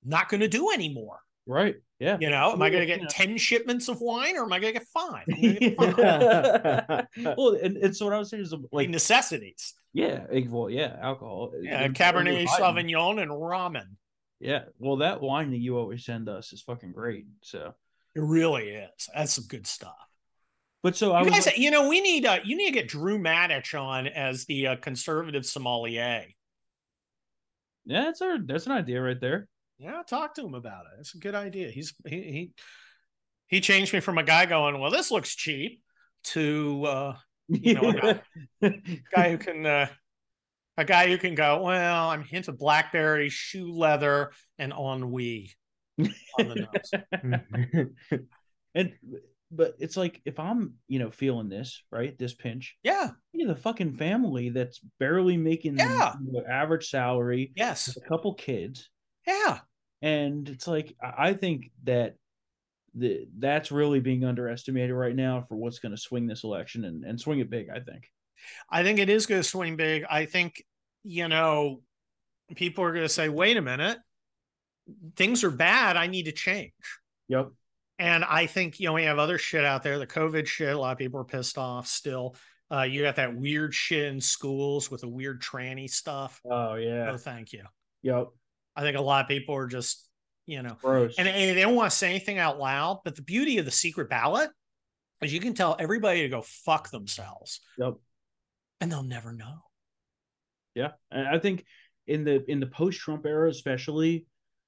not 0.03 0.29
going 0.29 0.41
to 0.41 0.47
do 0.47 0.71
anymore. 0.71 1.19
Right. 1.47 1.75
Yeah. 1.99 2.17
You 2.19 2.29
know, 2.29 2.51
am 2.51 2.61
I 2.61 2.69
going 2.69 2.81
to 2.81 2.85
get 2.85 3.01
Yeah. 3.01 3.07
10 3.09 3.37
shipments 3.37 3.87
of 3.87 4.01
wine 4.01 4.35
or 4.37 4.43
am 4.43 4.53
I 4.53 4.59
going 4.59 4.73
to 4.73 4.79
get 4.79 4.87
five? 4.89 5.25
Get 5.27 5.75
five. 5.77 7.07
well, 7.37 7.57
and, 7.61 7.77
and 7.77 7.95
so 7.95 8.05
what 8.05 8.13
I 8.13 8.19
was 8.19 8.29
saying 8.29 8.43
is 8.43 8.51
like 8.51 8.61
like, 8.71 8.89
necessities. 8.89 9.73
yeah, 9.93 10.25
well, 10.49 10.69
yeah, 10.69 10.95
alcohol. 11.01 11.53
Yeah, 11.59 11.81
And- 11.83 11.95
Cabernet 11.95 12.37
and- 12.39 12.49
Sauvignon 12.49 13.21
and 13.21 13.31
ramen. 13.31 13.95
Yeah. 14.39 14.65
Well, 14.77 14.97
that 14.97 15.21
wine 15.21 15.49
that 15.51 15.57
you 15.57 15.77
always 15.77 16.05
send 16.05 16.29
us 16.29 16.53
is 16.53 16.61
fucking 16.61 16.91
great. 16.91 17.25
So, 17.41 17.73
It 18.15 18.21
really 18.21 18.69
is. 18.69 19.09
That's 19.15 19.33
some 19.33 19.45
good 19.47 19.65
stuff. 19.65 19.95
but 20.83 20.95
so 20.95 21.13
I 21.13 21.21
You 21.23 21.31
was, 21.31 21.45
guys, 21.45 21.57
you 21.57 21.71
know, 21.71 21.87
we 21.89 22.01
need 22.01 22.25
uh, 22.27 22.39
you 22.45 22.55
need 22.55 22.67
to 22.67 22.73
get 22.73 22.87
Drew 22.87 23.17
Mattich 23.17 23.73
on 23.79 24.05
as 24.05 24.45
the 24.45 24.67
uh, 24.67 24.75
conservative 24.75 25.45
sommelier. 25.45 26.25
yeah, 27.85 28.01
that's 28.03 28.21
our, 28.21 28.37
that's 28.37 28.65
an 28.67 28.73
idea 28.73 29.01
right 29.01 29.19
there. 29.19 29.47
Yeah, 29.79 30.01
talk 30.07 30.33
to 30.35 30.45
him 30.45 30.53
about 30.55 30.85
it. 30.85 30.99
It's 30.99 31.13
a 31.15 31.19
good 31.19 31.35
idea. 31.35 31.69
He's 31.69 31.93
he 32.05 32.15
he 32.21 32.51
he 33.47 33.61
changed 33.61 33.93
me 33.93 33.99
from 33.99 34.17
a 34.17 34.23
guy 34.23 34.45
going, 34.45 34.79
well, 34.79 34.91
this 34.91 35.11
looks 35.11 35.35
cheap, 35.35 35.81
to 36.25 36.83
uh, 36.85 37.15
You 37.47 37.73
know, 37.75 38.19
a 38.61 38.69
guy 39.15 39.29
who 39.31 39.37
can 39.37 39.65
uh, 39.65 39.87
a 40.77 40.83
guy 40.85 41.07
who 41.07 41.17
can 41.17 41.33
go, 41.35 41.61
well, 41.63 42.09
I'm 42.09 42.23
hint 42.23 42.47
of 42.47 42.57
blackberry, 42.57 43.29
shoe 43.29 43.71
leather, 43.71 44.31
and 44.59 44.73
ennui 44.73 45.51
on 45.99 46.09
the 46.39 46.67
nose. 47.23 47.89
and 48.75 48.93
but 49.49 49.75
it's 49.79 49.95
like 49.95 50.21
if 50.25 50.39
I'm, 50.39 50.73
you 50.89 50.99
know, 50.99 51.09
feeling 51.09 51.47
this, 51.49 51.81
right? 51.91 52.17
This 52.17 52.33
pinch, 52.33 52.75
Yeah. 52.83 53.11
you 53.31 53.45
know, 53.47 53.53
the 53.53 53.59
fucking 53.59 53.93
family 53.95 54.49
that's 54.49 54.79
barely 54.99 55.37
making 55.37 55.77
Yeah. 55.77 56.15
the 56.19 56.43
average 56.49 56.89
salary, 56.89 57.53
Yes. 57.55 57.95
a 57.95 58.01
couple 58.07 58.33
kids, 58.33 58.89
Yeah. 59.27 59.59
and 60.01 60.47
it's 60.49 60.67
like 60.67 60.95
I 61.01 61.33
think 61.33 61.71
that 61.83 62.15
the 62.93 63.27
that's 63.37 63.71
really 63.71 63.99
being 63.99 64.23
underestimated 64.23 64.95
right 64.95 65.15
now 65.15 65.41
for 65.41 65.55
what's 65.55 65.79
going 65.79 65.91
to 65.91 66.01
swing 66.01 66.27
this 66.27 66.43
election 66.43 66.85
and, 66.85 67.03
and 67.03 67.19
swing 67.19 67.39
it 67.39 67.49
big. 67.49 67.67
I 67.69 67.79
think. 67.79 68.09
I 68.69 68.83
think 68.83 68.99
it 68.99 69.09
is 69.09 69.25
going 69.25 69.41
to 69.41 69.47
swing 69.47 69.75
big. 69.75 70.05
I 70.09 70.25
think, 70.25 70.63
you 71.03 71.27
know, 71.27 71.81
people 72.55 72.83
are 72.83 72.91
going 72.91 73.05
to 73.05 73.09
say, 73.09 73.29
wait 73.29 73.57
a 73.57 73.61
minute, 73.61 73.97
things 75.15 75.43
are 75.43 75.51
bad. 75.51 75.97
I 75.97 76.07
need 76.07 76.23
to 76.23 76.31
change. 76.31 76.71
Yep. 77.29 77.49
And 77.99 78.23
I 78.23 78.45
think, 78.45 78.79
you 78.79 78.87
know, 78.87 78.93
we 78.93 79.05
have 79.05 79.17
other 79.17 79.39
shit 79.39 79.65
out 79.65 79.81
there, 79.81 79.97
the 79.97 80.05
COVID 80.05 80.45
shit. 80.45 80.75
A 80.75 80.79
lot 80.79 80.91
of 80.91 80.97
people 80.99 81.19
are 81.19 81.25
pissed 81.25 81.57
off 81.57 81.87
still. 81.87 82.35
Uh, 82.71 82.83
you 82.83 83.01
got 83.01 83.15
that 83.15 83.35
weird 83.35 83.73
shit 83.73 84.05
in 84.05 84.21
schools 84.21 84.91
with 84.91 85.01
the 85.01 85.07
weird 85.07 85.41
tranny 85.41 85.89
stuff. 85.89 86.39
Oh 86.49 86.75
yeah. 86.75 87.05
No, 87.05 87.17
thank 87.17 87.53
you. 87.53 87.63
Yep. 88.03 88.27
I 88.77 88.81
think 88.81 88.95
a 88.95 89.01
lot 89.01 89.25
of 89.25 89.27
people 89.27 89.55
are 89.55 89.67
just, 89.67 90.07
you 90.45 90.61
know, 90.61 90.77
Gross. 90.81 91.15
and, 91.17 91.27
and 91.27 91.57
they 91.57 91.61
don't 91.61 91.75
want 91.75 91.91
to 91.91 91.97
say 91.97 92.09
anything 92.09 92.37
out 92.37 92.59
loud. 92.59 93.01
But 93.03 93.15
the 93.15 93.23
beauty 93.23 93.57
of 93.57 93.65
the 93.65 93.71
secret 93.71 94.09
ballot 94.09 94.51
is 95.21 95.33
you 95.33 95.39
can 95.39 95.53
tell 95.55 95.75
everybody 95.79 96.21
to 96.21 96.29
go 96.29 96.43
fuck 96.43 96.91
themselves 96.91 97.59
yep. 97.77 97.95
and 98.79 98.91
they'll 98.91 99.03
never 99.03 99.33
know. 99.33 99.63
Yeah, 100.75 100.91
and 101.09 101.27
I 101.27 101.39
think 101.39 101.65
in 102.05 102.23
the 102.23 102.49
in 102.49 102.59
the 102.59 102.67
post 102.67 102.99
Trump 102.99 103.25
era, 103.25 103.49
especially, 103.49 104.27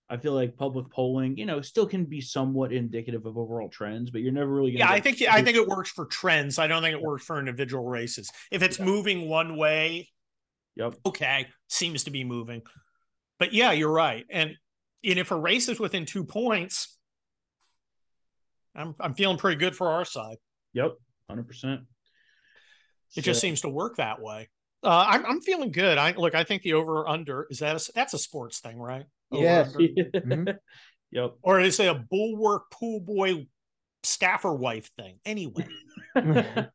I 0.09 0.17
feel 0.17 0.33
like 0.33 0.57
public 0.57 0.89
polling, 0.89 1.37
you 1.37 1.45
know, 1.45 1.61
still 1.61 1.85
can 1.85 2.05
be 2.05 2.19
somewhat 2.19 2.73
indicative 2.73 3.27
of 3.27 3.37
overall 3.37 3.69
trends, 3.69 4.09
but 4.09 4.21
you're 4.21 4.31
never 4.31 4.51
really 4.51 4.71
gonna 4.71 4.85
Yeah, 4.85 4.91
I 4.91 4.99
think 5.01 5.21
I 5.21 5.43
think 5.43 5.55
it 5.55 5.67
works 5.67 5.91
for 5.91 6.07
trends. 6.07 6.57
I 6.57 6.65
don't 6.65 6.81
think 6.81 6.95
it 6.97 7.01
works 7.01 7.23
for 7.25 7.37
individual 7.37 7.85
races. 7.85 8.31
If 8.49 8.63
it's 8.63 8.79
Yeah. 8.79 8.85
moving 8.85 9.29
one 9.29 9.55
way, 9.55 10.09
Yep. 10.77 10.95
okay, 11.05 11.47
seems 11.67 12.05
to 12.05 12.09
be 12.11 12.23
moving. 12.23 12.63
But 13.39 13.53
yeah, 13.53 13.71
you're 13.71 13.91
right. 13.91 14.25
And 14.29 14.51
and 15.03 15.17
if 15.17 15.31
a 15.31 15.35
race 15.39 15.69
is 15.69 15.79
within 15.79 16.05
two 16.05 16.25
points, 16.25 16.97
I'm 18.75 18.95
I'm 18.99 19.13
feeling 19.13 19.37
pretty 19.37 19.57
good 19.57 19.75
for 19.75 19.89
our 19.89 20.05
side. 20.05 20.37
Yep. 20.73 20.93
Hundred 21.29 21.47
percent. 21.47 21.81
It 23.15 23.21
just 23.21 23.41
seems 23.41 23.61
to 23.61 23.69
work 23.69 23.97
that 23.97 24.21
way. 24.21 24.49
Uh, 24.83 25.05
I'm 25.07 25.25
I'm 25.25 25.41
feeling 25.41 25.71
good. 25.71 25.97
I 25.97 26.11
look. 26.13 26.35
I 26.35 26.43
think 26.43 26.61
the 26.61 26.73
over 26.73 27.07
under 27.07 27.47
is 27.49 27.59
that 27.59 27.75
a, 27.75 27.91
that's 27.93 28.13
a 28.13 28.19
sports 28.19 28.59
thing, 28.59 28.77
right? 28.79 29.05
Over, 29.31 29.43
Yes. 29.43 29.75
under? 29.75 29.87
Mhm. 29.87 30.57
Yep. 31.11 31.37
Or 31.41 31.59
is 31.59 31.79
it 31.79 31.87
a 31.87 31.95
bulwark 31.95 32.69
pool 32.69 32.99
boy 32.99 33.47
staffer 34.03 34.53
wife 34.53 34.91
thing? 34.95 35.17
Anyway, 35.25 35.65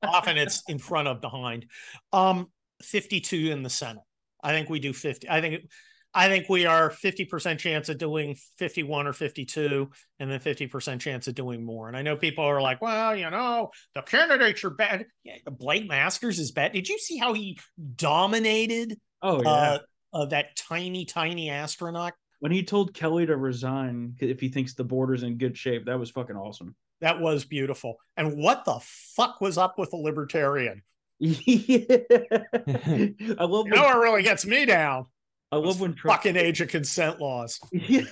often 0.02 0.36
it's 0.36 0.64
in 0.66 0.78
front 0.78 1.06
of 1.06 1.20
behind. 1.20 1.66
Um, 2.12 2.48
52 2.82 3.52
in 3.52 3.62
the 3.62 3.70
Senate. 3.70 4.02
I 4.42 4.50
think 4.50 4.68
we 4.68 4.80
do 4.80 4.92
50. 4.92 5.28
I 5.30 5.40
think 5.40 5.68
I 6.14 6.28
think 6.28 6.48
we 6.48 6.64
are 6.66 6.90
50% 6.90 7.58
chance 7.58 7.88
of 7.88 7.98
doing 7.98 8.36
51 8.58 9.06
or 9.06 9.12
52, 9.12 9.90
and 10.20 10.30
then 10.30 10.38
50% 10.38 11.00
chance 11.00 11.26
of 11.26 11.34
doing 11.34 11.64
more. 11.64 11.88
And 11.88 11.96
I 11.96 12.02
know 12.02 12.16
people 12.16 12.44
are 12.44 12.62
like, 12.62 12.80
well, 12.80 13.16
you 13.16 13.28
know, 13.30 13.70
the 13.94 14.02
candidates 14.02 14.62
are 14.64 14.70
bad. 14.70 15.06
Yeah, 15.24 15.34
Blake 15.50 15.88
Masters 15.88 16.38
is 16.38 16.52
bad. 16.52 16.72
Did 16.72 16.88
you 16.88 16.98
see 16.98 17.18
how 17.18 17.32
he 17.32 17.58
dominated 17.96 18.98
Oh 19.22 19.42
yeah. 19.42 19.48
uh, 19.50 19.78
uh, 20.12 20.24
that 20.26 20.54
tiny, 20.56 21.04
tiny 21.04 21.50
astronaut? 21.50 22.12
when 22.40 22.52
he 22.52 22.62
told 22.62 22.92
Kelly 22.92 23.24
to 23.24 23.36
resign 23.38 24.16
if 24.20 24.38
he 24.38 24.50
thinks 24.50 24.74
the 24.74 24.84
border's 24.84 25.22
in 25.22 25.38
good 25.38 25.56
shape, 25.56 25.86
that 25.86 25.98
was 25.98 26.10
fucking 26.10 26.36
awesome. 26.36 26.74
That 27.00 27.18
was 27.18 27.46
beautiful. 27.46 27.96
And 28.18 28.36
what 28.36 28.66
the 28.66 28.80
fuck 29.16 29.40
was 29.40 29.56
up 29.56 29.78
with 29.78 29.90
the 29.90 29.96
libertarian? 29.96 30.82
yeah. 31.18 31.78
I 32.18 33.44
love 33.44 33.66
You 33.66 33.72
know 33.74 33.82
what 33.82 33.98
really 33.98 34.22
gets 34.22 34.44
me 34.44 34.66
down? 34.66 35.06
I 35.52 35.56
love 35.56 35.80
when 35.80 35.94
Trump 35.94 36.16
Fucking 36.16 36.36
age 36.36 36.60
of 36.60 36.68
consent 36.68 37.20
laws. 37.20 37.60
Yeah. 37.72 38.02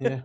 Yeah. 0.00 0.20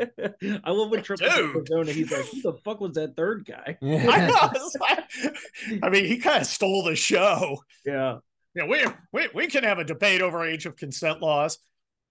I 0.63 0.71
love 0.71 0.91
when 0.91 1.01
Trump 1.01 1.21
was 1.21 1.33
Dude. 1.33 1.55
Arizona, 1.55 1.91
he's 1.91 2.11
like, 2.11 2.25
who 2.25 2.41
the 2.41 2.53
fuck 2.63 2.79
was 2.81 2.93
that 2.93 3.15
third 3.15 3.45
guy? 3.45 3.77
I 3.81 4.27
know. 4.27 4.51
it's 4.53 4.75
like- 4.79 5.79
I 5.83 5.89
mean, 5.89 6.05
he 6.05 6.17
kind 6.17 6.41
of 6.41 6.47
stole 6.47 6.83
the 6.83 6.95
show. 6.95 7.57
Yeah. 7.85 8.17
Yeah, 8.53 8.65
we, 8.65 8.85
we 9.13 9.29
we 9.33 9.47
can 9.47 9.63
have 9.63 9.79
a 9.79 9.85
debate 9.85 10.21
over 10.21 10.45
age 10.45 10.65
of 10.65 10.75
consent 10.75 11.21
laws. 11.21 11.57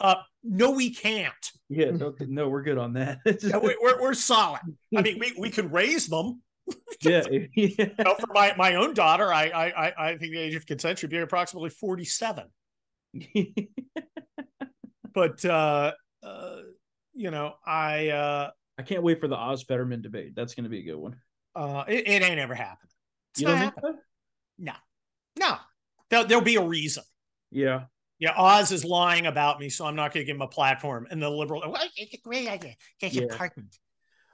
Uh, 0.00 0.14
no, 0.42 0.70
we 0.70 0.94
can't. 0.94 1.34
Yeah, 1.68 1.90
no, 1.90 2.14
no, 2.18 2.48
we're 2.48 2.62
good 2.62 2.78
on 2.78 2.94
that. 2.94 3.18
Yeah, 3.42 3.58
we, 3.58 3.76
we're 3.80 4.00
we're 4.00 4.14
solid. 4.14 4.62
I 4.96 5.02
mean, 5.02 5.18
we, 5.18 5.34
we 5.38 5.50
could 5.50 5.70
raise 5.70 6.08
them. 6.08 6.40
yeah, 7.02 7.22
yeah. 7.30 7.46
You 7.54 7.90
know, 7.98 8.14
for 8.18 8.28
my, 8.32 8.54
my 8.56 8.76
own 8.76 8.94
daughter, 8.94 9.30
I, 9.30 9.48
I 9.48 9.66
I 9.88 9.92
I 10.12 10.16
think 10.16 10.32
the 10.32 10.38
age 10.40 10.54
of 10.54 10.64
consent 10.64 10.98
should 10.98 11.10
be 11.10 11.18
approximately 11.18 11.68
forty 11.68 12.06
seven. 12.06 12.44
But 15.12 15.44
uh, 15.44 15.92
uh, 16.22 16.56
you 17.14 17.30
know, 17.32 17.54
I 17.66 18.08
uh, 18.10 18.50
I 18.78 18.82
can't 18.82 19.02
wait 19.02 19.20
for 19.20 19.26
the 19.28 19.36
Oz 19.36 19.64
Fetterman 19.64 20.02
debate. 20.02 20.34
That's 20.36 20.54
going 20.54 20.64
to 20.64 20.70
be 20.70 20.78
a 20.78 20.82
good 20.84 20.96
one. 20.96 21.16
uh, 21.56 21.84
it, 21.88 22.06
it 22.06 22.22
ain't 22.22 22.38
ever 22.38 22.54
happened. 22.54 22.90
It's 23.32 23.40
You 23.40 23.48
don't 23.48 23.58
think 23.58 23.74
so? 23.82 23.94
No, 25.38 25.56
there, 26.10 26.24
there'll 26.24 26.44
be 26.44 26.56
a 26.56 26.62
reason. 26.62 27.02
Yeah. 27.50 27.84
Yeah, 28.18 28.34
Oz 28.36 28.70
is 28.70 28.84
lying 28.84 29.26
about 29.26 29.58
me, 29.58 29.70
so 29.70 29.86
I'm 29.86 29.96
not 29.96 30.12
going 30.12 30.24
to 30.24 30.26
give 30.26 30.36
him 30.36 30.42
a 30.42 30.48
platform. 30.48 31.06
And 31.10 31.22
the 31.22 31.30
liberal, 31.30 31.62
well, 31.66 31.82
it's 31.96 32.14
a 32.14 32.18
great 32.18 32.46
idea. 32.48 32.74
Get 33.00 33.14
your 33.14 33.28
Yeah. 33.30 33.36
pardoned. 33.36 33.72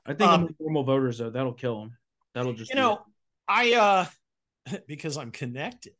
I 0.04 0.12
think 0.14 0.30
Um, 0.30 0.48
normal 0.58 0.82
voters 0.82 1.18
though, 1.18 1.30
that'll 1.30 1.52
kill 1.54 1.82
him. 1.82 1.96
That'll 2.34 2.52
just 2.52 2.70
You 2.70 2.76
know, 2.76 3.00
I 3.48 3.74
uh 3.74 4.06
because 4.88 5.16
I'm 5.16 5.30
connected, 5.30 5.90
it. 5.92 5.98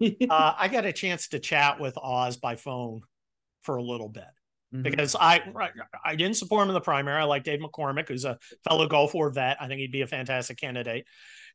uh, 0.30 0.54
I 0.56 0.68
got 0.68 0.84
a 0.84 0.92
chance 0.92 1.28
to 1.28 1.38
chat 1.38 1.80
with 1.80 1.96
Oz 1.98 2.36
by 2.36 2.56
phone 2.56 3.02
for 3.62 3.76
a 3.76 3.82
little 3.82 4.08
bit 4.08 4.24
Mhm. 4.74 4.82
because 4.82 5.16
I 5.18 5.42
I 6.04 6.14
didn't 6.14 6.36
support 6.36 6.62
him 6.62 6.68
in 6.68 6.74
the 6.74 6.80
primary. 6.80 7.20
I 7.20 7.24
like 7.24 7.42
Dave 7.42 7.60
McCormick, 7.60 8.08
who's 8.08 8.24
a 8.26 8.38
fellow 8.68 8.86
Gulf 8.86 9.14
War 9.14 9.30
vet. 9.30 9.56
I 9.60 9.66
think 9.66 9.80
he'd 9.80 9.92
be 9.92 10.02
a 10.02 10.06
fantastic 10.06 10.58
candidate. 10.58 11.06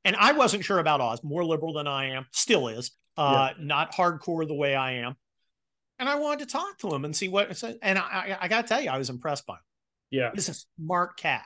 And 0.04 0.16
I 0.16 0.32
wasn't 0.34 0.66
sure 0.66 0.80
about 0.80 1.00
Oz, 1.00 1.24
more 1.24 1.46
liberal 1.46 1.74
than 1.74 1.88
I 1.88 2.10
am, 2.10 2.26
still 2.32 2.68
is, 2.70 2.92
uh, 3.16 3.52
not 3.60 3.94
hardcore 3.94 4.48
the 4.48 4.56
way 4.56 4.76
I 4.76 4.94
am. 4.94 5.16
And 6.00 6.10
I 6.10 6.16
wanted 6.16 6.48
to 6.48 6.52
talk 6.52 6.78
to 6.80 6.94
him 6.94 7.06
and 7.06 7.16
see 7.16 7.30
what. 7.30 7.64
And 7.84 8.00
I, 8.00 8.38
I, 8.41 8.48
got 8.48 8.64
to 8.64 8.68
tell 8.68 8.82
you, 8.82 8.89
I 8.89 8.98
was 8.98 9.10
impressed 9.12 9.46
by 9.46 9.54
him. 9.54 9.60
yeah. 10.10 10.32
He's 10.34 10.50
a 10.50 10.56
smart 10.78 11.16
cat. 11.16 11.46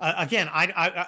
Uh, 0.00 0.14
again, 0.18 0.48
I, 0.52 0.64
I 0.76 1.00
I 1.00 1.06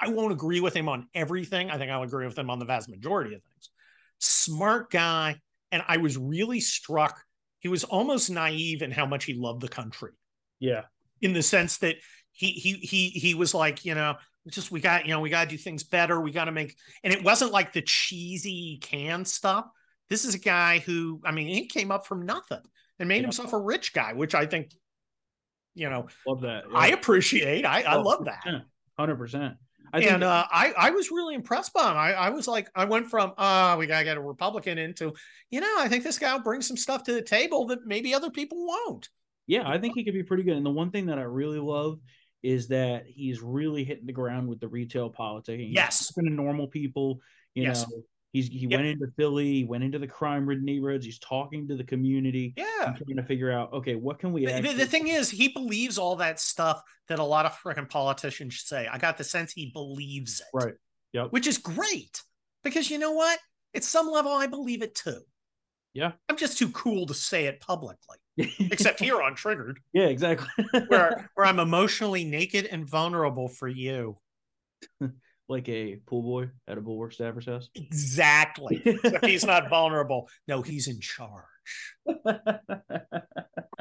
I 0.00 0.08
won't 0.08 0.32
agree 0.32 0.60
with 0.60 0.74
him 0.74 0.88
on 0.88 1.06
everything. 1.14 1.70
I 1.70 1.78
think 1.78 1.90
I'll 1.90 2.02
agree 2.02 2.26
with 2.26 2.38
him 2.38 2.50
on 2.50 2.58
the 2.58 2.64
vast 2.64 2.88
majority 2.88 3.34
of 3.34 3.42
things. 3.42 3.70
Smart 4.18 4.90
guy, 4.90 5.40
and 5.70 5.82
I 5.86 5.98
was 5.98 6.16
really 6.16 6.60
struck. 6.60 7.20
He 7.60 7.68
was 7.68 7.84
almost 7.84 8.30
naive 8.30 8.82
in 8.82 8.90
how 8.90 9.06
much 9.06 9.24
he 9.24 9.34
loved 9.34 9.60
the 9.60 9.68
country, 9.68 10.12
Yeah. 10.60 10.82
in 11.20 11.32
the 11.32 11.42
sense 11.42 11.78
that 11.78 11.96
he 12.32 12.50
he 12.52 12.74
he 12.74 13.08
he 13.10 13.34
was 13.34 13.54
like, 13.54 13.84
you 13.84 13.94
know, 13.94 14.16
just 14.48 14.70
we 14.70 14.80
got 14.80 15.04
you 15.06 15.10
know 15.12 15.20
we 15.20 15.30
got 15.30 15.44
to 15.44 15.50
do 15.50 15.56
things 15.58 15.82
better. 15.84 16.20
We 16.20 16.30
got 16.30 16.44
to 16.46 16.52
make, 16.52 16.76
and 17.04 17.12
it 17.12 17.22
wasn't 17.24 17.52
like 17.52 17.72
the 17.72 17.82
cheesy 17.82 18.78
can 18.80 19.24
stuff. 19.24 19.66
This 20.08 20.24
is 20.24 20.34
a 20.34 20.38
guy 20.38 20.78
who, 20.78 21.20
I 21.24 21.32
mean, 21.32 21.48
he 21.48 21.66
came 21.66 21.90
up 21.90 22.06
from 22.06 22.24
nothing 22.24 22.62
and 22.98 23.08
made 23.08 23.16
Yeah. 23.16 23.22
himself 23.24 23.52
a 23.52 23.58
rich 23.58 23.92
guy, 23.92 24.14
which 24.14 24.34
I 24.34 24.46
think, 24.46 24.72
you 25.74 25.90
know, 25.90 26.06
Love 26.26 26.40
that. 26.42 26.64
I 26.74 26.88
appreciate. 26.88 27.66
I, 27.66 27.82
I 27.82 27.96
oh, 27.96 28.00
love 28.02 28.24
that. 28.24 28.42
Hundred 28.98 29.16
percent. 29.16 29.56
I 29.92 30.00
think 30.00 30.12
and 30.12 30.24
uh, 30.24 30.44
I, 30.50 30.72
I 30.76 30.90
was 30.90 31.10
really 31.10 31.34
impressed 31.34 31.72
by 31.72 31.90
him. 31.90 31.96
I, 31.96 32.12
I 32.12 32.30
was 32.30 32.46
like, 32.46 32.68
I 32.74 32.84
went 32.84 33.08
from, 33.08 33.32
uh, 33.38 33.76
we 33.78 33.86
gotta 33.86 34.04
get 34.04 34.16
a 34.16 34.20
Republican 34.20 34.78
into, 34.78 35.14
you 35.50 35.60
know, 35.60 35.74
I 35.78 35.88
think 35.88 36.04
this 36.04 36.18
guy 36.18 36.34
will 36.34 36.42
bring 36.42 36.60
some 36.62 36.76
stuff 36.76 37.04
to 37.04 37.12
the 37.12 37.22
table 37.22 37.66
that 37.68 37.86
maybe 37.86 38.14
other 38.14 38.30
people 38.30 38.66
won't. 38.66 39.08
Yeah, 39.46 39.62
I 39.66 39.78
think 39.78 39.94
he 39.94 40.04
could 40.04 40.14
be 40.14 40.22
pretty 40.22 40.42
good. 40.42 40.56
And 40.56 40.66
the 40.66 40.70
one 40.70 40.90
thing 40.90 41.06
that 41.06 41.18
I 41.18 41.22
really 41.22 41.58
love 41.58 42.00
is 42.42 42.68
that 42.68 43.04
he's 43.06 43.40
really 43.40 43.82
hitting 43.82 44.06
the 44.06 44.12
ground 44.12 44.48
with 44.48 44.60
the 44.60 44.68
retail 44.68 45.10
politicking. 45.10 45.66
He's 45.68 45.74
Yes. 45.74 46.08
talking 46.08 46.28
to 46.28 46.34
normal 46.34 46.68
people. 46.68 47.20
You 47.54 47.64
Yes. 47.64 47.88
know, 47.88 48.02
he's 48.32 48.48
he 48.48 48.66
Yep. 48.66 48.70
went 48.78 48.86
into 48.86 49.06
Philly, 49.16 49.52
he 49.54 49.64
went 49.64 49.84
into 49.84 49.98
the 49.98 50.06
crime-ridden 50.06 50.64
neighborhoods. 50.64 51.04
He's 51.04 51.18
talking 51.18 51.66
to 51.68 51.76
the 51.76 51.84
community. 51.84 52.54
Yeah. 52.56 52.94
trying 52.96 53.16
to 53.16 53.22
figure 53.24 53.50
out, 53.50 53.72
okay, 53.72 53.94
what 53.94 54.18
can 54.18 54.32
we? 54.32 54.42
The, 54.42 54.46
the- 54.52 54.54
actually 54.58 54.74
the 54.74 54.86
thing 54.86 55.08
is, 55.08 55.30
he 55.30 55.48
believes 55.48 55.98
all 55.98 56.16
that 56.16 56.40
stuff 56.40 56.82
that 57.08 57.18
a 57.18 57.24
lot 57.24 57.46
of 57.46 57.52
freaking 57.52 57.88
politicians 57.88 58.60
say. 58.64 58.86
I 58.86 58.98
got 58.98 59.16
the 59.18 59.24
sense 59.24 59.52
he 59.52 59.70
believes 59.72 60.40
it. 60.40 60.46
Right. 60.52 60.74
Yep. 61.12 61.28
Which 61.30 61.46
is 61.46 61.58
great 61.58 62.22
because 62.64 62.90
you 62.90 62.98
know 62.98 63.12
what? 63.12 63.38
At 63.74 63.84
some 63.84 64.08
level, 64.10 64.32
I 64.32 64.46
believe 64.46 64.82
it 64.82 64.94
too. 64.94 65.20
Yeah. 65.94 66.12
I'm 66.28 66.36
just 66.36 66.58
too 66.58 66.68
cool 66.70 67.06
to 67.06 67.14
say 67.14 67.46
it 67.46 67.60
publicly, 67.60 68.18
except 68.60 69.00
here 69.00 69.20
on 69.22 69.34
Triggered, 69.34 69.78
yeah, 69.92 70.04
exactly. 70.04 70.48
where, 70.88 71.30
where 71.34 71.46
I'm 71.46 71.58
emotionally 71.58 72.24
naked 72.24 72.66
and 72.66 72.86
vulnerable 72.88 73.48
for 73.48 73.68
you. 73.68 74.18
like 75.48 75.68
a 75.68 75.96
pool 76.06 76.22
boy 76.22 76.50
at 76.66 76.78
a 76.78 76.80
Bulwark 76.80 77.14
Staffers 77.14 77.46
house. 77.46 77.68
Exactly. 77.74 78.82
Except 78.84 79.24
he's 79.24 79.44
not 79.46 79.68
vulnerable. 79.70 80.28
No, 80.46 80.62
he's 80.62 80.88
in 80.88 81.00
charge. 81.00 81.44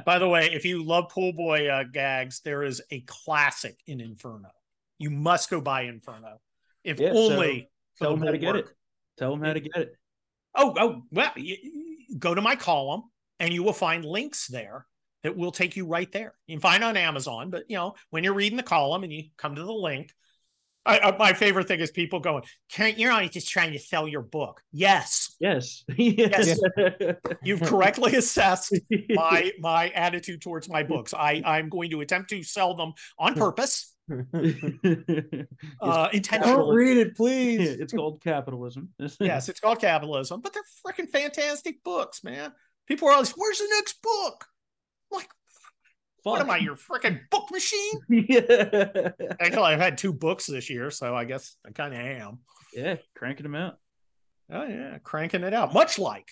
By 0.05 0.19
the 0.19 0.27
way, 0.27 0.49
if 0.53 0.65
you 0.65 0.83
love 0.83 1.09
pool 1.09 1.33
boy 1.33 1.67
uh, 1.67 1.83
gags, 1.83 2.41
there 2.41 2.63
is 2.63 2.81
a 2.91 3.01
classic 3.01 3.77
in 3.85 3.99
Inferno. 3.99 4.49
You 4.97 5.09
must 5.09 5.49
go 5.49 5.61
buy 5.61 5.83
Inferno, 5.83 6.39
if 6.83 6.99
Yeah, 6.99 7.11
only 7.13 7.69
for 7.95 8.05
Tell 8.05 8.13
him 8.13 8.21
how 8.21 8.31
to 8.31 8.37
get 8.37 8.55
it. 8.55 8.69
Tell 9.17 9.33
him 9.33 9.41
how 9.41 9.53
to 9.53 9.59
get 9.59 9.75
it. 9.75 9.95
Oh, 10.55 10.73
oh, 10.77 11.01
well, 11.11 11.31
go 12.17 12.33
to 12.33 12.41
my 12.41 12.55
column 12.55 13.03
and 13.39 13.53
you 13.53 13.63
will 13.63 13.73
find 13.73 14.05
links 14.05 14.47
there 14.47 14.85
that 15.23 15.35
will 15.35 15.51
take 15.51 15.75
you 15.75 15.85
right 15.85 16.11
there. 16.11 16.33
You 16.47 16.55
can 16.55 16.61
find 16.61 16.83
it 16.83 16.87
on 16.87 16.97
Amazon, 16.97 17.49
but 17.49 17.63
you 17.67 17.75
know, 17.75 17.95
when 18.09 18.23
you're 18.23 18.33
reading 18.33 18.57
the 18.57 18.63
column 18.63 19.03
and 19.03 19.11
you 19.11 19.25
come 19.37 19.55
to 19.55 19.63
the 19.63 19.71
link, 19.71 20.11
I, 20.87 20.99
I, 20.99 21.17
my 21.17 21.33
favorite 21.33 21.67
thing 21.67 21.79
is 21.79 21.91
people 21.91 22.19
going, 22.19 22.43
"Can't 22.71 22.97
you're 22.97 23.11
not 23.11 23.29
just 23.31 23.49
trying 23.49 23.73
to 23.73 23.79
sell 23.79 24.07
your 24.07 24.21
book?" 24.21 24.61
Yes, 24.71 25.35
Yes. 25.39 25.83
Yes. 25.97 26.59
you've 27.43 27.61
correctly 27.61 28.15
assessed 28.15 28.75
my 29.09 29.51
my 29.59 29.89
attitude 29.89 30.41
towards 30.41 30.69
my 30.69 30.83
books. 30.83 31.13
I 31.13 31.41
I'm 31.45 31.69
going 31.69 31.91
to 31.91 32.01
attempt 32.01 32.29
to 32.31 32.43
sell 32.43 32.75
them 32.75 32.93
on 33.19 33.33
purpose, 33.35 33.93
uh, 34.09 34.23
intentionally. 36.13 36.55
Don't 36.55 36.75
read 36.75 36.97
it, 36.97 37.15
please. 37.15 37.79
it's 37.79 37.93
called 37.93 38.21
capitalism. 38.21 38.89
yes, 39.19 39.49
it's 39.49 39.59
called 39.59 39.79
capitalism, 39.79 40.41
but 40.41 40.53
they're 40.53 40.63
freaking 40.85 41.09
fantastic 41.09 41.83
books, 41.83 42.23
man. 42.23 42.51
People 42.87 43.09
are 43.09 43.13
always, 43.13 43.31
"Where's 43.31 43.59
the 43.59 43.67
next 43.71 44.01
book?" 44.01 44.45
I'm 45.11 45.17
like, 45.17 45.29
what 46.31 46.41
am 46.41 46.49
I, 46.49 46.57
your 46.57 46.75
freaking 46.75 47.19
book 47.29 47.49
machine? 47.51 47.99
yeah. 48.09 49.11
Actually, 49.39 49.63
I've 49.63 49.79
had 49.79 49.97
two 49.97 50.13
books 50.13 50.45
this 50.45 50.69
year, 50.69 50.91
so 50.91 51.15
I 51.15 51.25
guess 51.25 51.55
I 51.65 51.71
kind 51.71 51.93
of 51.93 51.99
am. 51.99 52.39
yeah, 52.73 52.95
cranking 53.15 53.43
them 53.43 53.55
out. 53.55 53.77
Oh 54.51 54.65
yeah, 54.65 54.97
cranking 54.99 55.43
it 55.43 55.53
out, 55.53 55.73
much 55.73 55.99
like 55.99 56.27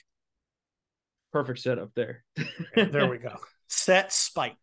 Perfect 1.33 1.59
setup 1.59 1.89
there. 1.95 2.23
there 2.75 3.09
we 3.09 3.17
go. 3.19 3.35
Set 3.67 4.13
spike. 4.13 4.55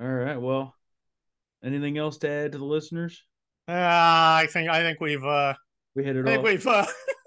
All 0.00 0.08
right. 0.08 0.36
Well, 0.40 0.74
anything 1.64 1.96
else 1.96 2.18
to 2.18 2.28
add 2.28 2.52
to 2.52 2.58
the 2.58 2.64
listeners? 2.64 3.22
Uh, 3.68 3.74
I 3.74 4.48
think 4.50 4.68
I 4.68 4.80
think 4.82 5.00
we've 5.00 5.24
uh, 5.24 5.54
We 5.94 6.02
hit 6.02 6.16
it. 6.16 6.26
I 6.26 6.32
think 6.32 6.42
we've 6.42 6.66
uh, 6.66 6.86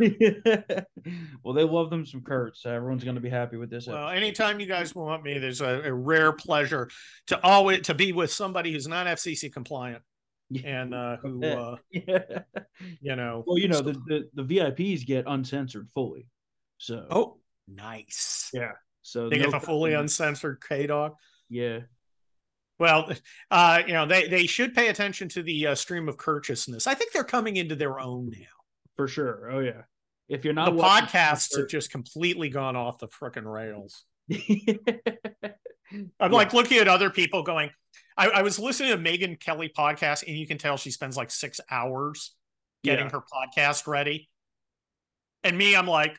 well, 1.42 1.54
they 1.54 1.64
love 1.64 1.90
them 1.90 2.06
some 2.06 2.22
Kurt, 2.22 2.56
so 2.56 2.70
everyone's 2.70 3.04
going 3.04 3.14
to 3.16 3.20
be 3.20 3.28
happy 3.30 3.56
with 3.56 3.70
this. 3.70 3.86
Well, 3.86 4.08
episode. 4.08 4.16
anytime 4.16 4.60
you 4.60 4.66
guys 4.66 4.94
want 4.94 5.22
me, 5.22 5.38
there's 5.38 5.60
a, 5.60 5.82
a 5.84 5.92
rare 5.92 6.32
pleasure 6.32 6.88
to 7.28 7.40
always 7.44 7.82
to 7.82 7.94
be 7.94 8.12
with 8.12 8.30
somebody 8.32 8.72
who's 8.72 8.88
not 8.88 9.06
FCC 9.06 9.52
compliant 9.52 10.02
and 10.64 10.94
uh, 10.94 11.16
who 11.18 11.44
uh, 11.44 11.76
yeah. 11.90 12.40
you 13.00 13.16
know. 13.16 13.44
Well, 13.46 13.58
you 13.58 13.68
know, 13.68 13.80
the, 13.80 13.92
the, 14.06 14.42
the 14.42 14.42
VIPs 14.44 15.04
get 15.06 15.24
uncensored 15.26 15.88
fully. 15.94 16.26
So, 16.78 17.06
Oh, 17.10 17.38
nice. 17.68 18.50
yeah. 18.52 18.72
So 19.02 19.28
They 19.28 19.36
get 19.38 19.50
no 19.50 19.58
the 19.58 19.60
fully 19.66 19.90
cutting. 19.90 20.02
uncensored 20.04 20.62
K 20.66 20.86
dog. 20.86 21.14
Yeah. 21.48 21.80
Well, 22.78 23.12
uh, 23.50 23.82
you 23.86 23.92
know, 23.92 24.06
they 24.06 24.28
they 24.28 24.46
should 24.46 24.74
pay 24.74 24.88
attention 24.88 25.28
to 25.30 25.42
the 25.42 25.66
uh, 25.68 25.74
stream 25.74 26.08
of 26.08 26.16
courteousness. 26.16 26.86
I 26.86 26.94
think 26.94 27.12
they're 27.12 27.24
coming 27.24 27.56
into 27.56 27.76
their 27.76 28.00
own 28.00 28.30
now. 28.30 28.46
For 28.96 29.06
sure. 29.06 29.50
Oh, 29.52 29.60
yeah. 29.60 29.82
If 30.30 30.44
you're 30.44 30.54
not 30.54 30.74
the 30.74 30.80
podcasts 30.82 31.56
have 31.58 31.68
just 31.68 31.90
completely 31.90 32.48
gone 32.48 32.76
off 32.76 32.98
the 32.98 33.08
frickin' 33.08 33.44
rails. 33.44 34.04
I'm 36.20 36.30
like 36.30 36.52
looking 36.52 36.78
at 36.78 36.86
other 36.88 37.10
people 37.10 37.42
going. 37.42 37.70
I, 38.16 38.28
I 38.28 38.42
was 38.42 38.58
listening 38.58 38.90
to 38.92 38.96
Megyn 38.98 39.40
Kelly 39.40 39.70
podcast, 39.76 40.26
and 40.26 40.36
you 40.36 40.46
can 40.46 40.56
tell 40.56 40.76
she 40.76 40.90
spends 40.92 41.16
like 41.16 41.30
six 41.30 41.60
hours 41.70 42.34
getting 42.84 43.06
Yeah. 43.06 43.10
her 43.12 43.20
podcast 43.20 43.86
ready. 43.88 44.28
And 45.42 45.58
me, 45.58 45.74
I'm 45.74 45.86
like, 45.86 46.16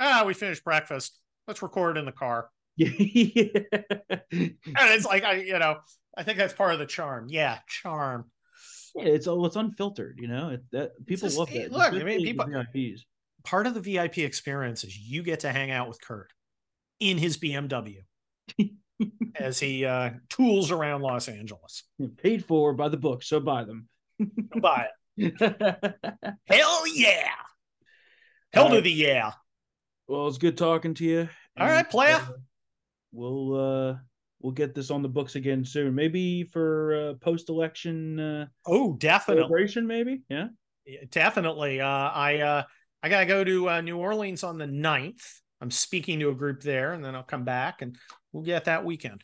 ah, 0.00 0.24
we 0.26 0.32
finished 0.32 0.64
breakfast. 0.64 1.18
Let's 1.46 1.60
record 1.62 1.98
in 1.98 2.06
the 2.06 2.12
car. 2.12 2.48
And 2.78 4.56
it's 4.90 5.04
like 5.06 5.22
I, 5.24 5.34
you 5.34 5.58
know, 5.58 5.76
I 6.16 6.22
think 6.22 6.38
that's 6.38 6.54
part 6.54 6.72
of 6.72 6.78
the 6.78 6.86
charm. 6.86 7.26
Yeah, 7.28 7.58
charm. 7.68 8.30
Yeah, 8.94 9.04
it's 9.06 9.26
all 9.26 9.44
it's 9.46 9.56
unfiltered, 9.56 10.18
you 10.20 10.28
know. 10.28 10.50
It, 10.50 10.62
that 10.72 11.06
people 11.06 11.28
just- 11.28 11.38
love 11.38 11.50
it- 11.52 11.70
that. 11.70 11.72
look, 11.72 11.92
I 11.92 12.02
mean, 12.02 12.22
people- 12.24 12.46
VIPs. 12.46 13.00
Part 13.44 13.66
of 13.66 13.74
the 13.74 13.80
VIP 13.80 14.18
experience 14.18 14.84
is 14.84 14.96
you 14.96 15.22
get 15.22 15.40
to 15.40 15.52
hang 15.52 15.70
out 15.70 15.88
with 15.88 16.00
Kurt 16.00 16.32
in 17.00 17.18
his 17.18 17.36
BMW 17.36 17.98
as 19.36 19.58
he 19.60 19.84
uh, 19.84 20.10
tools 20.30 20.70
around 20.70 21.02
Los 21.02 21.28
Angeles. 21.28 21.82
paid 22.22 22.44
for 22.44 22.72
by 22.72 22.88
the 22.88 22.96
book, 22.96 23.22
so 23.22 23.40
buy 23.40 23.64
them. 23.64 23.88
Buy 24.60 24.88
it. 25.16 25.34
Hell 26.46 26.86
yeah. 26.94 27.28
Hell 28.52 28.70
to 28.70 28.78
Uh, 28.78 28.80
the 28.80 28.90
yeah. 28.90 29.32
well, 30.08 30.28
it's 30.28 30.38
good 30.38 30.56
talking 30.56 30.94
to 30.94 31.04
you. 31.04 31.28
All 31.58 31.66
right, 31.66 31.88
playa. 31.88 32.16
uh, 32.16 32.26
we'll 33.12 33.54
uh 33.90 33.96
we'll 34.40 34.52
get 34.52 34.74
this 34.74 34.90
on 34.90 35.02
the 35.02 35.08
books 35.08 35.34
again 35.36 35.64
soon. 35.64 35.94
Maybe 35.94 36.44
for 36.44 36.94
uh, 37.10 37.14
post 37.14 37.48
election 37.48 38.18
uh, 38.20 38.46
Oh, 38.66 38.94
definitely. 38.94 39.42
celebration. 39.42 39.86
Maybe, 39.86 40.22
yeah. 40.28 40.48
Yeah, 40.86 41.00
Definitely. 41.10 41.80
Uh, 41.80 41.86
I 41.88 42.38
uh, 42.40 42.62
I 43.04 43.10
gotta 43.10 43.26
go 43.26 43.44
to 43.44 43.68
uh, 43.68 43.80
New 43.82 43.98
Orleans 43.98 44.42
on 44.42 44.56
the 44.56 44.64
9th. 44.64 45.40
I'm 45.60 45.70
speaking 45.70 46.20
to 46.20 46.30
a 46.30 46.34
group 46.34 46.62
there, 46.62 46.94
and 46.94 47.04
then 47.04 47.14
I'll 47.14 47.22
come 47.22 47.44
back 47.44 47.82
and 47.82 47.98
we'll 48.32 48.44
get 48.44 48.64
that 48.64 48.82
weekend. 48.82 49.22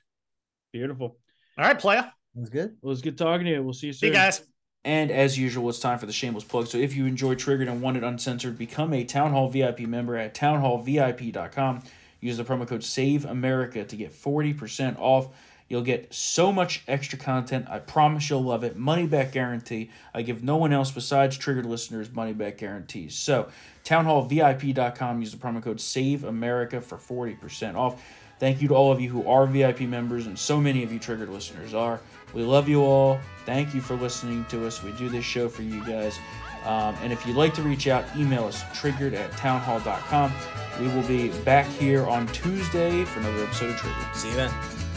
Beautiful. 0.70 1.16
All 1.56 1.64
right, 1.64 1.78
playa. 1.78 2.12
That's 2.34 2.50
good. 2.50 2.76
Well, 2.82 2.92
it's 2.92 3.00
good 3.00 3.16
talking 3.16 3.46
to 3.46 3.52
you. 3.52 3.62
We'll 3.62 3.72
see 3.72 3.86
you 3.86 3.94
See 3.94 4.00
soon. 4.00 4.08
you 4.08 4.14
guys. 4.16 4.42
And 4.84 5.10
as 5.10 5.38
usual, 5.38 5.70
it's 5.70 5.78
time 5.78 5.98
for 5.98 6.04
the 6.04 6.12
shameless 6.12 6.44
plug. 6.44 6.66
So 6.66 6.76
if 6.76 6.94
you 6.94 7.06
enjoy 7.06 7.36
Triggered 7.36 7.68
and 7.68 7.80
want 7.80 7.96
it 7.96 8.04
uncensored, 8.04 8.58
become 8.58 8.92
a 8.92 9.02
Town 9.02 9.30
Hall 9.30 9.48
VIP 9.48 9.80
member 9.80 10.14
at 10.14 10.34
townhallvip.com. 10.34 11.82
Use 12.20 12.36
the 12.36 12.44
promo 12.44 12.68
code 12.68 12.84
Save 12.84 13.24
America 13.24 13.82
to 13.82 13.96
get 13.96 14.12
40% 14.12 14.98
off. 14.98 15.28
You'll 15.70 15.82
get 15.82 16.12
so 16.12 16.52
much 16.52 16.82
extra 16.88 17.16
content. 17.16 17.66
I 17.70 17.78
promise 17.78 18.28
you'll 18.28 18.42
love 18.42 18.64
it. 18.64 18.76
Money 18.76 19.06
back 19.06 19.30
guarantee. 19.30 19.90
I 20.12 20.22
give 20.22 20.42
no 20.42 20.56
one 20.56 20.72
else 20.72 20.90
besides 20.90 21.38
Triggered 21.38 21.64
listeners 21.64 22.12
money 22.12 22.32
back 22.32 22.58
guarantees. 22.58 23.14
So, 23.14 23.48
townhallvip.com. 23.84 25.20
Use 25.20 25.30
the 25.30 25.38
promo 25.38 25.62
code 25.62 25.80
Save 25.80 26.24
America 26.24 26.80
for 26.80 26.98
40% 26.98 27.76
off. 27.76 28.02
Thank 28.40 28.60
you 28.60 28.68
to 28.68 28.74
all 28.74 28.90
of 28.90 29.00
you 29.00 29.10
who 29.10 29.28
are 29.28 29.46
VIP 29.46 29.82
members, 29.82 30.26
and 30.26 30.36
so 30.36 30.60
many 30.60 30.82
of 30.82 30.92
you 30.92 30.98
Triggered 30.98 31.28
listeners 31.28 31.72
are. 31.72 32.00
We 32.34 32.42
love 32.42 32.68
you 32.68 32.82
all. 32.82 33.20
Thank 33.46 33.72
you 33.72 33.80
for 33.80 33.94
listening 33.94 34.44
to 34.46 34.66
us. 34.66 34.82
We 34.82 34.90
do 34.92 35.08
this 35.08 35.24
show 35.24 35.48
for 35.48 35.62
you 35.62 35.84
guys. 35.84 36.18
Um, 36.64 36.96
and 37.02 37.12
if 37.12 37.24
you'd 37.26 37.36
like 37.36 37.54
to 37.54 37.62
reach 37.62 37.86
out, 37.86 38.04
email 38.16 38.44
us 38.44 38.64
triggered 38.74 39.14
at 39.14 39.30
townhall.com. 39.32 40.32
We 40.80 40.88
will 40.88 41.06
be 41.06 41.28
back 41.44 41.66
here 41.66 42.06
on 42.06 42.26
Tuesday 42.28 43.04
for 43.04 43.20
another 43.20 43.44
episode 43.44 43.70
of 43.70 43.76
Triggered. 43.76 44.16
See 44.16 44.28
you 44.30 44.34
then. 44.34 44.89